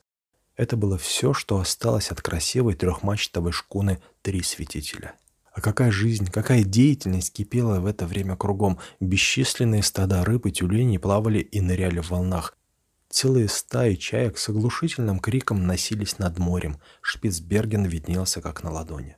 Это 0.56 0.76
было 0.76 0.98
все, 0.98 1.34
что 1.34 1.60
осталось 1.60 2.12
от 2.12 2.22
красивой 2.22 2.76
трехмачтовой 2.76 3.52
шкуны 3.52 4.02
«Три 4.22 4.42
святителя». 4.42 5.16
А 5.60 5.62
какая 5.62 5.92
жизнь, 5.92 6.28
какая 6.32 6.64
деятельность 6.64 7.34
кипела 7.34 7.82
в 7.82 7.86
это 7.86 8.08
время 8.08 8.38
кругом. 8.38 8.80
Бесчисленные 9.02 9.84
стада 9.84 10.24
рыб 10.24 10.46
и 10.46 10.54
тюленей 10.54 10.98
плавали 11.00 11.40
и 11.40 11.60
ныряли 11.60 12.00
в 12.00 12.12
волнах. 12.12 12.58
Целые 13.10 13.50
стаи 13.50 13.96
чаек 13.96 14.38
с 14.38 14.48
оглушительным 14.48 15.20
криком 15.20 15.68
носились 15.68 16.18
над 16.18 16.40
морем. 16.40 16.80
Шпицберген 17.02 17.84
виднелся 17.84 18.40
как 18.40 18.64
на 18.64 18.72
ладони. 18.72 19.18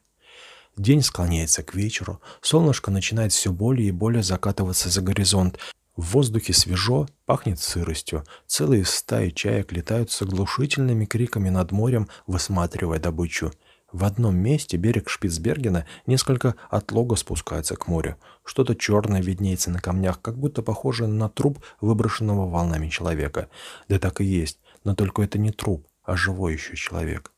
День 0.75 1.03
склоняется 1.03 1.61
к 1.61 1.75
вечеру, 1.75 2.19
солнышко 2.41 2.89
начинает 2.89 3.33
все 3.33 3.51
более 3.51 3.89
и 3.89 3.91
более 3.91 4.23
закатываться 4.23 4.89
за 4.89 5.01
горизонт, 5.01 5.59
в 5.95 6.13
воздухе 6.13 6.53
свежо, 6.53 7.07
пахнет 7.25 7.59
сыростью. 7.59 8.23
Целые 8.47 8.85
стаи 8.85 9.29
чаек 9.29 9.71
летают 9.71 10.09
с 10.09 10.23
оглушительными 10.23 11.05
криками 11.05 11.49
над 11.49 11.71
морем, 11.71 12.07
высматривая 12.25 12.97
добычу. 12.97 13.51
В 13.91 14.05
одном 14.05 14.37
месте 14.37 14.77
берег 14.77 15.09
Шпицбергена 15.09 15.85
несколько 16.05 16.55
отлого 16.69 17.15
спускается 17.15 17.75
к 17.75 17.87
морю. 17.87 18.17
Что-то 18.45 18.73
черное 18.75 19.21
виднеется 19.21 19.69
на 19.69 19.79
камнях, 19.79 20.21
как 20.21 20.37
будто 20.37 20.61
похоже 20.61 21.07
на 21.07 21.27
труп, 21.27 21.59
выброшенного 21.81 22.49
волнами 22.49 22.87
человека. 22.87 23.49
Да 23.89 23.99
так 23.99 24.21
и 24.21 24.25
есть, 24.25 24.59
но 24.85 24.95
только 24.95 25.23
это 25.23 25.37
не 25.37 25.51
труп, 25.51 25.87
а 26.03 26.15
живой 26.15 26.53
еще 26.53 26.75
человек. 26.75 27.33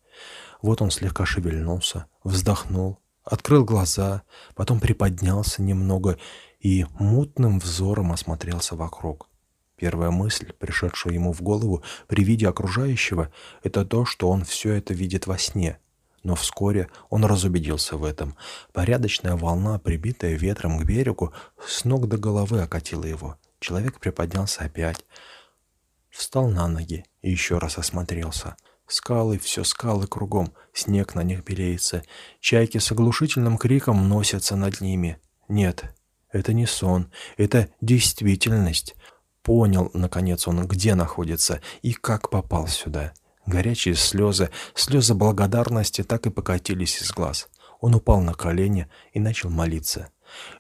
Вот 0.62 0.82
он 0.82 0.92
слегка 0.92 1.26
шевельнулся, 1.26 2.06
вздохнул, 2.24 3.00
открыл 3.24 3.66
глаза, 3.66 4.22
потом 4.56 4.80
приподнялся 4.80 5.64
немного 5.64 6.20
и 6.60 6.86
мутным 7.00 7.60
взором 7.60 8.12
осмотрелся 8.12 8.76
вокруг. 8.76 9.28
Первая 9.76 10.12
мысль, 10.12 10.54
пришедшая 10.54 11.14
ему 11.14 11.34
в 11.34 11.42
голову 11.42 11.84
при 12.08 12.24
виде 12.24 12.48
окружающего, 12.48 13.32
это 13.64 13.84
то, 13.84 14.06
что 14.06 14.30
он 14.30 14.46
все 14.46 14.74
это 14.74 14.94
видит 14.94 15.26
во 15.26 15.40
сне. 15.40 15.80
Но 16.24 16.36
вскоре 16.36 16.90
он 17.10 17.26
разубедился 17.26 17.98
в 17.98 18.04
этом. 18.06 18.36
Порядочная 18.72 19.36
волна, 19.36 19.78
прибитая 19.78 20.36
ветром 20.36 20.80
к 20.80 20.86
берегу, 20.86 21.34
с 21.66 21.84
ног 21.84 22.08
до 22.08 22.18
головы 22.18 22.62
окатила 22.62 23.04
его. 23.04 23.38
Человек 23.60 24.00
приподнялся 24.00 24.64
опять, 24.64 25.06
встал 26.10 26.50
на 26.50 26.68
ноги 26.68 27.06
и 27.22 27.30
еще 27.30 27.58
раз 27.58 27.78
осмотрелся. 27.78 28.56
Скалы, 28.88 29.40
все 29.40 29.64
скалы 29.64 30.08
кругом, 30.08 30.54
снег 30.74 31.16
на 31.16 31.24
них 31.24 31.44
белеется. 31.44 32.04
Чайки 32.40 32.78
с 32.78 32.92
оглушительным 32.92 33.58
криком 33.58 34.08
носятся 34.08 34.56
над 34.56 34.82
ними. 34.82 35.18
Нет, 35.48 35.96
это 36.32 36.54
не 36.54 36.66
сон, 36.66 37.12
это 37.38 37.70
действительность. 37.82 38.96
Понял, 39.42 39.90
наконец, 39.94 40.48
он, 40.48 40.68
где 40.68 40.96
находится 40.96 41.62
и 41.82 41.94
как 41.94 42.30
попал 42.30 42.68
сюда. 42.68 43.14
Горячие 43.46 43.96
слезы, 43.96 44.50
слезы 44.74 45.14
благодарности 45.14 46.04
так 46.04 46.26
и 46.26 46.30
покатились 46.30 47.02
из 47.02 47.12
глаз. 47.12 47.50
Он 47.82 47.96
упал 47.96 48.22
на 48.22 48.34
колени 48.34 48.88
и 49.12 49.20
начал 49.20 49.50
молиться. 49.50 50.10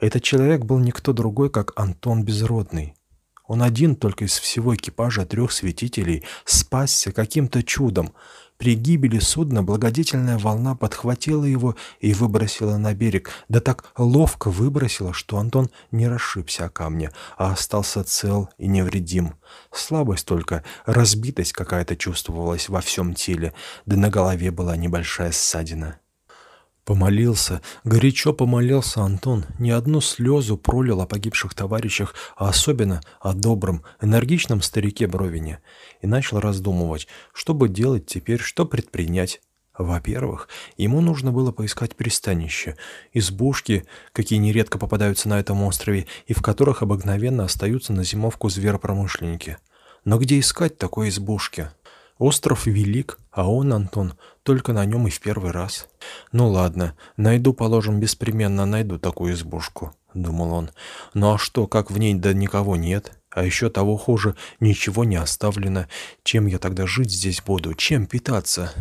Этот 0.01 0.23
человек 0.23 0.65
был 0.65 0.79
никто 0.79 1.13
другой, 1.13 1.49
как 1.49 1.71
Антон 1.77 2.23
Безродный. 2.23 2.95
Он 3.47 3.63
один 3.63 3.95
только 3.95 4.25
из 4.25 4.37
всего 4.37 4.75
экипажа 4.75 5.25
трех 5.25 5.51
святителей 5.51 6.25
спасся 6.45 7.11
каким-то 7.11 7.63
чудом. 7.63 8.13
При 8.57 8.75
гибели 8.75 9.19
судна 9.19 9.63
благодетельная 9.63 10.37
волна 10.37 10.75
подхватила 10.75 11.43
его 11.43 11.75
и 11.99 12.13
выбросила 12.13 12.77
на 12.77 12.93
берег, 12.93 13.31
да 13.49 13.59
так 13.59 13.91
ловко 13.97 14.49
выбросила, 14.49 15.13
что 15.13 15.37
Антон 15.37 15.69
не 15.91 16.07
расшибся 16.07 16.65
о 16.65 16.69
камне, 16.69 17.11
а 17.37 17.51
остался 17.51 18.03
цел 18.03 18.49
и 18.57 18.67
невредим. 18.67 19.35
Слабость 19.71 20.25
только, 20.25 20.63
разбитость 20.85 21.53
какая-то 21.53 21.95
чувствовалась 21.95 22.69
во 22.69 22.81
всем 22.81 23.13
теле, 23.13 23.53
да 23.85 23.97
на 23.97 24.09
голове 24.09 24.51
была 24.51 24.77
небольшая 24.77 25.31
ссадина. 25.31 25.99
Помолился, 26.85 27.61
горячо 27.85 28.33
помолился 28.33 29.01
Антон, 29.01 29.45
ни 29.57 29.69
одну 29.69 30.01
слезу 30.01 30.57
пролил 30.57 30.99
о 30.99 31.05
погибших 31.05 31.53
товарищах, 31.53 32.13
а 32.35 32.49
особенно 32.49 33.01
о 33.21 33.33
добром, 33.33 33.83
энергичном 34.01 34.61
старике 34.61 35.07
Бровине, 35.07 35.59
и 36.01 36.07
начал 36.07 36.41
раздумывать, 36.41 37.07
что 37.33 37.53
бы 37.53 37.69
делать 37.69 38.05
теперь, 38.05 38.39
что 38.39 38.65
предпринять. 38.65 39.39
Во-первых, 39.77 40.49
ему 40.75 40.99
нужно 40.99 41.31
было 41.31 41.53
поискать 41.53 41.95
пристанище, 41.95 42.75
избушки, 43.13 43.85
какие 44.11 44.37
нередко 44.37 44.77
попадаются 44.77 45.29
на 45.29 45.39
этом 45.39 45.63
острове 45.63 46.07
и 46.27 46.33
в 46.33 46.41
которых 46.41 46.83
обыкновенно 46.83 47.45
остаются 47.45 47.93
на 47.93 48.03
зимовку 48.03 48.49
зверопромышленники. 48.49 49.57
Но 50.03 50.19
где 50.19 50.37
искать 50.37 50.77
такой 50.77 51.09
избушки? 51.09 51.69
Остров 52.19 52.67
велик, 52.67 53.17
а 53.32 53.49
он, 53.49 53.73
Антон, 53.73 54.13
только 54.43 54.71
на 54.71 54.86
нем 54.86 55.08
и 55.08 55.10
в 55.10 55.19
первый 55.19 55.52
раз. 55.52 55.88
Ну 56.32 56.49
ладно, 56.49 56.95
найду, 57.17 57.54
положим, 57.54 57.99
беспременно 57.99 58.65
найду 58.65 58.99
такую 58.99 59.34
избушку, 59.34 59.93
думал 60.13 60.54
он. 60.54 60.69
Ну 61.13 61.34
а 61.34 61.38
что, 61.38 61.65
как 61.67 61.89
в 61.89 61.97
ней 61.97 62.13
да 62.13 62.34
никого 62.34 62.76
нет? 62.76 63.12
А 63.32 63.43
еще 63.43 63.69
того 63.69 63.97
хуже, 63.97 64.36
ничего 64.60 65.04
не 65.04 65.15
оставлено. 65.15 65.88
Чем 66.23 66.45
я 66.45 66.60
тогда 66.60 66.86
жить 66.86 67.12
здесь 67.12 67.41
буду? 67.41 67.73
Чем 67.73 68.06
питаться? 68.06 68.71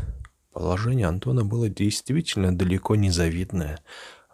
Положение 0.52 1.06
Антона 1.06 1.44
было 1.44 1.70
действительно 1.70 2.56
далеко 2.56 2.96
не 2.96 3.10
завидное. 3.10 3.80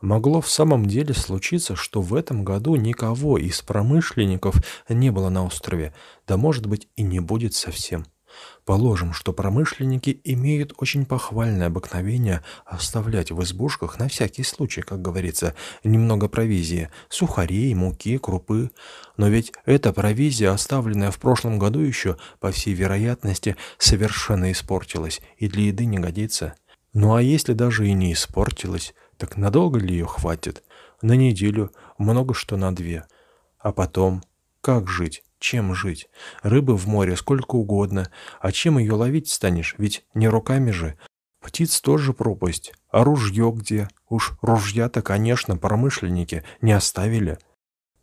Могло 0.00 0.40
в 0.40 0.50
самом 0.50 0.86
деле 0.86 1.14
случиться, 1.14 1.76
что 1.76 2.02
в 2.02 2.14
этом 2.14 2.44
году 2.44 2.74
никого 2.74 3.38
из 3.38 3.62
промышленников 3.62 4.56
не 4.88 5.10
было 5.10 5.28
на 5.28 5.44
острове, 5.44 5.94
да 6.26 6.36
может 6.36 6.66
быть 6.66 6.88
и 6.96 7.02
не 7.02 7.20
будет 7.20 7.54
совсем. 7.54 8.04
Положим, 8.64 9.12
что 9.12 9.32
промышленники 9.32 10.20
имеют 10.24 10.74
очень 10.76 11.06
похвальное 11.06 11.68
обыкновение 11.68 12.42
оставлять 12.66 13.30
в 13.30 13.42
избушках 13.42 13.98
на 13.98 14.08
всякий 14.08 14.42
случай, 14.42 14.82
как 14.82 15.00
говорится, 15.00 15.54
немного 15.84 16.28
провизии, 16.28 16.90
сухарей, 17.08 17.74
муки, 17.74 18.18
крупы. 18.18 18.70
Но 19.16 19.28
ведь 19.28 19.52
эта 19.64 19.92
провизия, 19.92 20.52
оставленная 20.52 21.10
в 21.10 21.18
прошлом 21.18 21.58
году 21.58 21.80
еще, 21.80 22.16
по 22.40 22.50
всей 22.50 22.74
вероятности, 22.74 23.56
совершенно 23.78 24.52
испортилась 24.52 25.20
и 25.38 25.48
для 25.48 25.64
еды 25.64 25.86
не 25.86 25.98
годится. 25.98 26.54
Ну 26.92 27.14
а 27.14 27.22
если 27.22 27.52
даже 27.52 27.88
и 27.88 27.92
не 27.92 28.12
испортилась, 28.12 28.94
так 29.16 29.36
надолго 29.36 29.78
ли 29.78 29.92
ее 29.92 30.06
хватит? 30.06 30.62
На 31.00 31.12
неделю, 31.12 31.72
много 31.96 32.34
что 32.34 32.56
на 32.56 32.74
две. 32.74 33.04
А 33.58 33.72
потом, 33.72 34.22
как 34.60 34.88
жить? 34.88 35.22
Чем 35.38 35.74
жить? 35.74 36.08
Рыбы 36.42 36.76
в 36.76 36.86
море 36.86 37.16
сколько 37.16 37.54
угодно. 37.54 38.10
А 38.40 38.50
чем 38.52 38.78
ее 38.78 38.94
ловить 38.94 39.28
станешь? 39.28 39.74
Ведь 39.78 40.04
не 40.14 40.28
руками 40.28 40.70
же. 40.70 40.96
Птиц 41.40 41.80
тоже 41.80 42.12
пропасть. 42.12 42.72
А 42.90 43.04
ружье 43.04 43.52
где? 43.54 43.88
Уж 44.08 44.32
ружья-то, 44.42 45.02
конечно, 45.02 45.56
промышленники 45.56 46.42
не 46.60 46.72
оставили. 46.72 47.38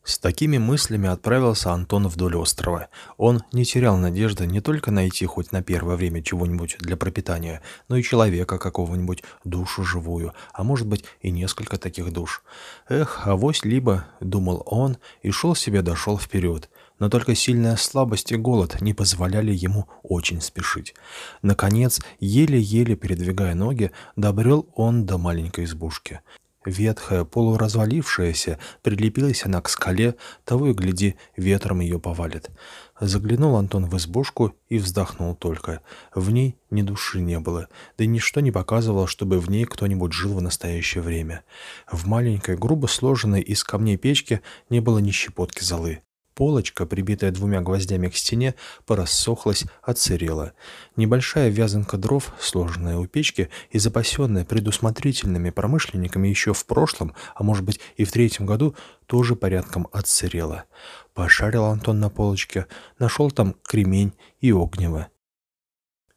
С 0.06 0.20
такими 0.20 0.60
мыслями 0.60 1.10
отправился 1.10 1.72
Антон 1.72 2.08
вдоль 2.08 2.36
острова. 2.36 2.90
Он 3.18 3.42
не 3.52 3.66
терял 3.66 3.98
надежды 3.98 4.46
не 4.46 4.62
только 4.62 4.92
найти 4.92 5.26
хоть 5.26 5.52
на 5.52 5.64
первое 5.64 5.96
время 5.96 6.22
чего-нибудь 6.22 6.78
для 6.80 6.96
пропитания, 6.96 7.64
но 7.90 7.98
и 7.98 8.04
человека 8.04 8.60
какого-нибудь, 8.60 9.24
душу 9.44 9.84
живую, 9.84 10.34
а 10.54 10.64
может 10.64 10.86
быть 10.86 11.06
и 11.22 11.32
несколько 11.32 11.78
таких 11.78 12.14
душ. 12.14 12.44
Эх, 12.88 13.26
авось 13.26 13.66
либо, 13.66 14.06
думал 14.20 14.62
он, 14.68 14.98
и 15.24 15.32
шел 15.32 15.56
себе 15.56 15.82
дошел 15.82 16.20
вперед 16.20 16.70
но 17.00 17.10
только 17.10 17.36
сильная 17.36 17.76
слабость 17.76 18.32
и 18.32 18.36
голод 18.36 18.82
не 18.82 18.94
позволяли 18.94 19.54
ему 19.54 19.88
очень 20.04 20.42
спешить. 20.42 20.96
Наконец, 21.42 22.02
еле-еле 22.20 22.96
передвигая 22.96 23.56
ноги, 23.56 23.92
добрел 24.16 24.68
он 24.76 25.06
до 25.06 25.18
маленькой 25.18 25.66
избушки. 25.66 26.22
Ветхая, 26.66 27.26
полуразвалившаяся, 27.26 28.58
прилепилась 28.82 29.46
она 29.46 29.62
к 29.62 29.70
скале, 29.70 30.16
того 30.44 30.68
и 30.68 30.74
гляди, 30.74 31.16
ветром 31.38 31.80
ее 31.80 32.00
повалит. 32.00 32.50
Заглянул 33.00 33.56
Антон 33.56 33.86
в 33.86 33.96
избушку 33.98 34.56
и 34.68 34.80
вздохнул 34.80 35.36
только. 35.36 35.82
В 36.16 36.32
ней 36.32 36.58
ни 36.72 36.82
души 36.82 37.22
не 37.22 37.40
было, 37.40 37.68
да 38.00 38.04
и 38.04 38.08
ничто 38.08 38.40
не 38.40 38.52
показывало, 38.52 39.06
чтобы 39.06 39.40
в 39.40 39.50
ней 39.50 39.66
кто-нибудь 39.66 40.14
жил 40.14 40.34
в 40.34 40.42
настоящее 40.42 41.04
время. 41.04 41.44
В 41.92 42.08
маленькой, 42.08 42.58
грубо 42.58 42.88
сложенной 42.88 43.42
из 43.42 43.64
камней 43.64 43.98
печке 43.98 44.42
не 44.70 44.80
было 44.80 44.98
ни 44.98 45.12
щепотки 45.12 45.64
золы. 45.64 46.02
Полочка, 46.36 46.86
прибитая 46.86 47.32
двумя 47.32 47.62
гвоздями 47.62 48.10
к 48.10 48.16
стене, 48.18 48.56
порассохлась, 48.86 49.64
отсырела. 49.82 50.52
Небольшая 50.98 51.48
вязанка 51.48 51.96
дров, 51.96 52.34
сложенная 52.42 52.98
у 52.98 53.08
печки 53.08 53.50
и 53.72 53.80
запасенная 53.80 54.44
предусмотрительными 54.44 55.50
промышленниками 55.50 56.28
еще 56.28 56.54
в 56.54 56.66
прошлом, 56.66 57.16
а 57.36 57.44
может 57.44 57.64
быть 57.64 57.80
и 57.96 58.04
в 58.04 58.12
третьем 58.12 58.46
году, 58.46 58.76
тоже 59.06 59.38
порядком 59.38 59.88
отсырела. 59.94 60.66
Пошарил 61.14 61.64
Антон 61.64 62.02
на 62.02 62.10
полочке, 62.10 62.68
нашел 63.00 63.32
там 63.32 63.56
кремень 63.64 64.12
и 64.42 64.52
огнево. 64.52 65.08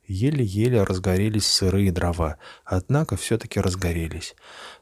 Еле-еле 0.08 0.84
разгорелись 0.84 1.46
сырые 1.46 1.92
дрова, 1.92 2.38
однако 2.64 3.16
все-таки 3.16 3.60
разгорелись. 3.60 4.34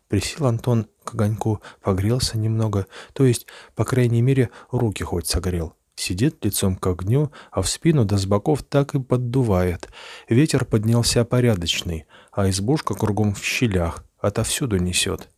Присел 0.09 0.47
Антон 0.47 0.87
к 1.05 1.15
огоньку, 1.15 1.61
погрелся 1.81 2.39
немного, 2.39 2.87
то 3.13 3.25
есть, 3.25 3.47
по 3.75 3.85
крайней 3.85 4.23
мере, 4.23 4.51
руки 4.71 5.03
хоть 5.03 5.27
согрел. 5.27 5.75
Сидит 5.97 6.45
лицом 6.45 6.77
к 6.77 6.87
огню, 6.87 7.33
а 7.51 7.63
в 7.63 7.69
спину 7.69 8.05
да 8.05 8.19
с 8.19 8.27
боков 8.27 8.63
так 8.63 8.95
и 8.95 9.01
поддувает. 9.01 9.89
Ветер 10.29 10.65
поднялся 10.65 11.25
порядочный, 11.25 12.05
а 12.31 12.51
избушка 12.51 12.95
кругом 12.95 13.35
в 13.35 13.43
щелях, 13.43 14.05
отовсюду 14.21 14.77
несет. 14.77 15.29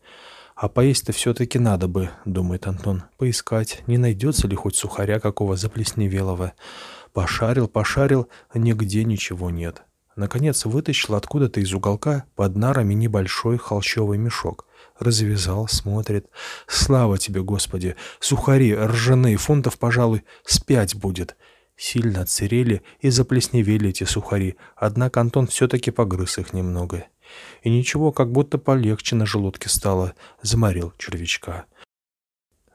«А 0.57 0.69
поесть-то 0.69 1.13
все-таки 1.13 1.61
надо 1.61 1.87
бы»,— 1.87 2.11
думает 2.25 2.67
Антон,— 2.67 3.05
«поискать, 3.17 3.85
не 3.87 3.97
найдется 3.97 4.49
ли 4.49 4.57
хоть 4.57 4.75
сухаря 4.75 5.21
какого 5.21 5.57
заплесневелого». 5.57 6.53
Пошарил, 7.13 7.69
пошарил, 7.69 8.29
нигде 8.53 9.05
ничего 9.05 9.51
нет. 9.51 9.85
Наконец 10.19 10.65
вытащил 10.65 11.15
откуда-то 11.15 11.61
из 11.61 11.73
уголка 11.73 12.25
под 12.35 12.57
нарами 12.57 12.93
небольшой 12.93 13.57
холщовый 13.57 14.19
мешок. 14.19 14.67
Развязал, 14.99 15.69
смотрит. 15.69 16.27
Слава 16.67 17.19
тебе, 17.19 17.41
Господи! 17.41 17.95
Сухари 18.19 18.75
ржаные, 18.75 19.37
фунтов, 19.37 19.79
пожалуй, 19.79 20.25
с 20.45 20.59
пять 20.59 20.97
будет. 20.97 21.37
Сильно 21.77 22.23
отсырели 22.23 22.83
и 22.99 23.11
заплесневели 23.11 23.91
эти 23.91 24.03
сухари, 24.03 24.57
однако 24.75 25.21
Антон 25.21 25.47
все-таки 25.47 25.93
погрыз 25.93 26.39
их 26.39 26.53
немного. 26.53 27.05
И 27.63 27.71
ничего, 27.71 28.11
как 28.11 28.33
будто 28.33 28.59
полегче 28.59 29.15
на 29.15 29.25
желудке 29.25 29.69
стало, 29.69 30.15
заморил 30.43 30.93
червячка. 30.99 31.67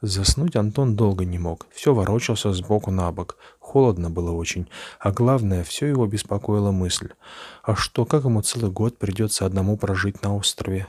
Заснуть 0.04 0.58
Антон 0.58 0.98
долго 0.98 1.24
не 1.24 1.40
мог, 1.40 1.66
все 1.74 1.94
ворочался 1.94 2.52
сбоку 2.52 2.92
на 2.92 3.10
бок. 3.14 3.38
Холодно 3.64 4.12
было 4.12 4.32
очень, 4.32 4.68
а 5.00 5.14
главное, 5.14 5.64
все 5.64 5.88
его 5.88 6.06
беспокоила 6.06 6.72
мысль. 6.72 7.12
А 7.64 7.76
что, 7.76 8.06
как 8.06 8.26
ему 8.26 8.42
целый 8.42 8.70
год 8.70 9.00
придется 9.00 9.46
одному 9.46 9.78
прожить 9.78 10.22
на 10.22 10.36
острове? 10.36 10.88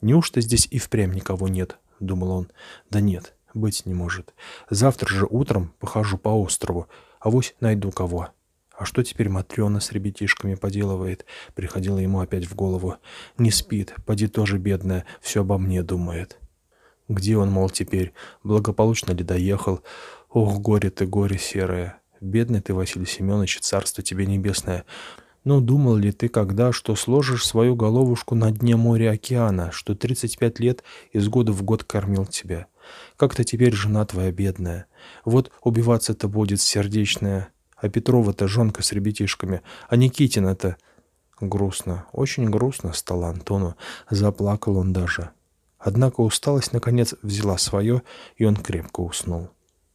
Неужто 0.00 0.40
здесь 0.40 0.68
и 0.70 0.78
впрямь 0.78 1.12
никого 1.12 1.48
нет? 1.48 1.78
Думал 1.98 2.30
он. 2.30 2.48
Да 2.88 3.00
нет, 3.00 3.34
быть 3.54 3.84
не 3.86 3.92
может. 3.92 4.34
Завтра 4.70 5.08
же 5.08 5.26
утром 5.28 5.74
похожу 5.80 6.16
по 6.16 6.28
острову, 6.28 6.86
а 7.18 7.28
вось 7.28 7.56
найду 7.58 7.90
кого. 7.90 8.28
А 8.70 8.84
что 8.84 9.02
теперь 9.02 9.28
Матрена 9.28 9.80
с 9.80 9.90
ребятишками 9.90 10.54
поделывает? 10.54 11.26
Приходило 11.54 11.98
ему 11.98 12.20
опять 12.20 12.46
в 12.46 12.54
голову. 12.54 12.96
Не 13.36 13.50
спит, 13.50 13.96
поди 14.06 14.28
тоже 14.28 14.58
бедная, 14.58 15.04
все 15.20 15.40
обо 15.40 15.58
мне 15.58 15.82
думает. 15.82 16.38
Где 17.08 17.36
он, 17.36 17.50
мол, 17.50 17.68
теперь? 17.68 18.14
Благополучно 18.44 19.10
ли 19.10 19.24
доехал? 19.24 19.80
Ох, 20.30 20.60
горе 20.60 20.88
ты, 20.90 21.04
горе 21.04 21.36
серое. 21.36 21.98
Бедный 22.22 22.60
ты, 22.60 22.72
Василий 22.72 23.04
Семенович, 23.04 23.58
царство 23.58 24.00
тебе 24.00 24.26
небесное. 24.26 24.84
Но 25.42 25.60
думал 25.60 25.96
ли 25.96 26.12
ты 26.12 26.28
когда, 26.28 26.70
что 26.70 26.94
сложишь 26.94 27.44
свою 27.44 27.74
головушку 27.74 28.36
на 28.36 28.52
дне 28.52 28.76
моря-океана, 28.76 29.72
что 29.72 29.96
35 29.96 30.60
лет 30.60 30.84
из 31.12 31.28
года 31.28 31.50
в 31.50 31.64
год 31.64 31.82
кормил 31.82 32.24
тебя? 32.26 32.66
Как-то 33.16 33.42
теперь 33.42 33.74
жена 33.74 34.06
твоя 34.06 34.30
бедная. 34.30 34.86
Вот 35.24 35.50
убиваться-то 35.62 36.28
будет 36.28 36.60
сердечная. 36.60 37.48
А 37.74 37.88
Петрова-то 37.88 38.46
жонка 38.46 38.84
с 38.84 38.92
ребятишками. 38.92 39.62
А 39.88 39.96
Никитина-то... 39.96 40.76
Грустно, 41.40 42.06
очень 42.12 42.48
грустно 42.48 42.92
стало 42.92 43.30
Антону. 43.30 43.74
Заплакал 44.08 44.76
он 44.76 44.92
даже. 44.92 45.30
Однако 45.76 46.20
усталость, 46.20 46.72
наконец, 46.72 47.16
взяла 47.22 47.58
свое, 47.58 48.02
и 48.36 48.44
он 48.44 48.54
крепко 48.54 49.00
уснул. 49.00 49.50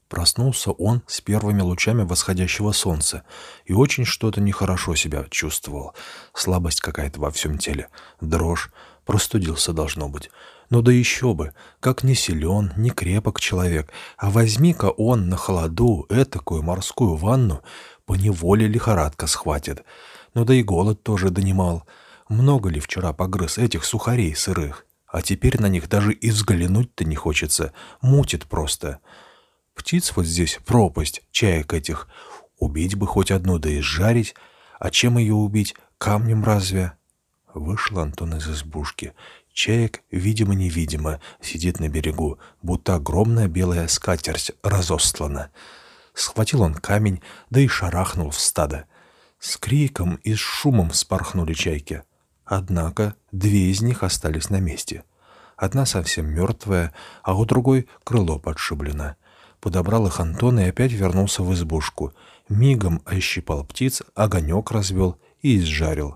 Проснулся 0.09 0.71
он 0.71 1.01
с 1.05 1.19
первыми 1.19 1.61
лучами 1.61 2.03
восходящего 2.03 2.71
солнца 2.71 3.23
и 3.65 3.73
очень 3.73 4.05
что-то 4.05 4.39
нехорошо 4.39 4.95
себя 4.95 5.25
чувствовал. 5.29 5.93
Слабость 6.33 6.79
какая-то 6.79 7.19
во 7.19 7.29
всем 7.29 7.57
теле, 7.57 7.89
дрожь, 8.21 8.71
простудился 9.05 9.73
должно 9.73 10.07
быть. 10.07 10.29
Ну 10.69 10.81
да 10.81 10.91
еще 10.91 11.33
бы, 11.33 11.53
как 11.79 12.03
не 12.03 12.15
силен, 12.15 12.73
не 12.77 12.89
крепок 12.89 13.39
человек, 13.39 13.91
а 14.17 14.29
возьми-ка 14.29 14.89
он 14.91 15.29
на 15.29 15.37
холоду 15.37 16.05
этакую 16.09 16.61
морскую 16.61 17.15
ванну, 17.15 17.61
по 18.05 18.13
неволе 18.13 18.67
лихорадка 18.67 19.27
схватит. 19.27 19.83
Ну 20.33 20.45
да 20.45 20.53
и 20.53 20.63
голод 20.63 21.03
тоже 21.03 21.29
донимал. 21.29 21.83
Много 22.29 22.69
ли 22.69 22.79
вчера 22.79 23.11
погрыз 23.11 23.57
этих 23.57 23.83
сухарей 23.83 24.35
сырых? 24.35 24.85
А 25.07 25.21
теперь 25.21 25.59
на 25.59 25.67
них 25.67 25.87
даже 25.87 26.11
и 26.13 26.29
взглянуть-то 26.29 27.05
не 27.05 27.15
хочется, 27.15 27.73
мутит 28.01 28.45
просто. 28.45 28.99
Птиц 29.77 30.11
вот 30.15 30.25
здесь 30.25 30.59
пропасть, 30.65 31.21
чаек 31.31 31.71
этих. 31.71 32.07
Убить 32.57 32.95
бы 32.95 33.05
хоть 33.05 33.31
одну, 33.31 33.59
да 33.59 33.69
и 33.69 33.79
жарить. 33.79 34.33
А 34.79 34.89
чем 34.89 35.19
ее 35.19 35.35
убить? 35.35 35.75
Камнем 35.99 36.43
разве? 36.43 36.93
Вышел 37.53 37.99
Антон 37.99 38.35
из 38.35 38.49
избушки. 38.49 39.13
Чаек, 39.53 40.01
видимо-невидимо, 40.11 41.21
сидит 41.41 41.79
на 41.79 41.89
берегу, 41.89 42.39
будто 42.61 42.95
огромная 42.95 43.47
белая 43.47 43.87
скатерть 43.87 44.51
разостлана. 44.63 45.51
Схватил 46.13 46.63
он 46.63 46.73
камень, 46.73 47.21
да 47.51 47.59
и 47.59 47.67
шарахнул 47.67 48.31
в 48.31 48.39
стадо. 48.39 48.85
С 49.39 49.57
криком 49.57 50.15
и 50.15 50.33
с 50.33 50.39
шумом 50.39 50.91
спорхнули 50.91 51.53
чайки. 51.53 52.03
Однако 52.45 53.15
две 53.31 53.71
из 53.71 53.81
них 53.81 54.01
остались 54.01 54.49
на 54.49 54.59
месте. 54.59 55.03
Одна 55.55 55.85
совсем 55.85 56.27
мертвая, 56.27 56.93
а 57.21 57.35
у 57.35 57.45
другой 57.45 57.87
крыло 58.03 58.39
подшиблено 58.39 59.15
подобрал 59.67 60.07
их 60.07 60.21
Антон 60.21 60.61
и 60.61 60.63
опять 60.63 60.93
вернулся 60.93 61.43
в 61.43 61.53
избушку. 61.53 62.13
Мигом 62.47 63.01
ощипал 63.03 63.65
птиц, 63.65 64.01
огонек 64.15 64.71
развел 64.71 65.19
и 65.41 65.57
изжарил. 65.57 66.15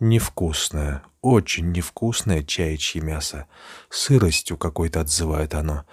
Невкусное, 0.00 1.02
очень 1.20 1.72
невкусное 1.72 2.42
чаячье 2.42 3.02
мясо. 3.02 3.48
Сыростью 3.90 4.56
какой-то 4.56 5.02
отзывает 5.02 5.52
оно. 5.54 5.84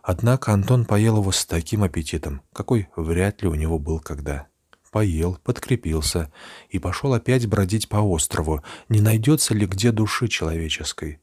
Однако 0.00 0.52
Антон 0.52 0.84
поел 0.84 1.16
его 1.16 1.32
с 1.32 1.44
таким 1.44 1.82
аппетитом, 1.82 2.42
какой 2.52 2.88
вряд 2.94 3.42
ли 3.42 3.48
у 3.48 3.56
него 3.56 3.80
был 3.80 3.98
когда. 3.98 4.46
Поел, 4.92 5.40
подкрепился 5.42 6.32
и 6.70 6.78
пошел 6.78 7.14
опять 7.14 7.48
бродить 7.48 7.88
по 7.88 7.96
острову, 7.96 8.62
не 8.88 9.00
найдется 9.00 9.54
ли 9.54 9.66
где 9.66 9.90
души 9.90 10.28
человеческой. 10.28 11.20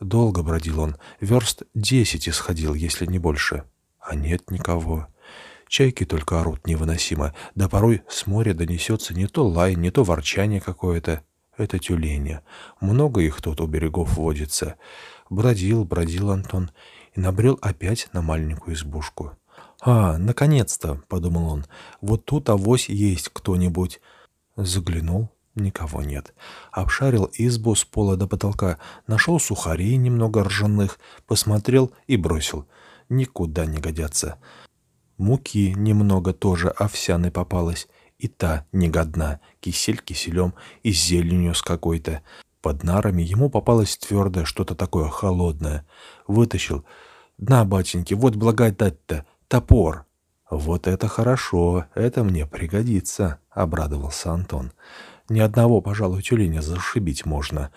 Долго 0.00 0.42
бродил 0.42 0.80
он, 0.80 0.98
верст 1.18 1.62
десять 1.72 2.28
исходил, 2.28 2.74
если 2.74 3.06
не 3.06 3.18
больше. 3.18 3.64
А 4.00 4.14
нет 4.14 4.50
никого. 4.50 5.08
Чайки 5.68 6.04
только 6.04 6.40
орут 6.40 6.66
невыносимо, 6.66 7.34
да 7.54 7.68
порой 7.68 8.02
с 8.08 8.26
моря 8.26 8.54
донесется 8.54 9.14
не 9.14 9.26
то 9.28 9.46
лай, 9.46 9.76
не 9.76 9.90
то 9.90 10.02
ворчание 10.02 10.60
какое-то. 10.60 11.22
Это 11.56 11.78
тюлени. 11.78 12.40
Много 12.80 13.20
их 13.20 13.40
тут 13.42 13.60
у 13.60 13.66
берегов 13.66 14.14
водится. 14.14 14.76
Бродил, 15.28 15.84
бродил 15.84 16.30
Антон 16.30 16.70
и 17.14 17.20
набрел 17.20 17.58
опять 17.60 18.08
на 18.12 18.22
маленькую 18.22 18.74
избушку. 18.74 19.36
«А, 19.82 20.18
наконец-то!»— 20.18 21.02
подумал 21.08 21.52
он. 21.52 21.66
«Вот 22.00 22.24
тут 22.24 22.48
авось 22.48 22.88
есть 22.88 23.30
кто-нибудь». 23.32 24.00
Заглянул, 24.56 25.30
никого 25.54 26.02
нет. 26.02 26.34
Обшарил 26.72 27.30
избу 27.34 27.74
с 27.74 27.84
пола 27.84 28.16
до 28.16 28.26
потолка, 28.26 28.78
нашел 29.06 29.38
сухарей 29.38 29.96
немного 29.96 30.44
ржаных, 30.44 30.98
посмотрел 31.26 31.92
и 32.06 32.16
бросил— 32.16 32.66
никуда 33.10 33.66
не 33.66 33.78
годятся. 33.78 34.38
Муки 35.18 35.74
немного 35.76 36.32
тоже 36.32 36.70
овсяной 36.70 37.30
попалось, 37.30 37.88
и 38.18 38.28
та 38.28 38.66
негодна, 38.72 39.40
кисель 39.60 40.00
киселем 40.00 40.54
и 40.82 40.92
зеленью 40.92 41.54
с 41.54 41.62
какой-то. 41.62 42.22
Под 42.62 42.82
нарами 42.84 43.22
ему 43.22 43.50
попалось 43.50 43.96
твердое 43.96 44.44
что-то 44.44 44.74
такое 44.74 45.08
холодное. 45.08 45.86
Вытащил. 46.26 46.84
«На, 47.38 47.64
батеньки, 47.64 48.14
вот 48.14 48.36
благодать-то, 48.36 49.26
топор!» 49.48 50.06
«Вот 50.50 50.86
это 50.86 51.08
хорошо, 51.08 51.86
это 51.94 52.24
мне 52.24 52.44
пригодится»,— 52.44 53.38
обрадовался 53.50 54.32
Антон. 54.32 54.72
«Ни 55.28 55.40
одного, 55.40 55.80
пожалуй, 55.80 56.22
тюленя 56.22 56.60
зашибить 56.60 57.24
можно. 57.24 57.70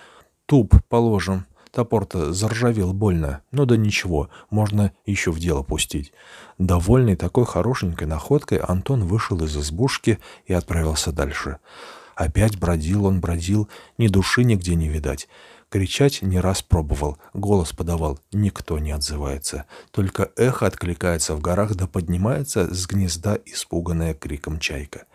Туп 0.48 0.76
положим, 0.90 1.46
Топор-то 1.74 2.34
заржавел 2.34 2.94
больно, 2.94 3.42
но 3.52 3.66
да 3.66 3.76
ничего, 3.78 4.30
можно 4.52 4.92
еще 5.08 5.32
в 5.32 5.40
дело 5.40 5.64
пустить. 5.64 6.14
Довольный 6.60 7.16
такой 7.16 7.48
хорошенькой 7.48 8.06
находкой, 8.06 8.60
Антон 8.60 9.06
вышел 9.06 9.44
из 9.44 9.58
избушки 9.58 10.20
и 10.46 10.54
отправился 10.54 11.12
дальше. 11.12 11.58
Опять 12.14 12.60
бродил 12.60 13.06
он, 13.06 13.22
бродил, 13.22 13.70
ни 13.98 14.08
души 14.08 14.44
нигде 14.44 14.76
не 14.76 14.88
видать. 14.88 15.28
Кричать 15.70 16.22
не 16.22 16.40
раз 16.40 16.62
пробовал, 16.62 17.18
голос 17.34 17.74
подавал, 17.74 18.20
никто 18.32 18.78
не 18.78 18.92
отзывается. 18.92 19.66
Только 19.90 20.30
эхо 20.38 20.68
откликается 20.68 21.34
в 21.34 21.42
горах 21.42 21.74
да 21.74 21.88
поднимается 21.88 22.72
с 22.72 22.86
гнезда, 22.86 23.40
испуганная 23.46 24.14
криком 24.14 24.60
чайка. 24.60 25.08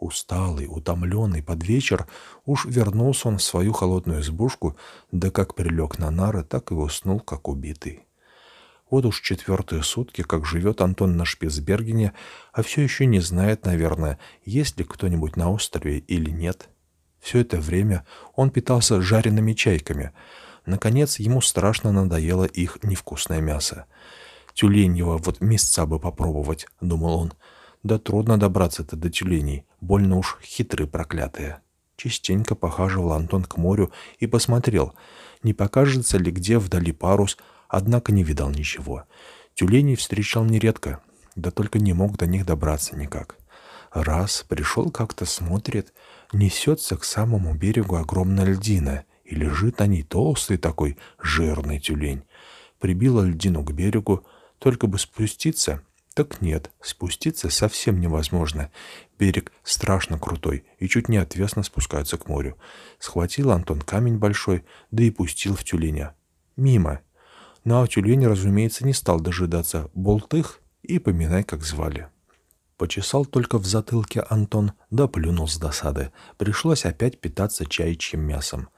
Усталый, 0.00 0.66
утомленный 0.66 1.42
под 1.42 1.62
вечер, 1.62 2.06
уж 2.46 2.64
вернулся 2.64 3.28
он 3.28 3.36
в 3.36 3.42
свою 3.42 3.74
холодную 3.74 4.22
избушку, 4.22 4.74
да 5.12 5.30
как 5.30 5.54
прилег 5.54 5.98
на 5.98 6.10
нары, 6.10 6.42
так 6.42 6.70
и 6.70 6.74
уснул, 6.74 7.20
как 7.20 7.48
убитый. 7.48 8.06
Вот 8.88 9.04
уж 9.04 9.20
четвертые 9.20 9.82
сутки, 9.82 10.22
как 10.22 10.46
живет 10.46 10.80
Антон 10.80 11.18
на 11.18 11.26
Шпицбергене, 11.26 12.14
а 12.54 12.62
все 12.62 12.80
еще 12.80 13.04
не 13.04 13.20
знает, 13.20 13.66
наверное, 13.66 14.18
есть 14.42 14.78
ли 14.78 14.84
кто-нибудь 14.84 15.36
на 15.36 15.50
острове 15.50 15.98
или 15.98 16.30
нет. 16.30 16.70
Все 17.20 17.40
это 17.40 17.58
время 17.60 18.06
он 18.34 18.48
питался 18.48 19.02
жареными 19.02 19.52
чайками. 19.52 20.12
Наконец, 20.64 21.18
ему 21.18 21.42
страшно 21.42 21.92
надоело 21.92 22.44
их 22.44 22.78
невкусное 22.82 23.42
мясо. 23.42 23.84
«Тюленьего 24.54 25.18
вот 25.18 25.42
мясца 25.42 25.84
бы 25.84 26.00
попробовать»,— 26.00 26.66
думал 26.80 27.20
он. 27.20 27.32
Да 27.82 27.98
трудно 27.98 28.38
добраться-то 28.38 28.96
до 28.96 29.08
тюленей, 29.10 29.64
больно 29.80 30.18
уж 30.18 30.38
хитры 30.42 30.86
проклятые. 30.86 31.60
Частенько 31.96 32.54
похаживал 32.54 33.12
Антон 33.12 33.44
к 33.44 33.56
морю 33.56 33.92
и 34.18 34.26
посмотрел, 34.26 34.94
не 35.42 35.52
покажется 35.52 36.16
ли 36.18 36.30
где 36.30 36.58
вдали 36.58 36.92
парус, 36.92 37.36
однако 37.68 38.12
не 38.12 38.22
видал 38.22 38.50
ничего. 38.50 39.04
Тюленей 39.54 39.96
встречал 39.96 40.44
нередко, 40.44 41.00
да 41.36 41.50
только 41.50 41.78
не 41.78 41.92
мог 41.92 42.16
до 42.16 42.26
них 42.26 42.46
добраться 42.46 42.96
никак. 42.96 43.36
Раз 43.92 44.44
пришел 44.48 44.90
как-то, 44.90 45.26
смотрит, 45.26 45.92
несется 46.32 46.96
к 46.96 47.04
самому 47.04 47.54
берегу 47.54 47.96
огромная 47.96 48.46
льдина, 48.46 49.04
и 49.24 49.34
лежит 49.34 49.78
на 49.78 49.86
ней 49.86 50.02
толстый 50.02 50.56
такой 50.56 50.98
жирный 51.20 51.78
тюлень. 51.78 52.24
Прибила 52.78 53.22
льдину 53.22 53.62
к 53.62 53.72
берегу, 53.72 54.26
только 54.58 54.86
бы 54.86 54.98
спуститься, 54.98 55.82
так 56.14 56.40
нет, 56.40 56.70
спуститься 56.80 57.50
совсем 57.50 58.00
невозможно. 58.00 58.70
Берег 59.18 59.52
страшно 59.62 60.18
крутой 60.18 60.64
и 60.78 60.88
чуть 60.88 61.08
не 61.08 61.18
отвесно 61.18 61.62
спускается 61.62 62.18
к 62.18 62.28
морю. 62.28 62.58
Схватил 62.98 63.52
Антон 63.52 63.80
камень 63.80 64.18
большой, 64.18 64.64
да 64.90 65.04
и 65.04 65.10
пустил 65.10 65.54
в 65.54 65.62
тюленя. 65.62 66.14
Мимо. 66.56 67.00
Ну 67.64 67.80
а 67.80 67.86
тюлень, 67.86 68.26
разумеется, 68.26 68.84
не 68.84 68.92
стал 68.92 69.20
дожидаться. 69.20 69.90
Болтых 69.94 70.60
и 70.82 70.98
поминай, 70.98 71.44
как 71.44 71.62
звали. 71.62 72.08
Почесал 72.76 73.24
только 73.24 73.58
в 73.58 73.66
затылке 73.66 74.22
Антон, 74.22 74.72
да 74.90 75.06
плюнул 75.06 75.46
с 75.46 75.58
досады. 75.58 76.12
Пришлось 76.38 76.86
опять 76.86 77.20
питаться 77.20 77.66
чайчьим 77.66 78.22
мясом. 78.22 78.70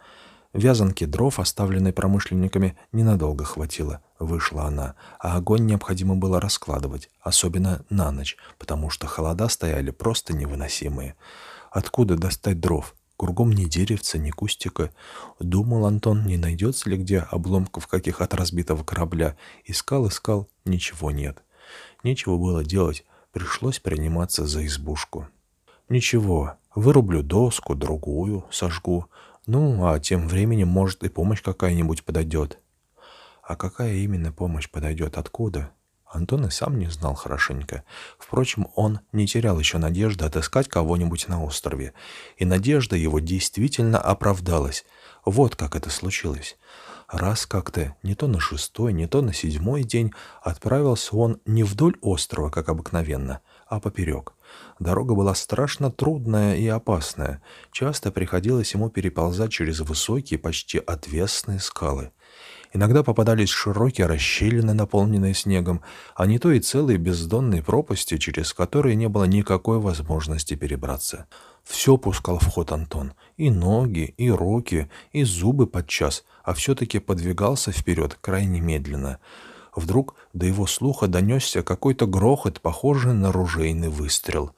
Вязанки 0.53 1.05
дров, 1.07 1.39
оставленной 1.39 1.95
промышленниками, 1.95 2.77
ненадолго 2.93 3.45
хватило. 3.45 4.03
Вышла 4.19 4.65
она, 4.65 4.95
а 5.19 5.37
огонь 5.37 5.65
необходимо 5.65 6.15
было 6.15 6.41
раскладывать, 6.41 7.09
особенно 7.21 7.85
на 7.89 8.11
ночь, 8.11 8.37
потому 8.59 8.91
что 8.91 9.07
холода 9.07 9.49
стояли 9.49 9.91
просто 9.91 10.35
невыносимые. 10.35 11.17
Откуда 11.71 12.17
достать 12.17 12.61
дров? 12.61 12.95
Кругом 13.17 13.53
ни 13.53 13.65
деревца, 13.65 14.19
ни 14.19 14.31
кустика. 14.31 14.91
Думал 15.39 15.87
Антон, 15.87 16.27
не 16.27 16.37
найдется 16.37 16.91
ли 16.91 16.99
где 16.99 17.21
обломков 17.21 17.87
каких 17.87 18.21
от 18.21 18.35
разбитого 18.35 18.85
корабля. 18.85 19.37
Искал, 19.65 20.09
искал, 20.09 20.49
ничего 20.65 21.11
нет. 21.11 21.43
Нечего 22.05 22.37
было 22.37 22.65
делать, 22.65 23.05
пришлось 23.33 23.79
приниматься 23.79 24.47
за 24.47 24.67
избушку. 24.67 25.29
Ничего, 25.89 26.55
вырублю 26.75 27.23
доску, 27.23 27.75
другую, 27.75 28.45
сожгу. 28.51 29.07
Ну, 29.47 29.87
а 29.87 29.99
тем 29.99 30.29
временем, 30.29 30.69
может, 30.69 31.03
и 31.03 31.09
помощь 31.09 31.43
какая-нибудь 31.43 32.05
подойдет. 32.05 32.59
А 33.43 33.57
какая 33.57 33.95
именно 33.95 34.33
помощь 34.33 34.71
подойдет? 34.71 35.19
Откуда? 35.19 35.73
Антон 36.07 36.45
и 36.47 36.51
сам 36.51 36.79
не 36.79 36.89
знал 36.89 37.15
хорошенько. 37.15 37.85
Впрочем, 38.19 38.69
он 38.77 39.01
не 39.13 39.27
терял 39.27 39.59
еще 39.59 39.79
надежды 39.79 40.25
отыскать 40.25 40.69
кого-нибудь 40.69 41.27
на 41.27 41.43
острове. 41.43 41.95
И 42.37 42.45
надежда 42.45 42.97
его 42.97 43.19
действительно 43.19 43.99
оправдалась. 43.99 44.85
Вот 45.25 45.57
как 45.57 45.75
это 45.75 45.91
случилось. 45.91 46.57
Раз 47.09 47.47
как-то, 47.47 47.97
не 48.03 48.15
то 48.15 48.27
на 48.29 48.41
шестой, 48.41 48.93
не 48.93 49.07
то 49.07 49.23
на 49.23 49.33
седьмой 49.33 49.83
день, 49.83 50.13
отправился 50.43 51.17
он 51.17 51.41
не 51.47 51.65
вдоль 51.65 51.97
острова, 52.01 52.49
как 52.49 52.69
обыкновенно, 52.69 53.41
а 53.67 53.81
поперек. 53.81 54.35
Дорога 54.79 55.15
была 55.15 55.35
страшно 55.35 55.91
трудная 55.91 56.57
и 56.57 56.67
опасная. 56.67 57.43
Часто 57.71 58.11
приходилось 58.11 58.75
ему 58.75 58.91
переползать 58.91 59.53
через 59.53 59.81
высокие, 59.81 60.39
почти 60.39 60.79
отвесные 60.79 61.61
скалы. 61.61 62.11
Иногда 62.75 63.03
попадались 63.03 63.51
широкие 63.51 64.07
расщелины, 64.07 64.73
наполненные 64.73 65.35
снегом, 65.35 65.83
а 66.15 66.25
не 66.27 66.39
то 66.39 66.51
и 66.51 66.59
целые 66.59 66.97
бездонные 66.97 67.63
пропасти, 67.63 68.17
через 68.17 68.55
которые 68.55 68.97
не 68.97 69.09
было 69.09 69.25
никакой 69.25 69.79
возможности 69.79 70.55
перебраться. 70.55 71.27
Все 71.63 71.99
пускал 71.99 72.39
в 72.39 72.47
ход 72.47 72.73
Антон. 72.73 73.13
И 73.37 73.51
ноги, 73.51 74.15
и 74.17 74.31
руки, 74.31 74.91
и 75.13 75.23
зубы 75.23 75.67
подчас, 75.67 76.25
а 76.45 76.55
все-таки 76.55 76.99
подвигался 76.99 77.73
вперед 77.73 78.17
крайне 78.21 78.61
медленно. 78.61 79.19
Вдруг 79.75 80.15
до 80.33 80.47
его 80.47 80.67
слуха 80.67 81.07
донесся 81.07 81.63
какой-то 81.63 82.07
грохот, 82.07 82.61
похожий 82.61 83.15
на 83.15 83.33
ружейный 83.33 83.89
выстрел. 83.89 84.55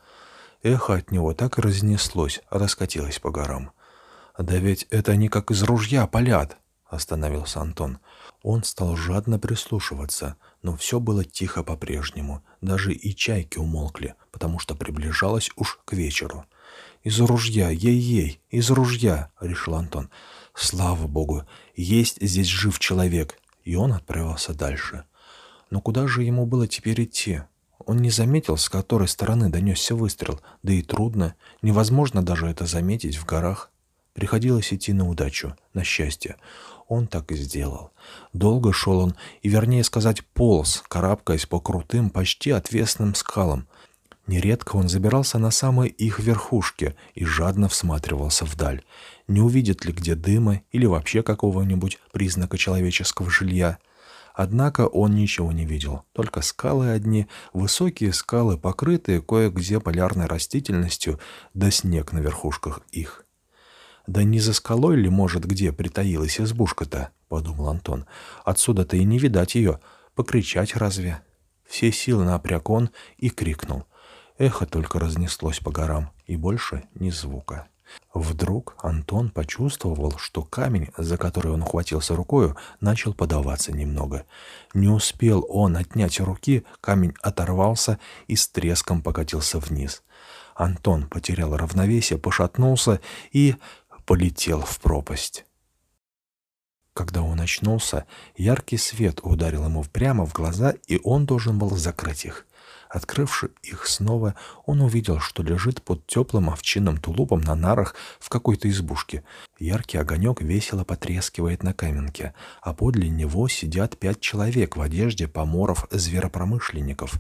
Эхо 0.63 0.95
от 0.95 1.11
него 1.11 1.35
так 1.35 1.59
и 1.59 1.63
разнеслось, 1.63 2.41
раскатилось 2.51 3.19
по 3.19 3.31
горам. 3.31 3.71
«Да 4.37 4.57
ведь 4.57 4.87
это 4.91 5.13
они 5.13 5.29
как 5.29 5.51
из 5.51 5.63
ружья 5.63 6.07
палят!»— 6.07 6.57
остановился 6.89 7.61
Антон. 7.61 7.99
Он 8.43 8.65
стал 8.65 8.97
жадно 8.97 9.39
прислушиваться, 9.39 10.37
но 10.63 10.77
все 10.77 10.99
было 10.99 11.25
тихо 11.25 11.63
по-прежнему. 11.63 12.43
Даже 12.61 12.93
и 12.93 13.15
чайки 13.15 13.59
умолкли, 13.59 14.17
потому 14.33 14.59
что 14.59 14.75
приближалось 14.75 15.51
уж 15.57 15.79
к 15.85 15.93
вечеру. 15.93 16.45
«Из 17.05 17.21
ружья, 17.21 17.71
ей-ей, 17.71 18.41
из 18.51 18.71
ружья!»— 18.71 19.31
решил 19.41 19.77
Антон. 19.77 20.11
«Слава 20.55 21.07
богу, 21.07 21.45
есть 21.77 22.19
здесь 22.21 22.49
жив 22.49 22.79
человек!» 22.81 23.39
И 23.65 23.77
он 23.77 23.93
отправился 23.93 24.55
дальше. 24.55 25.05
Но 25.71 25.81
куда 25.81 26.07
же 26.07 26.23
ему 26.23 26.47
было 26.47 26.69
теперь 26.69 27.03
идти? 27.03 27.43
Он 27.87 27.99
не 27.99 28.11
заметил, 28.11 28.57
с 28.57 28.69
которой 28.69 29.09
стороны 29.09 29.49
донесся 29.51 29.95
выстрел, 29.95 30.41
да 30.63 30.73
и 30.73 30.83
трудно, 30.83 31.35
невозможно 31.63 32.23
даже 32.23 32.47
это 32.47 32.67
заметить 32.67 33.17
в 33.17 33.27
горах. 33.27 33.71
Приходилось 34.15 34.73
идти 34.73 34.93
на 34.93 35.09
удачу, 35.09 35.57
на 35.75 35.83
счастье. 35.83 36.37
Он 36.89 37.07
так 37.07 37.33
и 37.33 37.37
сделал. 37.37 37.91
Долго 38.33 38.73
шел 38.73 38.99
он, 38.99 39.17
и, 39.43 39.49
вернее 39.49 39.83
сказать, 39.85 40.25
полз, 40.25 40.83
карабкаясь 40.89 41.47
по 41.47 41.61
крутым, 41.61 42.11
почти 42.11 42.51
отвесным 42.51 43.15
скалам. 43.15 43.67
Нередко 44.27 44.77
он 44.77 44.89
забирался 44.89 45.39
на 45.39 45.51
самые 45.51 45.91
их 45.91 46.19
верхушки 46.19 46.97
и 47.15 47.25
жадно 47.25 47.69
всматривался 47.69 48.45
вдаль. 48.45 48.83
Не 49.27 49.41
увидит 49.41 49.85
ли 49.85 49.93
где 49.93 50.15
дыма 50.15 50.63
или 50.71 50.87
вообще 50.87 51.23
какого-нибудь 51.23 51.99
признака 52.13 52.59
человеческого 52.59 53.31
жилья. 53.31 53.79
Однако 54.35 54.87
он 54.87 55.15
ничего 55.15 55.53
не 55.53 55.65
видел, 55.65 56.05
только 56.13 56.43
скалы 56.43 56.91
одни, 56.91 57.29
высокие 57.53 58.13
скалы, 58.13 58.59
покрытые 58.59 59.23
кое-где 59.23 59.81
полярной 59.81 60.27
растительностью, 60.27 61.21
да 61.55 61.71
снег 61.71 62.13
на 62.13 62.19
верхушках 62.19 62.81
их. 62.91 63.25
«Да 64.07 64.23
не 64.23 64.41
за 64.41 64.53
скалой 64.53 64.97
ли, 64.97 65.09
может, 65.09 65.47
где 65.47 65.73
притаилась 65.73 66.41
избушка-то?»— 66.41 67.11
подумал 67.29 67.69
Антон. 67.69 68.07
«Отсюда-то 68.45 68.97
и 68.97 69.05
не 69.05 69.19
видать 69.19 69.55
ее. 69.55 69.81
Покричать 70.15 70.77
разве?» 70.77 71.23
Все 71.65 71.91
силы 71.91 72.25
напряг 72.25 72.69
он 72.69 72.91
и 73.17 73.31
крикнул— 73.31 73.85
Эхо 74.37 74.67
только 74.67 74.99
разнеслось 74.99 75.61
по 75.61 75.71
горам, 75.71 76.11
и 76.27 76.37
больше 76.37 76.89
ни 76.95 77.11
звука. 77.11 77.69
Вдруг 78.13 78.77
Антон 78.79 79.31
почувствовал, 79.31 80.19
что 80.19 80.43
камень, 80.43 80.91
за 80.97 81.17
который 81.17 81.53
он 81.53 81.63
ухватился 81.63 82.15
рукою, 82.15 82.57
начал 82.81 83.13
подаваться 83.13 83.73
немного. 83.73 84.25
Не 84.73 84.89
успел 84.89 85.45
он 85.49 85.77
отнять 85.77 86.21
руки, 86.21 86.65
камень 86.81 87.15
оторвался 87.21 87.99
и 88.27 88.37
с 88.37 88.49
треском 88.49 89.03
покатился 89.03 89.59
вниз. 89.59 90.03
Антон 90.55 91.09
потерял 91.09 91.57
равновесие, 91.57 92.19
пошатнулся 92.19 93.01
и 93.33 93.57
полетел 94.07 94.61
в 94.61 94.79
пропасть. 94.79 95.45
Когда 96.93 97.23
он 97.23 97.41
очнулся, 97.41 98.07
яркий 98.37 98.77
свет 98.77 99.19
ударил 99.23 99.65
ему 99.65 99.83
прямо 99.83 100.25
в 100.25 100.33
глаза, 100.33 100.75
и 100.87 101.01
он 101.03 101.27
должен 101.27 101.59
был 101.59 101.71
закрыть 101.71 102.25
их. 102.25 102.47
Открывши 102.95 103.51
их 103.65 103.89
снова, 103.89 104.37
он 104.67 104.81
увидел, 104.81 105.19
что 105.19 105.43
лежит 105.43 105.83
под 105.83 106.07
теплым 106.07 106.49
овчинным 106.49 106.97
тулупом 106.97 107.41
на 107.41 107.57
нарах 107.57 107.97
в 108.21 108.29
какой-то 108.29 108.71
избушке. 108.71 109.25
Яркий 109.59 109.99
огонек 109.99 110.41
весело 110.41 110.85
потрескивает 110.85 111.65
на 111.65 111.73
каменке, 111.75 112.35
а 112.63 112.73
подле 112.73 113.09
него 113.09 113.49
сидят 113.49 113.99
пять 113.99 114.21
человек 114.21 114.77
в 114.77 114.81
одежде 114.81 115.27
поморов-зверопромышленников. 115.27 117.15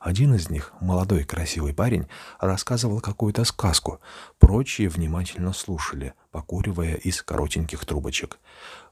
Один 0.00 0.34
из 0.34 0.50
них, 0.50 0.72
молодой 0.80 1.22
красивый 1.22 1.74
парень, 1.74 2.08
рассказывал 2.40 3.00
какую-то 3.00 3.44
сказку. 3.44 4.00
Прочие 4.40 4.88
внимательно 4.88 5.52
слушали, 5.52 6.14
покуривая 6.32 6.94
из 6.94 7.22
коротеньких 7.22 7.84
трубочек. 7.84 8.40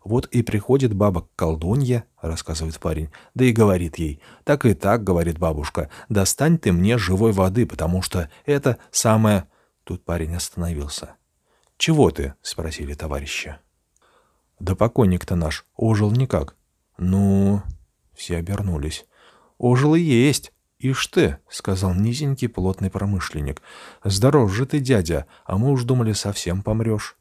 Вот 0.05 0.27
и 0.27 0.43
приходит 0.43 0.95
баба-колдунья, 0.95 2.05
рассказывает 2.21 2.79
парень, 2.79 3.11
да 3.35 3.45
и 3.45 3.53
говорит 3.53 3.97
ей, 3.97 4.21
так 4.45 4.65
и 4.65 4.75
так, 4.75 5.05
говорит 5.05 5.39
бабушка, 5.39 5.91
достань 6.09 6.59
ты 6.59 6.73
мне 6.73 6.99
живой 6.99 7.33
воды, 7.33 7.67
потому 7.67 8.03
что 8.03 8.31
это 8.47 8.79
самое... 8.91 9.49
Тут 9.85 10.05
парень 10.05 10.35
остановился. 10.35 11.17
«Чего 11.79 12.11
ты?»— 12.11 12.35
спросили 12.43 12.93
товарища. 12.93 13.61
«Да 14.61 14.75
покойник-то 14.75 15.35
наш 15.35 15.65
ожил 15.77 16.11
никак». 16.11 16.57
«Ну...»— 16.99 17.63
все 18.15 18.37
обернулись. 18.37 19.07
«Ожил 19.57 19.95
и 19.95 20.01
есть. 20.01 20.53
Ишь 20.79 21.07
ты»,— 21.07 21.39
сказал 21.49 21.95
низенький 21.95 22.49
плотный 22.49 22.91
промышленник. 22.91 23.63
«Здоров 24.05 24.53
же 24.53 24.67
ты, 24.67 24.81
дядя, 24.81 25.27
а 25.45 25.57
мы 25.57 25.71
уж 25.71 25.85
думали, 25.85 26.13
совсем 26.13 26.63
помрешь». 26.63 27.18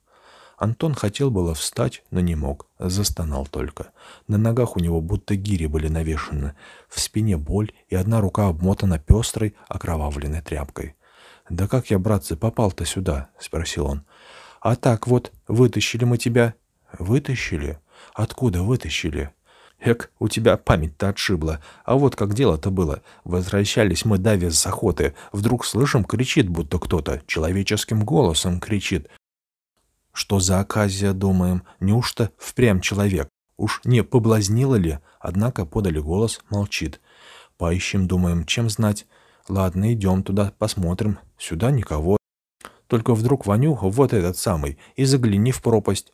Антон 0.57 0.95
хотел 0.95 1.29
было 1.29 1.53
встать, 1.53 2.03
но 2.09 2.19
не 2.19 2.35
мог, 2.35 2.65
застонал 2.79 3.45
только. 3.45 3.91
На 4.27 4.39
ногах 4.39 4.75
у 4.75 4.79
него 4.79 5.01
будто 5.01 5.35
гири 5.35 5.67
были 5.67 5.87
навешаны, 5.87 6.55
в 6.89 6.99
спине 6.99 7.37
боль, 7.37 7.71
и 7.89 7.95
одна 7.95 8.21
рука 8.21 8.47
обмотана 8.47 8.97
пестрой, 8.97 9.55
окровавленной 9.67 10.41
тряпкой. 10.41 10.95
«Да 11.49 11.67
как 11.67 11.91
я, 11.91 11.99
братцы, 11.99 12.35
попал-то 12.35 12.85
сюда?»— 12.85 13.29
спросил 13.39 13.85
он. 13.85 14.03
«А 14.59 14.75
так 14.75 15.07
вот, 15.07 15.31
вытащили 15.47 16.05
мы 16.05 16.17
тебя». 16.17 16.55
«Вытащили? 16.97 17.79
Откуда 18.13 18.63
вытащили?» 18.63 19.31
Эк, 19.79 20.09
у 20.17 20.27
тебя 20.27 20.57
память-то 20.57 21.09
отшибла. 21.09 21.61
А 21.85 21.95
вот 21.95 22.15
как 22.15 22.33
дело-то 22.33 22.71
было. 22.71 23.03
Возвращались 23.23 24.05
мы 24.05 24.17
давя 24.17 24.49
с 24.49 24.65
охоты. 24.65 25.13
Вдруг 25.31 25.65
слышим, 25.65 26.03
кричит 26.03 26.49
будто 26.49 26.79
кто-то. 26.79 27.21
Человеческим 27.27 28.03
голосом 28.03 28.59
кричит. 28.59 29.07
Что 30.17 30.39
за 30.39 30.59
оказия, 30.59 31.13
думаем, 31.13 31.61
неужто 31.79 32.31
впрямь 32.39 32.81
человек? 32.81 33.29
Уж 33.55 33.81
не 33.83 34.03
поблазнило 34.03 34.73
ли? 34.73 34.97
Однако 35.19 35.63
подали 35.63 35.99
голос, 35.99 36.41
молчит. 36.49 36.99
Поищем, 37.55 38.07
думаем, 38.07 38.43
чем 38.45 38.67
знать. 38.67 39.05
Ладно, 39.47 39.93
идем 39.93 40.23
туда, 40.23 40.51
посмотрим. 40.57 41.19
Сюда 41.37 41.69
никого. 41.69 42.17
Только 42.87 43.13
вдруг 43.13 43.45
Ванюха, 43.45 43.89
вот 43.89 44.11
этот 44.11 44.37
самый, 44.37 44.79
и 44.95 45.05
загляни 45.05 45.51
в 45.51 45.61
пропасть. 45.61 46.11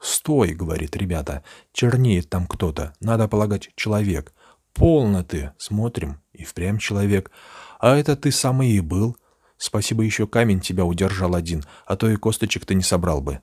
«Стой!»— 0.00 0.52
говорит 0.60 0.96
ребята. 0.96 1.44
«Чернеет 1.72 2.28
там 2.28 2.48
кто-то. 2.48 2.94
Надо 2.98 3.28
полагать, 3.28 3.70
человек». 3.76 4.34
«Полно 4.74 5.22
ты!»— 5.22 5.52
смотрим. 5.56 6.20
И 6.32 6.42
впрямь 6.42 6.78
человек. 6.78 7.30
«А 7.78 7.96
это 7.96 8.16
ты 8.16 8.32
самый 8.32 8.70
и 8.70 8.80
был. 8.80 9.16
Спасибо 9.60 10.02
еще 10.02 10.26
камень 10.26 10.60
тебя 10.60 10.86
удержал 10.86 11.34
один, 11.34 11.64
а 11.84 11.94
то 11.94 12.08
и 12.08 12.16
косточек 12.16 12.64
ты 12.64 12.74
не 12.74 12.82
собрал 12.82 13.20
бы». 13.20 13.40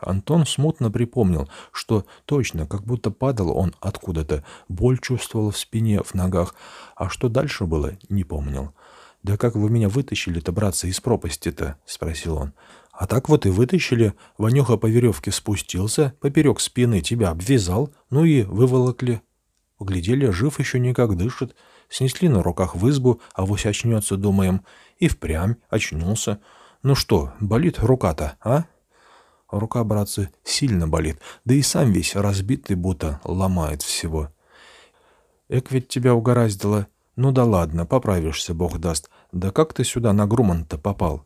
Антон 0.00 0.46
смутно 0.46 0.90
припомнил, 0.90 1.50
что 1.72 2.06
точно, 2.24 2.66
как 2.66 2.84
будто 2.84 3.10
падал 3.10 3.54
он 3.54 3.74
откуда-то, 3.80 4.44
боль 4.68 4.98
чувствовал 4.98 5.50
в 5.50 5.58
спине, 5.58 6.02
в 6.02 6.14
ногах, 6.14 6.54
а 6.96 7.10
что 7.10 7.28
дальше 7.28 7.66
было, 7.66 7.98
не 8.08 8.24
помнил. 8.24 8.72
«Да 9.22 9.36
как 9.36 9.56
вы 9.56 9.68
меня 9.68 9.90
вытащили-то, 9.90 10.52
братцы, 10.52 10.88
из 10.88 11.00
пропасти-то?»— 11.00 11.76
спросил 11.84 12.36
он. 12.36 12.54
«А 12.92 13.06
так 13.06 13.28
вот 13.28 13.44
и 13.44 13.50
вытащили. 13.50 14.14
Ванюха 14.38 14.78
по 14.78 14.86
веревке 14.86 15.32
спустился, 15.32 16.14
поперек 16.20 16.60
спины 16.60 17.02
тебя 17.02 17.28
обвязал, 17.28 17.92
ну 18.08 18.24
и 18.24 18.42
выволокли. 18.42 19.20
Углядели, 19.78 20.30
жив 20.30 20.58
еще 20.58 20.80
никак 20.80 21.16
дышит. 21.16 21.54
Снесли 21.88 22.28
на 22.28 22.42
руках 22.42 22.74
в 22.74 22.88
избу, 22.90 23.20
а 23.32 23.46
вось 23.46 23.64
очнется, 23.64 24.16
думаем. 24.16 24.62
И 24.98 25.08
впрямь 25.08 25.56
очнулся. 25.70 26.40
Ну 26.82 26.94
что, 26.94 27.32
болит 27.40 27.78
рука-то, 27.78 28.36
а? 28.40 28.64
Рука, 29.50 29.82
братцы, 29.82 30.30
сильно 30.44 30.86
болит, 30.86 31.20
да 31.44 31.54
и 31.54 31.62
сам 31.62 31.90
весь 31.90 32.14
разбитый, 32.14 32.76
будто 32.76 33.20
ломает 33.24 33.82
всего. 33.82 34.30
Эк 35.48 35.70
ведь 35.70 35.88
тебя 35.88 36.14
угораздило. 36.14 36.86
Ну 37.16 37.32
да 37.32 37.44
ладно, 37.44 37.86
поправишься, 37.86 38.54
бог 38.54 38.78
даст. 38.78 39.08
Да 39.32 39.50
как 39.50 39.72
ты 39.72 39.84
сюда 39.84 40.12
на 40.12 40.26
Груман-то 40.26 40.78
попал? 40.78 41.24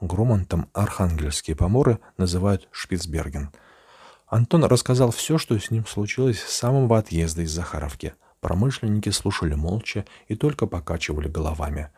Грумантом 0.00 0.68
архангельские 0.72 1.54
поморы 1.54 2.00
называют 2.16 2.68
Шпицберген. 2.72 3.50
Антон 4.26 4.64
рассказал 4.64 5.10
все, 5.10 5.38
что 5.38 5.58
с 5.58 5.70
ним 5.70 5.86
случилось 5.86 6.40
с 6.40 6.56
самого 6.56 6.98
отъезда 6.98 7.42
из 7.42 7.52
Захаровки. 7.52 8.14
Промышленники 8.40 9.10
слушали 9.10 9.54
молча 9.54 10.06
и 10.26 10.34
только 10.34 10.66
покачивали 10.66 11.28
головами. 11.28 11.90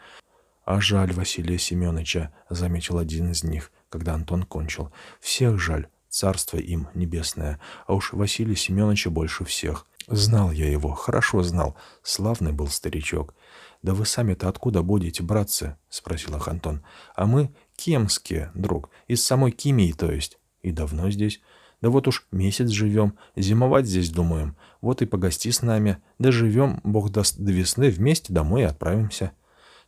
«А 0.65 0.81
жаль 0.81 1.13
Василия 1.13 1.59
Семеновича»,— 1.59 2.33
заметил 2.49 2.99
один 2.99 3.31
из 3.31 3.45
них, 3.45 3.71
когда 3.91 4.15
Антон 4.15 4.45
кончил. 4.45 4.93
«Всех 5.21 5.61
жаль, 5.61 5.89
царство 6.09 6.57
им 6.57 6.89
небесное, 6.95 7.61
а 7.87 7.95
уж 7.95 8.13
Василия 8.13 8.57
Семеновича 8.57 9.11
больше 9.11 9.45
всех. 9.45 9.87
Знал 10.07 10.51
я 10.53 10.71
его, 10.71 10.93
хорошо 10.93 11.43
знал, 11.43 11.77
славный 12.03 12.53
был 12.53 12.69
старичок». 12.69 13.35
«Да 13.83 13.93
вы 13.93 14.07
сами-то 14.07 14.49
откуда 14.49 14.83
будете, 14.83 15.23
братцы?»— 15.23 15.77
спросил 15.91 16.35
их 16.37 16.49
Антон. 16.49 16.83
«А 17.15 17.27
мы 17.27 17.55
кемские, 17.77 18.51
друг, 18.55 18.89
из 19.07 19.23
самой 19.23 19.53
Кимии, 19.53 19.93
то 19.93 20.11
есть. 20.11 20.39
И 20.63 20.73
давно 20.73 21.11
здесь?» 21.11 21.41
Да 21.83 21.91
вот 21.91 22.09
уж 22.09 22.27
месяц 22.33 22.71
живем, 22.71 23.19
зимовать 23.37 23.85
здесь 23.85 24.09
думаем. 24.09 24.57
Вот 24.81 25.03
и 25.03 25.05
погости 25.05 25.51
с 25.51 25.61
нами. 25.61 25.99
Да 26.19 26.33
живем, 26.33 26.81
бог 26.83 27.11
даст 27.11 27.37
до 27.37 27.53
весны, 27.53 27.91
вместе 27.91 28.33
домой 28.33 28.63
и 28.63 28.65
отправимся. 28.65 29.33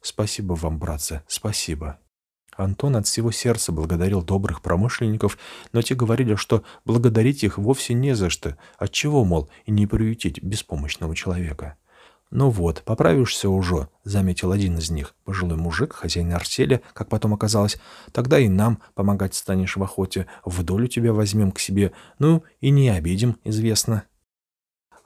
Спасибо 0.01 0.55
вам, 0.55 0.79
братцы, 0.79 1.23
спасибо. 1.27 1.99
Антон 2.57 2.97
от 2.97 3.07
всего 3.07 3.31
сердца 3.31 3.71
благодарил 3.71 4.23
добрых 4.23 4.63
промышленников, 4.63 5.39
но 5.73 5.83
те 5.83 5.95
говорили, 5.95 6.37
что 6.37 6.65
благодарить 6.85 7.45
их 7.45 7.59
вовсе 7.59 7.95
не 7.95 8.15
за 8.15 8.31
что. 8.31 8.57
Отчего, 8.79 9.25
мол, 9.25 9.51
и 9.67 9.71
не 9.71 9.87
приютить 9.87 10.43
беспомощного 10.43 11.15
человека. 11.15 11.77
«Ну 12.31 12.51
вот, 12.51 12.83
поправишься 12.83 13.49
уже»,— 13.49 13.89
заметил 14.05 14.51
один 14.51 14.79
из 14.79 14.91
них, 14.91 15.15
пожилой 15.25 15.57
мужик, 15.57 15.93
хозяин 15.93 16.33
артели, 16.33 16.83
как 16.93 17.09
потом 17.09 17.35
оказалось. 17.35 17.77
«Тогда 18.11 18.39
и 18.41 18.49
нам 18.49 18.83
помогать 18.95 19.37
станешь 19.37 19.77
в 19.77 19.83
охоте, 19.83 20.27
в 20.45 20.65
долю 20.65 20.89
тебя 20.89 21.13
возьмем 21.13 21.53
к 21.53 21.61
себе, 21.61 21.93
ну 22.19 22.43
и 22.61 22.71
не 22.71 22.89
обидим, 22.89 23.37
известно». 23.45 24.05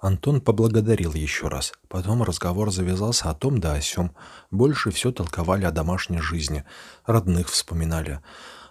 Антон 0.01 0.41
поблагодарил 0.41 1.13
еще 1.13 1.49
раз. 1.49 1.75
Потом 1.89 2.23
разговор 2.23 2.73
завязался 2.73 3.29
о 3.29 3.35
том 3.35 3.61
да 3.61 3.75
о 3.75 3.81
сём. 3.83 4.17
Больше 4.51 4.91
все 4.91 5.13
толковали 5.13 5.67
о 5.67 5.71
домашней 5.71 6.21
жизни. 6.21 6.65
Родных 7.05 7.49
вспоминали. 7.51 8.21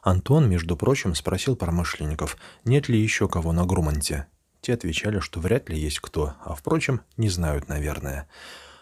Антон, 0.01 0.49
между 0.49 0.75
прочим, 0.75 1.13
спросил 1.13 1.55
промышленников, 1.55 2.35
нет 2.65 2.89
ли 2.89 2.99
еще 2.99 3.27
кого 3.27 3.51
на 3.51 3.65
Груманте. 3.65 4.25
Те 4.61 4.73
отвечали, 4.73 5.19
что 5.19 5.39
вряд 5.39 5.69
ли 5.69 5.79
есть 5.79 5.99
кто, 5.99 6.33
а, 6.43 6.55
впрочем, 6.55 7.01
не 7.15 7.29
знают, 7.29 7.67
наверное. 7.67 8.27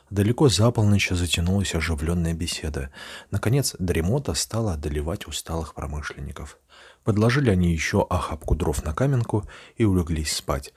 Далеко 0.09 0.47
за 0.47 0.71
полночь 0.71 1.09
затянулась 1.09 1.75
оживленная 1.75 2.33
беседа. 2.33 2.91
Наконец, 3.29 3.75
дремота 3.77 4.33
стала 4.35 4.73
одолевать 4.73 5.27
усталых 5.27 5.73
промышленников. 5.73 6.59
Подложили 7.03 7.49
они 7.49 7.73
еще 7.73 8.07
охапку 8.09 8.55
дров 8.55 8.85
на 8.85 8.93
каменку 8.93 9.45
и 9.75 9.83
улеглись 9.83 10.33
спать. 10.33 10.73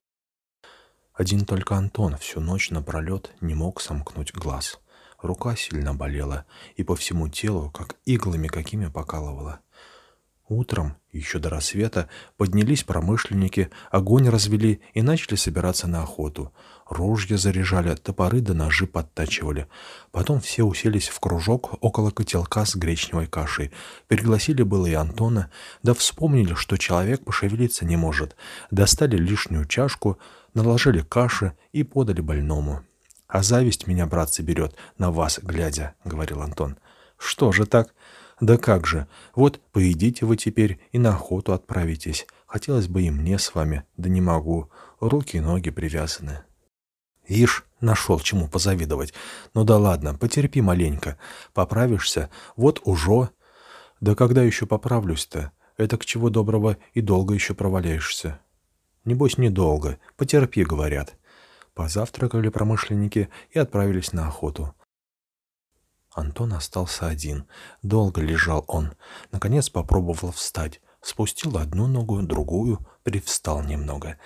Один 1.21 1.45
только 1.45 1.77
Антон 1.77 2.17
всю 2.17 2.41
ночь 2.41 2.71
напролет 2.71 3.35
не 3.43 3.55
мог 3.55 3.83
сомкнуть 3.83 4.33
глаз. 4.33 4.81
Рука 5.21 5.55
сильно 5.55 5.93
болела, 5.93 6.47
и 6.77 6.83
по 6.83 6.97
всему 6.97 7.29
телу, 7.29 7.71
как 7.71 7.97
иглами 8.07 8.49
какими 8.49 8.87
покалывала. 8.87 9.61
Утром, 10.49 10.97
еще 11.13 11.39
до 11.39 11.51
рассвета, 11.51 12.09
поднялись 12.37 12.85
промышленники, 12.85 13.71
огонь 13.91 14.31
развели 14.31 14.81
и 14.95 15.03
начали 15.03 15.37
собираться 15.37 15.87
на 15.87 16.03
охоту. 16.03 16.53
Ружья 16.89 17.37
заряжали, 17.37 17.95
топоры 17.95 18.41
да 18.41 18.55
ножи 18.55 18.87
подтачивали. 18.87 19.69
Потом 20.11 20.41
все 20.41 20.65
уселись 20.65 21.09
в 21.09 21.21
кружок 21.21 21.75
около 21.85 22.11
котелка 22.11 22.65
с 22.65 22.75
гречневой 22.75 23.27
кашей. 23.27 23.71
Пригласили 24.09 24.63
было 24.63 24.87
и 24.87 24.95
Антона, 24.95 25.53
да 25.83 25.95
вспомнили, 25.95 26.55
что 26.55 26.79
человек 26.79 27.25
пошевелиться 27.25 27.85
не 27.85 27.97
может. 27.97 28.35
Достали 28.73 29.17
лишнюю 29.17 29.67
чашку, 29.67 30.19
наложили 30.55 31.01
каши 31.03 31.57
и 31.73 31.83
подали 31.83 32.21
больному. 32.21 32.83
«А 33.27 33.43
зависть 33.43 33.87
меня, 33.87 34.07
братцы, 34.07 34.43
берет, 34.43 34.75
на 34.99 35.11
вас 35.11 35.39
глядя»,— 35.43 35.95
говорил 36.05 36.43
Антон. 36.43 36.77
«Что 37.17 37.53
же 37.53 37.67
так?» 37.67 37.95
Да 38.41 38.57
как 38.57 38.87
же, 38.87 39.07
вот 39.35 39.61
поедите 39.71 40.25
вы 40.25 40.37
теперь 40.37 40.81
и 40.93 40.99
на 40.99 41.11
охоту 41.11 41.53
отправитесь. 41.53 42.27
Хотелось 42.47 42.89
бы 42.89 43.03
и 43.03 43.11
мне 43.11 43.39
с 43.39 43.55
вами, 43.55 43.85
да 43.99 44.09
не 44.09 44.23
могу. 44.23 44.71
Руки 44.99 45.37
и 45.37 45.41
ноги 45.41 45.71
привязаны. 45.71 46.43
Ишь, 47.29 47.65
нашел 47.81 48.19
чему 48.19 48.49
позавидовать. 48.49 49.13
Ну 49.55 49.65
да 49.65 49.77
ладно, 49.77 50.15
потерпи 50.15 50.63
маленько. 50.63 51.19
Поправишься, 51.53 52.31
вот 52.57 52.81
уже. 52.85 53.29
Да 54.01 54.15
когда 54.15 54.43
еще 54.43 54.65
поправлюсь-то? 54.65 55.53
Это 55.77 55.99
к 55.99 56.07
чего 56.07 56.31
доброго 56.31 56.79
и 56.95 57.03
долго 57.03 57.35
еще 57.35 57.55
проваляешься. 57.55 58.41
Небось, 59.05 59.39
недолго. 59.39 59.99
Потерпи, 60.17 60.65
говорят. 60.65 61.17
Позавтракали 61.75 62.49
промышленники 62.49 63.31
и 63.51 63.59
отправились 63.59 64.13
на 64.13 64.29
охоту. 64.29 64.75
Антон 66.13 66.53
остался 66.53 67.07
один. 67.07 67.47
Долго 67.83 68.21
лежал 68.21 68.65
он. 68.67 68.93
Наконец 69.33 69.71
попробовал 69.71 70.33
встать. 70.33 70.81
Спустил 71.01 71.57
одну 71.57 71.87
ногу, 71.87 72.21
другую, 72.23 72.87
привстал 73.05 73.63
немного. 73.63 74.19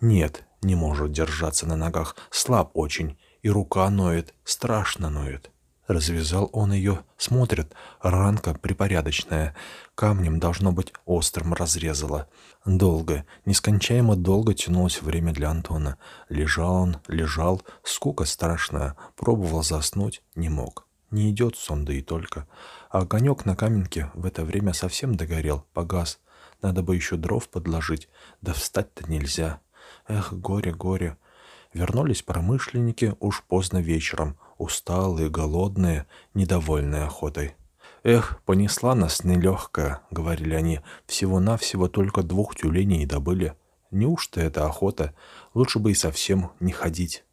Нет, 0.00 0.44
не 0.60 0.74
может 0.74 1.12
держаться 1.12 1.66
на 1.66 1.76
ногах, 1.76 2.16
слаб 2.30 2.72
очень, 2.74 3.18
и 3.42 3.48
рука 3.48 3.88
ноет, 3.88 4.34
страшно 4.44 5.08
ноет. 5.08 5.50
Развязал 5.90 6.48
он 6.52 6.72
ее, 6.72 7.00
смотрит, 7.16 7.74
ранка 8.00 8.54
припорядочная, 8.54 9.56
камнем, 9.96 10.38
должно 10.38 10.70
быть, 10.70 10.92
острым 11.04 11.52
разрезала. 11.52 12.28
Долго, 12.64 13.26
нескончаемо 13.44 14.14
долго 14.14 14.54
тянулось 14.54 15.02
время 15.02 15.32
для 15.32 15.50
Антона. 15.50 15.98
Лежал 16.28 16.74
он, 16.74 16.98
лежал, 17.08 17.60
скука 17.82 18.24
страшная, 18.24 18.94
пробовал 19.16 19.64
заснуть, 19.64 20.22
не 20.36 20.48
мог. 20.48 20.86
Не 21.10 21.32
идет 21.32 21.56
сон, 21.56 21.84
да 21.84 21.92
и 21.92 22.02
только. 22.02 22.46
А 22.88 23.00
огонек 23.00 23.44
на 23.44 23.56
каменке 23.56 24.12
в 24.14 24.26
это 24.26 24.44
время 24.44 24.74
совсем 24.74 25.16
догорел, 25.16 25.66
погас. 25.72 26.20
Надо 26.62 26.84
бы 26.84 26.94
еще 26.94 27.16
дров 27.16 27.48
подложить, 27.48 28.08
да 28.42 28.52
встать-то 28.52 29.10
нельзя. 29.10 29.60
Эх, 30.06 30.32
горе, 30.34 30.72
горе. 30.72 31.16
Вернулись 31.72 32.22
промышленники 32.22 33.16
уж 33.18 33.42
поздно 33.42 33.78
вечером, 33.78 34.36
усталые, 34.60 35.30
голодные, 35.30 36.06
недовольные 36.34 37.04
охотой. 37.04 37.54
«Эх, 38.02 38.40
понесла 38.44 38.94
нас 38.94 39.24
нелегкая»,— 39.24 40.02
говорили 40.10 40.54
они,— 40.54 40.80
«всего-навсего 41.06 41.88
только 41.88 42.22
двух 42.22 42.56
тюленей 42.56 43.04
добыли. 43.06 43.54
Неужто 43.90 44.40
это 44.40 44.66
охота? 44.66 45.14
Лучше 45.54 45.78
бы 45.78 45.90
и 45.90 45.94
совсем 45.94 46.52
не 46.60 46.72
ходить». 46.72 47.24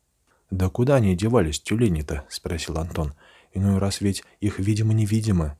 «Да 0.50 0.70
куда 0.70 0.96
они 0.96 1.16
девались, 1.16 1.60
тюлени-то?»— 1.60 2.26
спросил 2.30 2.78
Антон. 2.78 3.14
Иной 3.58 3.80
раз 3.80 4.02
ведь 4.02 4.24
их 4.40 4.60
видимо-невидимо. 4.60 5.58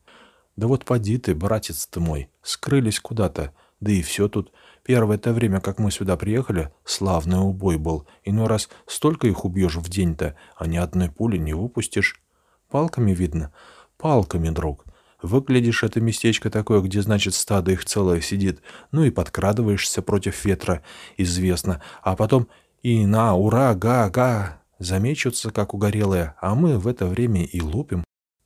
Да 0.54 0.68
вот 0.68 0.84
поди 0.84 1.18
ты, 1.18 1.34
братец 1.34 1.86
ты 1.86 1.98
мой, 1.98 2.30
скрылись 2.42 3.00
куда-то. 3.00 3.52
Да 3.80 3.92
и 3.92 4.02
все 4.02 4.28
тут. 4.28 4.52
Первое-то 4.84 5.32
время, 5.32 5.60
как 5.60 5.78
мы 5.78 5.90
сюда 5.90 6.16
приехали, 6.16 6.72
славный 6.84 7.38
убой 7.38 7.76
был. 7.76 8.06
Иной 8.24 8.46
раз 8.46 8.68
столько 8.86 9.26
их 9.26 9.44
убьешь 9.44 9.76
в 9.76 9.88
день-то, 9.88 10.36
а 10.56 10.66
ни 10.66 10.76
одной 10.76 11.10
пули 11.10 11.36
не 11.36 11.54
выпустишь. 11.54 12.20
Палками 12.70 13.12
видно? 13.12 13.52
Палками, 13.96 14.50
друг. 14.50 14.84
Выглядишь 15.20 15.82
это 15.82 16.00
местечко 16.00 16.48
такое, 16.48 16.80
где, 16.80 17.02
значит, 17.02 17.34
стадо 17.34 17.72
их 17.72 17.84
целое 17.84 18.20
сидит, 18.20 18.62
ну 18.92 19.02
и 19.04 19.10
подкрадываешься 19.10 20.00
против 20.00 20.44
ветра, 20.44 20.82
известно, 21.16 21.82
а 22.02 22.14
потом 22.14 22.46
и 22.82 23.04
на, 23.04 23.34
ура, 23.34 23.74
га-га, 23.74 24.62
замечутся, 24.78 25.50
как 25.50 25.74
угорелые, 25.74 26.34
а 26.40 26.54
мы 26.54 26.78
в 26.78 26.86
это 26.86 27.06
время 27.06 27.44
и 27.44 27.60
лупим. 27.60 28.04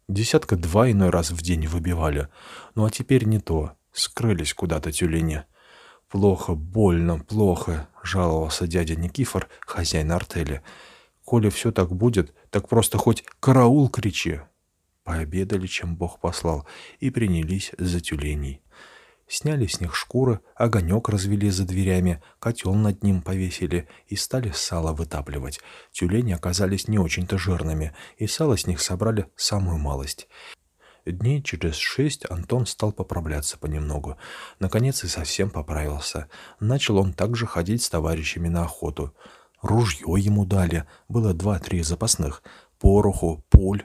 Десятка 0.08 0.56
два 0.56 0.90
иной 0.90 1.10
раз 1.10 1.30
в 1.30 1.42
день 1.42 1.66
выбивали. 1.66 2.28
Ну 2.74 2.86
а 2.86 2.90
теперь 2.90 3.24
не 3.24 3.38
то. 3.38 3.72
Скрылись 3.92 4.54
куда-то 4.54 4.90
тюлени. 4.90 5.44
Плохо, 6.08 6.54
больно, 6.54 7.18
плохо, 7.18 7.88
жаловался 8.02 8.66
дядя 8.66 8.96
Никифор, 8.96 9.48
хозяин 9.60 10.12
артели. 10.12 10.62
Коли 11.24 11.50
все 11.50 11.72
так 11.72 11.92
будет, 11.92 12.34
так 12.50 12.68
просто 12.68 12.98
хоть 12.98 13.24
караул 13.40 13.88
кричи. 13.88 14.40
Пообедали, 15.04 15.66
чем 15.66 15.96
Бог 15.96 16.20
послал, 16.20 16.66
и 17.00 17.10
принялись 17.10 17.72
за 17.78 18.00
тюленей. 18.00 18.62
Сняли 19.26 19.66
с 19.66 19.80
них 19.80 19.96
шкуры, 19.96 20.40
огонек 20.54 21.08
развели 21.08 21.48
за 21.48 21.64
дверями, 21.64 22.22
котел 22.38 22.74
над 22.74 23.02
ним 23.02 23.22
повесили 23.22 23.88
и 24.06 24.16
стали 24.16 24.50
сало 24.50 24.92
вытапливать. 24.92 25.60
Тюлени 25.90 26.32
оказались 26.32 26.86
не 26.86 26.98
очень-то 26.98 27.38
жирными, 27.38 27.94
и 28.18 28.26
сало 28.26 28.58
с 28.58 28.66
них 28.66 28.80
собрали 28.80 29.26
самую 29.34 29.78
малость. 29.78 30.28
Дней 31.04 31.42
через 31.42 31.74
шесть 31.74 32.30
Антон 32.30 32.64
стал 32.66 32.92
поправляться 32.92 33.58
понемногу. 33.58 34.16
Наконец 34.60 35.02
и 35.02 35.08
совсем 35.08 35.50
поправился. 35.50 36.28
Начал 36.60 36.98
он 36.98 37.12
также 37.12 37.46
ходить 37.46 37.82
с 37.82 37.90
товарищами 37.90 38.48
на 38.48 38.62
охоту. 38.62 39.14
Ружье 39.62 40.14
ему 40.18 40.44
дали, 40.44 40.86
было 41.08 41.34
два-три 41.34 41.82
запасных, 41.82 42.42
пороху, 42.78 43.44
пуль. 43.48 43.82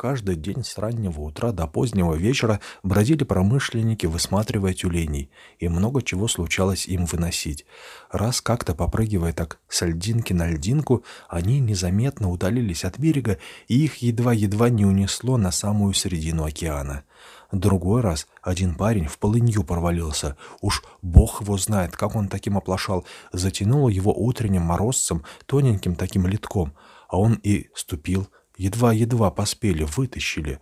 Каждый 0.00 0.36
день 0.36 0.64
с 0.64 0.78
раннего 0.78 1.20
утра 1.20 1.52
до 1.52 1.66
позднего 1.66 2.14
вечера 2.14 2.60
бродили 2.82 3.22
промышленники, 3.22 4.06
высматривая 4.06 4.72
тюленей, 4.72 5.30
и 5.58 5.68
много 5.68 6.00
чего 6.00 6.26
случалось 6.26 6.86
им 6.86 7.04
выносить. 7.04 7.66
Раз 8.10 8.40
как-то 8.40 8.74
попрыгивая 8.74 9.34
так 9.34 9.58
с 9.68 9.84
льдинки 9.84 10.32
на 10.32 10.50
льдинку, 10.50 11.04
они 11.28 11.60
незаметно 11.60 12.30
удалились 12.30 12.86
от 12.86 12.98
берега, 12.98 13.36
и 13.68 13.84
их 13.84 13.96
едва-едва 13.96 14.70
не 14.70 14.86
унесло 14.86 15.36
на 15.36 15.50
самую 15.50 15.92
середину 15.92 16.46
океана. 16.46 17.04
Другой 17.52 18.00
раз 18.00 18.26
один 18.40 18.76
парень 18.76 19.06
в 19.06 19.18
полынью 19.18 19.64
провалился. 19.64 20.38
Уж 20.62 20.82
бог 21.02 21.42
его 21.42 21.58
знает, 21.58 21.94
как 21.94 22.16
он 22.16 22.28
таким 22.28 22.56
оплошал. 22.56 23.04
Затянуло 23.34 23.90
его 23.90 24.14
утренним 24.14 24.62
морозцем, 24.62 25.24
тоненьким 25.44 25.94
таким 25.94 26.26
литком, 26.26 26.72
а 27.06 27.18
он 27.18 27.34
и 27.42 27.68
ступил, 27.74 28.30
Едва-едва 28.60 29.30
поспели, 29.30 29.84
вытащили. 29.84 30.60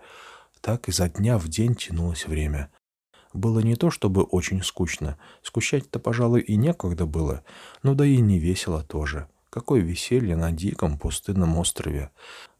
Так 0.60 0.88
изо 0.88 1.08
дня 1.08 1.36
в 1.36 1.48
день 1.48 1.74
тянулось 1.74 2.28
время. 2.28 2.70
Было 3.32 3.58
не 3.58 3.74
то 3.74 3.90
чтобы 3.90 4.22
очень 4.22 4.62
скучно. 4.62 5.18
Скучать-то, 5.42 5.98
пожалуй, 5.98 6.42
и 6.42 6.54
некогда 6.54 7.06
было. 7.06 7.42
Но 7.82 7.94
да 7.94 8.06
и 8.06 8.18
не 8.18 8.38
весело 8.38 8.84
тоже. 8.84 9.26
Какое 9.50 9.80
веселье 9.80 10.36
на 10.36 10.52
диком 10.52 10.96
пустынном 10.96 11.58
острове. 11.58 12.12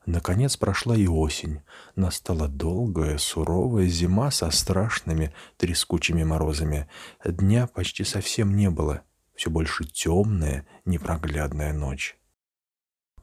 Наконец 0.06 0.56
прошла 0.56 0.96
и 0.96 1.06
осень. 1.06 1.60
Настала 1.94 2.48
долгая, 2.48 3.16
суровая 3.16 3.86
зима 3.86 4.32
со 4.32 4.50
страшными 4.50 5.32
трескучими 5.56 6.24
морозами. 6.24 6.88
Дня 7.24 7.68
почти 7.68 8.02
совсем 8.02 8.56
не 8.56 8.70
было. 8.70 9.02
Все 9.36 9.50
больше 9.50 9.84
темная, 9.84 10.66
непроглядная 10.84 11.72
ночь. 11.72 12.18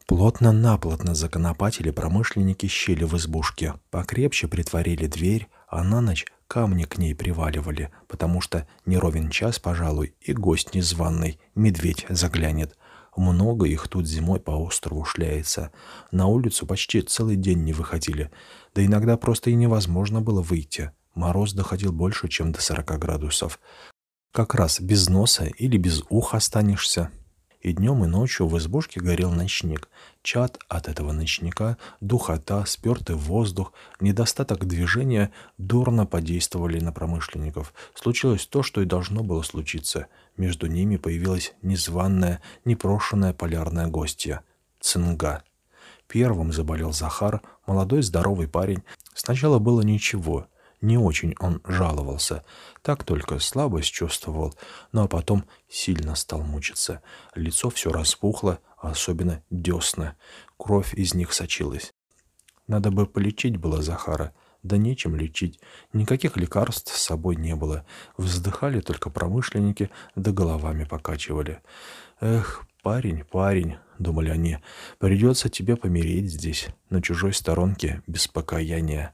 Плотно-наплотно 0.08 1.16
законопатили 1.16 1.90
промышленники 1.90 2.68
щели 2.68 3.04
в 3.04 3.18
избушке, 3.18 3.74
покрепче 3.90 4.48
притворили 4.48 5.08
дверь, 5.08 5.48
а 5.68 5.84
на 5.84 6.00
ночь 6.00 6.26
камни 6.48 6.84
к 6.84 7.00
ней 7.00 7.16
приваливали, 7.16 7.92
потому 8.08 8.40
что 8.40 8.68
не 8.86 8.98
ровен 8.98 9.32
час, 9.32 9.58
пожалуй, 9.58 10.14
и 10.22 10.34
гость 10.34 10.76
незваный, 10.76 11.40
медведь 11.56 12.06
заглянет. 12.10 12.78
Много 13.18 13.66
их 13.66 13.88
тут 13.88 14.08
зимой 14.08 14.40
по 14.40 14.52
острову 14.52 15.06
шляется. 15.06 15.72
На 16.12 16.28
улицу 16.28 16.68
почти 16.68 17.02
целый 17.02 17.36
день 17.36 17.64
не 17.64 17.74
выходили, 17.74 18.30
да 18.76 18.86
иногда 18.86 19.18
просто 19.18 19.50
и 19.50 19.56
невозможно 19.56 20.22
было 20.22 20.42
выйти. 20.42 20.92
Мороз 21.16 21.54
доходил 21.54 21.92
больше, 21.92 22.28
чем 22.28 22.52
до 22.52 22.62
40 22.62 23.00
градусов. 23.00 23.60
Как 24.32 24.54
раз 24.54 24.82
без 24.82 25.10
носа 25.10 25.46
или 25.46 25.78
без 25.78 26.04
уха 26.10 26.38
останешься. 26.38 27.10
И 27.66 27.74
днем, 27.74 28.06
и 28.06 28.08
ночью 28.08 28.48
в 28.48 28.56
избушке 28.60 29.00
горел 29.00 29.32
ночник. 29.32 29.90
Чад 30.22 30.60
от 30.68 30.88
этого 30.88 31.14
ночника, 31.14 31.80
духота, 32.00 32.64
спертый 32.68 33.16
воздух, 33.16 33.74
недостаток 34.00 34.68
движения 34.68 35.32
дурно 35.58 36.06
подействовали 36.06 36.80
на 36.80 36.92
промышленников. 36.92 37.74
Случилось 37.96 38.46
то, 38.46 38.62
что 38.62 38.84
и 38.84 38.86
должно 38.86 39.24
было 39.24 39.42
случиться. 39.42 40.06
Между 40.38 40.68
ними 40.68 40.98
появилась 40.98 41.56
незваная, 41.64 42.40
непрошенная 42.66 43.34
полярная 43.34 43.88
гостья— 43.88 44.42
цинга. 44.80 45.44
Первым 46.08 46.54
заболел 46.54 46.94
Захар, 46.94 47.42
молодой 47.66 48.04
здоровый 48.04 48.48
парень. 48.48 48.84
Сначала 49.16 49.58
было 49.58 49.82
ничего— 49.82 50.46
не 50.86 50.98
очень 50.98 51.36
он 51.40 51.62
жаловался, 51.66 52.46
так 52.82 53.04
только 53.04 53.40
слабость 53.40 53.92
чувствовал, 53.92 54.54
ну 54.92 55.04
а 55.04 55.08
потом 55.08 55.46
сильно 55.68 56.16
стал 56.16 56.42
мучиться. 56.42 57.02
Лицо 57.34 57.70
все 57.70 57.92
распухло, 57.92 58.60
особенно 58.78 59.44
десна. 59.50 60.16
Кровь 60.58 60.94
из 60.94 61.14
них 61.14 61.34
сочилась. 61.34 61.94
Надо 62.68 62.92
бы 62.92 63.06
полечить 63.06 63.58
было 63.58 63.82
Захара, 63.82 64.34
да 64.64 64.78
нечем 64.78 65.16
лечить. 65.16 65.60
Никаких 65.94 66.38
лекарств 66.38 66.96
с 66.96 67.02
собой 67.02 67.36
не 67.36 67.56
было. 67.56 67.86
Вздыхали 68.18 68.80
только 68.80 69.10
промышленники, 69.10 69.90
да 70.16 70.32
головами 70.32 70.84
покачивали. 70.84 71.62
Эх, 72.22 72.66
парень, 72.82 73.24
парень,— 73.24 73.78
думали 74.00 74.30
они,— 74.30 74.58
придется 75.00 75.50
тебе 75.50 75.76
помереть 75.76 76.32
здесь, 76.32 76.68
на 76.90 77.02
чужой 77.02 77.34
сторонке, 77.34 78.02
без 78.08 78.28
покаяния. 78.28 79.14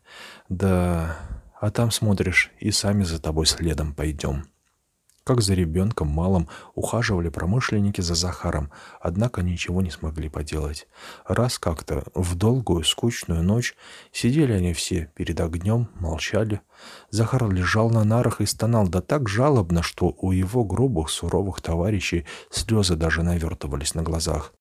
Да... 0.50 1.41
А 1.62 1.70
там 1.70 1.92
смотришь, 1.92 2.50
и 2.60 2.72
сами 2.72 3.04
за 3.04 3.22
тобой 3.22 3.46
следом 3.46 3.94
пойдем. 3.94 4.46
Как 5.24 5.42
за 5.42 5.54
ребенком 5.54 6.08
малым 6.08 6.48
ухаживали 6.74 7.30
промышленники 7.30 8.02
за 8.02 8.16
Захаром, 8.16 8.72
однако 9.00 9.44
ничего 9.44 9.84
не 9.84 9.92
смогли 9.92 10.28
поделать. 10.28 10.88
Раз 11.28 11.60
как-то 11.60 12.04
в 12.16 12.34
долгую 12.34 12.84
скучную 12.84 13.44
ночь 13.44 13.76
сидели 14.12 14.54
они 14.54 14.74
все 14.74 15.12
перед 15.14 15.40
огнем, 15.40 15.90
молчали. 16.00 16.62
Захар 17.12 17.48
лежал 17.52 17.92
на 17.92 18.04
нарах 18.04 18.42
и 18.42 18.48
стонал 18.48 18.88
да 18.88 19.02
так 19.02 19.30
жалобно, 19.30 19.84
что 19.84 20.16
у 20.18 20.32
его 20.32 20.64
грубых 20.64 21.12
суровых 21.12 21.62
товарищей 21.62 22.26
слезы 22.50 22.96
даже 22.96 23.22
навертывались 23.22 23.94
на 23.94 24.02
глазах. 24.02 24.56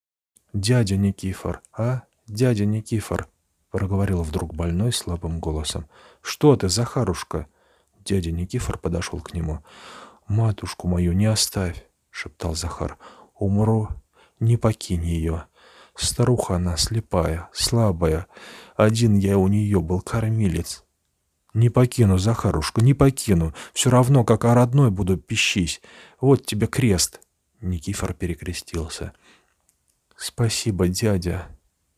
«Дядя 0.52 0.98
Никифор, 0.98 1.62
а? 1.72 2.02
Дядя 2.26 2.66
Никифор!»— 2.66 3.26
проговорил 3.70 4.22
вдруг 4.22 4.54
больной 4.54 4.92
слабым 4.92 5.40
голосом. 5.40 5.86
«Что 6.20 6.56
ты, 6.56 6.68
Захарушка?» 6.68 7.46
Дядя 8.04 8.30
Никифор 8.30 8.78
подошел 8.78 9.20
к 9.20 9.34
нему. 9.34 9.64
«Матушку 10.26 10.88
мою 10.88 11.12
не 11.12 11.26
оставь»,— 11.26 11.84
шептал 12.10 12.54
Захар. 12.54 12.98
«Умру, 13.34 13.88
не 14.38 14.56
покинь 14.56 15.04
ее. 15.04 15.44
Старуха 15.94 16.56
она 16.56 16.76
слепая, 16.76 17.48
слабая. 17.52 18.26
Один 18.76 19.16
я 19.16 19.38
у 19.38 19.48
нее 19.48 19.80
был 19.80 20.00
кормилец. 20.00 20.84
Не 21.52 21.68
покину, 21.68 22.16
Захарушка, 22.16 22.80
не 22.80 22.94
покину. 22.94 23.54
Все 23.72 23.90
равно, 23.90 24.24
как 24.24 24.44
о 24.44 24.54
родной 24.54 24.90
буду 24.90 25.16
пищись. 25.16 25.80
Вот 26.20 26.46
тебе 26.46 26.66
крест». 26.66 27.20
Никифор 27.60 28.14
перекрестился. 28.14 29.12
«Спасибо, 30.16 30.88
дядя», 30.88 31.48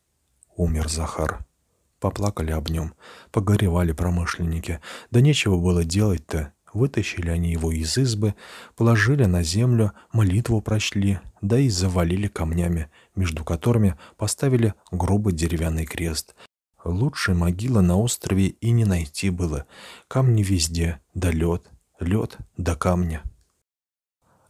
—умер 0.57 0.89
Захар. 0.89 1.45
Поплакали 2.03 2.51
об 2.51 2.69
нем, 2.69 2.95
погоревали 3.31 3.93
промышленники. 3.93 4.81
Да 5.13 5.21
нечего 5.21 5.57
было 5.57 5.85
делать-то. 5.85 6.53
Вытащили 6.75 7.31
они 7.31 7.53
его 7.53 7.71
из 7.71 7.97
избы, 7.97 8.35
положили 8.75 9.25
на 9.27 9.45
землю, 9.45 9.93
молитву 10.13 10.61
прочли, 10.61 11.21
да 11.43 11.61
и 11.61 11.69
завалили 11.69 12.27
камнями, 12.27 12.91
между 13.15 13.45
которыми 13.45 13.97
поставили 14.17 14.75
грубый 14.91 15.33
деревянный 15.33 15.87
крест. 15.87 16.35
Лучшей 16.85 17.37
могилы 17.37 17.83
на 17.83 17.97
острове 17.97 18.49
и 18.49 18.73
не 18.73 18.85
найти 18.85 19.31
было. 19.31 19.67
Камни 20.09 20.43
везде, 20.43 20.99
да 21.15 21.31
лед, 21.31 21.71
лед 22.01 22.37
да 22.57 22.75
камня. 22.75 23.23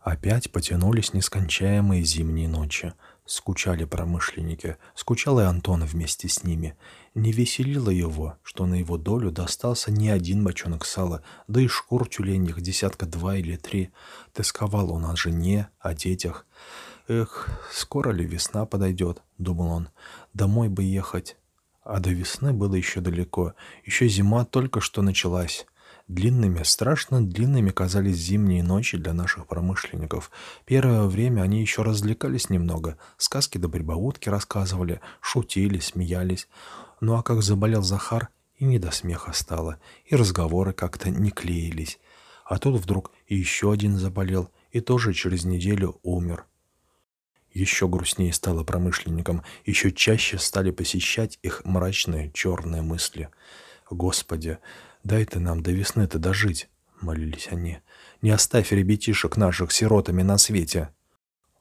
Опять 0.00 0.50
потянулись 0.50 1.12
нескончаемые 1.12 2.02
зимние 2.02 2.48
ночи. 2.48 2.94
Скучали 3.24 3.84
промышленники, 3.84 4.76
скучал 4.94 5.38
и 5.38 5.44
Антон 5.44 5.84
вместе 5.84 6.28
с 6.28 6.42
ними. 6.42 6.76
Не 7.14 7.30
веселило 7.30 7.90
его, 7.90 8.36
что 8.42 8.66
на 8.66 8.74
его 8.74 8.98
долю 8.98 9.30
достался 9.30 9.92
не 9.92 10.10
один 10.10 10.42
бочонок 10.42 10.84
сала, 10.84 11.22
да 11.46 11.60
и 11.60 11.68
шкур 11.68 12.08
тюленьих 12.08 12.60
десятка 12.60 13.06
два 13.06 13.36
или 13.36 13.56
три. 13.56 13.90
Тосковал 14.32 14.92
он 14.92 15.04
о 15.06 15.14
жене, 15.14 15.68
о 15.78 15.94
детях. 15.94 16.46
«Эх, 17.06 17.48
скоро 17.72 18.10
ли 18.10 18.24
весна 18.24 18.66
подойдет?»— 18.66 19.22
думал 19.38 19.70
он. 19.70 19.88
«Домой 20.34 20.68
бы 20.68 20.82
ехать». 20.82 21.36
А 21.84 21.98
до 21.98 22.10
весны 22.10 22.52
было 22.52 22.76
еще 22.76 23.00
далеко, 23.00 23.54
еще 23.84 24.06
зима 24.06 24.44
только 24.44 24.80
что 24.80 25.02
началась. 25.02 25.66
Длинными, 26.08 26.62
страшно 26.62 27.26
длинными 27.26 27.70
казались 27.70 28.16
зимние 28.16 28.62
ночи 28.62 28.98
для 28.98 29.12
наших 29.12 29.46
промышленников. 29.46 30.30
Первое 30.64 31.04
время 31.04 31.42
они 31.42 31.60
еще 31.60 31.82
развлекались 31.82 32.50
немного, 32.50 32.98
сказки 33.16 33.58
до 33.58 33.68
да 33.68 33.72
прибаутки 33.72 34.28
рассказывали, 34.28 35.00
шутили, 35.20 35.78
смеялись. 35.78 36.48
Ну 37.00 37.14
а 37.14 37.22
как 37.22 37.42
заболел 37.42 37.82
Захар, 37.82 38.28
и 38.58 38.64
не 38.64 38.78
до 38.78 38.90
смеха 38.90 39.32
стало, 39.32 39.78
и 40.04 40.14
разговоры 40.14 40.72
как-то 40.72 41.10
не 41.10 41.30
клеились. 41.30 41.98
А 42.44 42.58
тут 42.58 42.80
вдруг 42.80 43.12
еще 43.28 43.72
один 43.72 43.96
заболел, 43.96 44.50
и 44.70 44.80
тоже 44.80 45.12
через 45.12 45.44
неделю 45.44 45.98
умер. 46.02 46.44
Еще 47.52 47.86
грустнее 47.86 48.32
стало 48.32 48.64
промышленникам, 48.64 49.42
еще 49.66 49.92
чаще 49.92 50.38
стали 50.38 50.70
посещать 50.70 51.38
их 51.42 51.62
мрачные 51.64 52.30
черные 52.32 52.82
мысли. 52.82 53.28
Господи, 53.90 54.58
«Дай 55.04 55.24
ты 55.24 55.40
нам 55.40 55.62
до 55.62 55.72
весны-то 55.72 56.18
дожить»,— 56.18 56.68
молились 57.00 57.48
они. 57.50 57.80
«Не 58.20 58.30
оставь 58.30 58.72
ребятишек 58.72 59.36
наших 59.36 59.72
сиротами 59.72 60.22
на 60.22 60.38
свете». 60.38 60.90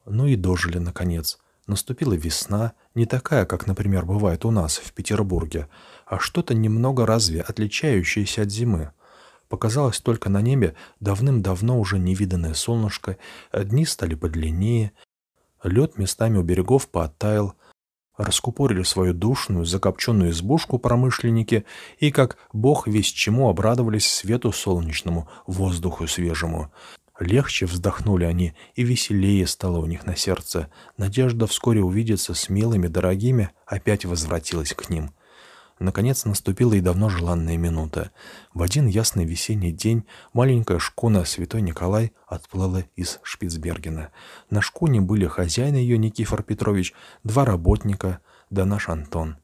Ну 0.04 0.26
и 0.26 0.36
дожили, 0.36 0.78
наконец. 0.78 1.38
Наступила 1.66 2.14
весна, 2.14 2.72
не 2.94 3.06
такая, 3.06 3.44
как, 3.44 3.66
например, 3.66 4.04
бывает 4.04 4.44
у 4.44 4.50
нас, 4.50 4.78
в 4.78 4.92
Петербурге, 4.92 5.68
а 6.06 6.18
что-то 6.18 6.54
немного 6.54 7.06
разве 7.06 7.40
отличающееся 7.40 8.42
от 8.42 8.50
зимы. 8.50 8.92
Показалось 9.48 10.00
только 10.00 10.28
на 10.28 10.40
небе 10.40 10.74
давным-давно 10.98 11.78
уже 11.78 11.98
невиданное 11.98 12.54
солнышко, 12.54 13.16
дни 13.52 13.86
стали 13.86 14.14
подлиннее, 14.14 14.92
лед 15.62 15.98
местами 15.98 16.38
у 16.38 16.42
берегов 16.42 16.88
пооттаял, 16.88 17.54
раскупорили 18.16 18.82
свою 18.82 19.14
душную, 19.14 19.64
закопченную 19.64 20.30
избушку 20.30 20.78
промышленники 20.78 21.64
и, 21.98 22.10
как 22.10 22.38
бог 22.52 22.86
весь 22.86 23.06
чему, 23.06 23.48
обрадовались 23.48 24.10
свету 24.10 24.52
солнечному, 24.52 25.28
воздуху 25.46 26.06
свежему. 26.06 26.72
Легче 27.18 27.66
вздохнули 27.66 28.24
они, 28.24 28.54
и 28.74 28.82
веселее 28.82 29.46
стало 29.46 29.78
у 29.78 29.86
них 29.86 30.06
на 30.06 30.16
сердце. 30.16 30.70
Надежда 30.96 31.46
вскоре 31.46 31.82
увидеться 31.82 32.34
с 32.34 32.48
милыми, 32.48 32.88
дорогими 32.88 33.50
опять 33.66 34.04
возвратилась 34.04 34.72
к 34.72 34.90
ним. 34.90 35.12
Наконец 35.78 36.24
наступила 36.24 36.74
и 36.74 36.80
давно 36.80 37.08
желанная 37.08 37.56
минута. 37.56 38.10
В 38.54 38.62
один 38.62 38.86
ясный 38.86 39.24
весенний 39.24 39.72
день 39.72 40.04
маленькая 40.32 40.78
шкуна 40.78 41.24
«Святой 41.24 41.62
Николай» 41.62 42.12
отплыла 42.26 42.84
из 42.96 43.18
Шпицбергена. 43.22 44.10
На 44.50 44.60
шкуне 44.62 45.00
были 45.00 45.26
хозяин 45.26 45.74
ее 45.74 45.98
Никифор 45.98 46.42
Петрович, 46.42 46.94
два 47.24 47.44
работника, 47.44 48.20
да 48.50 48.64
наш 48.64 48.88
Антон. 48.88 49.36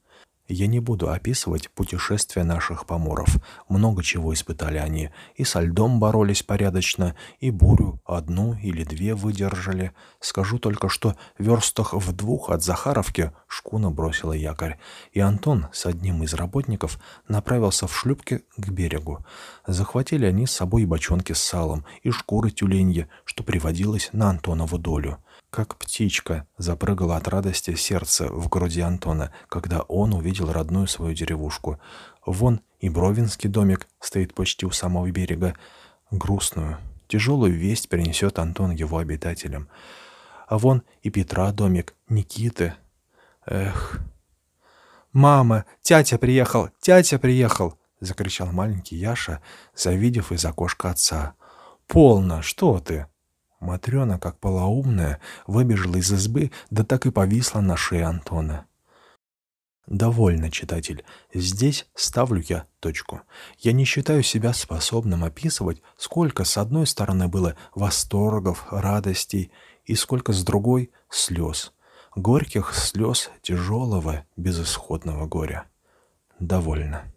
Я 0.50 0.66
не 0.66 0.80
буду 0.80 1.10
описывать 1.10 1.68
путешествия 1.70 2.42
наших 2.42 2.86
поморов. 2.86 3.36
Много 3.68 4.02
чего 4.02 4.32
испытали 4.32 4.78
они. 4.78 5.10
И 5.36 5.44
со 5.44 5.60
льдом 5.60 6.00
боролись 6.00 6.42
порядочно, 6.42 7.14
и 7.38 7.50
бурю 7.50 8.00
одну 8.06 8.54
или 8.54 8.82
две 8.82 9.14
выдержали. 9.14 9.92
Скажу 10.20 10.58
только, 10.58 10.88
что 10.88 11.16
в 11.38 11.42
верстах 11.42 11.92
в 11.92 12.12
двух 12.12 12.48
от 12.48 12.62
Захаровки 12.62 13.30
шкуна 13.46 13.90
бросила 13.90 14.32
якорь, 14.32 14.78
и 15.12 15.20
Антон 15.20 15.66
с 15.70 15.84
одним 15.84 16.22
из 16.22 16.32
работников 16.32 16.98
направился 17.28 17.86
в 17.86 17.94
шлюпке 17.94 18.40
к 18.56 18.70
берегу. 18.70 19.26
Захватили 19.66 20.24
они 20.24 20.46
с 20.46 20.52
собой 20.52 20.86
бочонки 20.86 21.34
с 21.34 21.42
салом 21.42 21.84
и 22.02 22.10
шкуры 22.10 22.50
тюленья, 22.50 23.10
что 23.26 23.44
приводилось 23.44 24.08
на 24.12 24.30
Антонову 24.30 24.78
долю. 24.78 25.18
Как 25.50 25.76
птичка 25.76 26.46
запрыгало 26.58 27.16
от 27.16 27.26
радости 27.26 27.74
сердце 27.74 28.28
в 28.28 28.48
груди 28.48 28.82
Антона, 28.82 29.32
когда 29.48 29.80
он 29.80 30.12
увидел 30.12 30.52
родную 30.52 30.86
свою 30.86 31.14
деревушку. 31.14 31.80
Вон 32.26 32.60
и 32.80 32.90
Бровинский 32.90 33.48
домик 33.48 33.88
стоит 33.98 34.34
почти 34.34 34.66
у 34.66 34.70
самого 34.70 35.10
берега. 35.10 35.54
Грустную, 36.10 36.78
тяжелую 37.06 37.54
весть 37.54 37.88
принесет 37.88 38.38
Антон 38.38 38.72
его 38.72 38.98
обитателям. 38.98 39.68
А 40.46 40.58
вон 40.58 40.82
и 41.02 41.10
Петра 41.10 41.50
домик, 41.52 41.94
Никиты. 42.08 42.74
Эх... 43.46 44.00
«Мама! 45.12 45.64
Тятя 45.80 46.18
приехал! 46.18 46.68
Тятя 46.80 47.18
приехал!»— 47.18 47.78
закричал 48.00 48.52
маленький 48.52 48.96
Яша, 48.96 49.40
завидев 49.74 50.30
из 50.32 50.44
окошка 50.44 50.90
отца. 50.90 51.34
«Полно! 51.86 52.42
Что 52.42 52.78
ты?» 52.78 53.06
Матрена, 53.60 54.18
как 54.18 54.38
полоумная, 54.38 55.20
выбежала 55.46 55.96
из 55.96 56.12
избы, 56.12 56.52
да 56.70 56.84
так 56.84 57.06
и 57.06 57.10
повисла 57.10 57.60
на 57.60 57.76
шее 57.76 58.04
Антона. 58.04 58.66
Довольно, 59.88 60.50
читатель. 60.50 61.04
Здесь 61.32 61.86
ставлю 61.94 62.42
я 62.46 62.66
точку. 62.78 63.22
Я 63.58 63.72
не 63.72 63.84
считаю 63.84 64.22
себя 64.22 64.52
способным 64.52 65.24
описывать, 65.24 65.82
сколько 65.96 66.44
с 66.44 66.58
одной 66.58 66.86
стороны 66.86 67.26
было 67.26 67.56
восторгов, 67.74 68.66
радостей, 68.70 69.50
и 69.86 69.94
сколько 69.94 70.34
с 70.34 70.44
другой— 70.44 70.90
слез. 71.08 71.72
Горьких 72.14 72.74
слез 72.74 73.30
тяжелого, 73.40 74.26
безысходного 74.36 75.26
горя. 75.26 75.64
Довольно. 76.38 77.10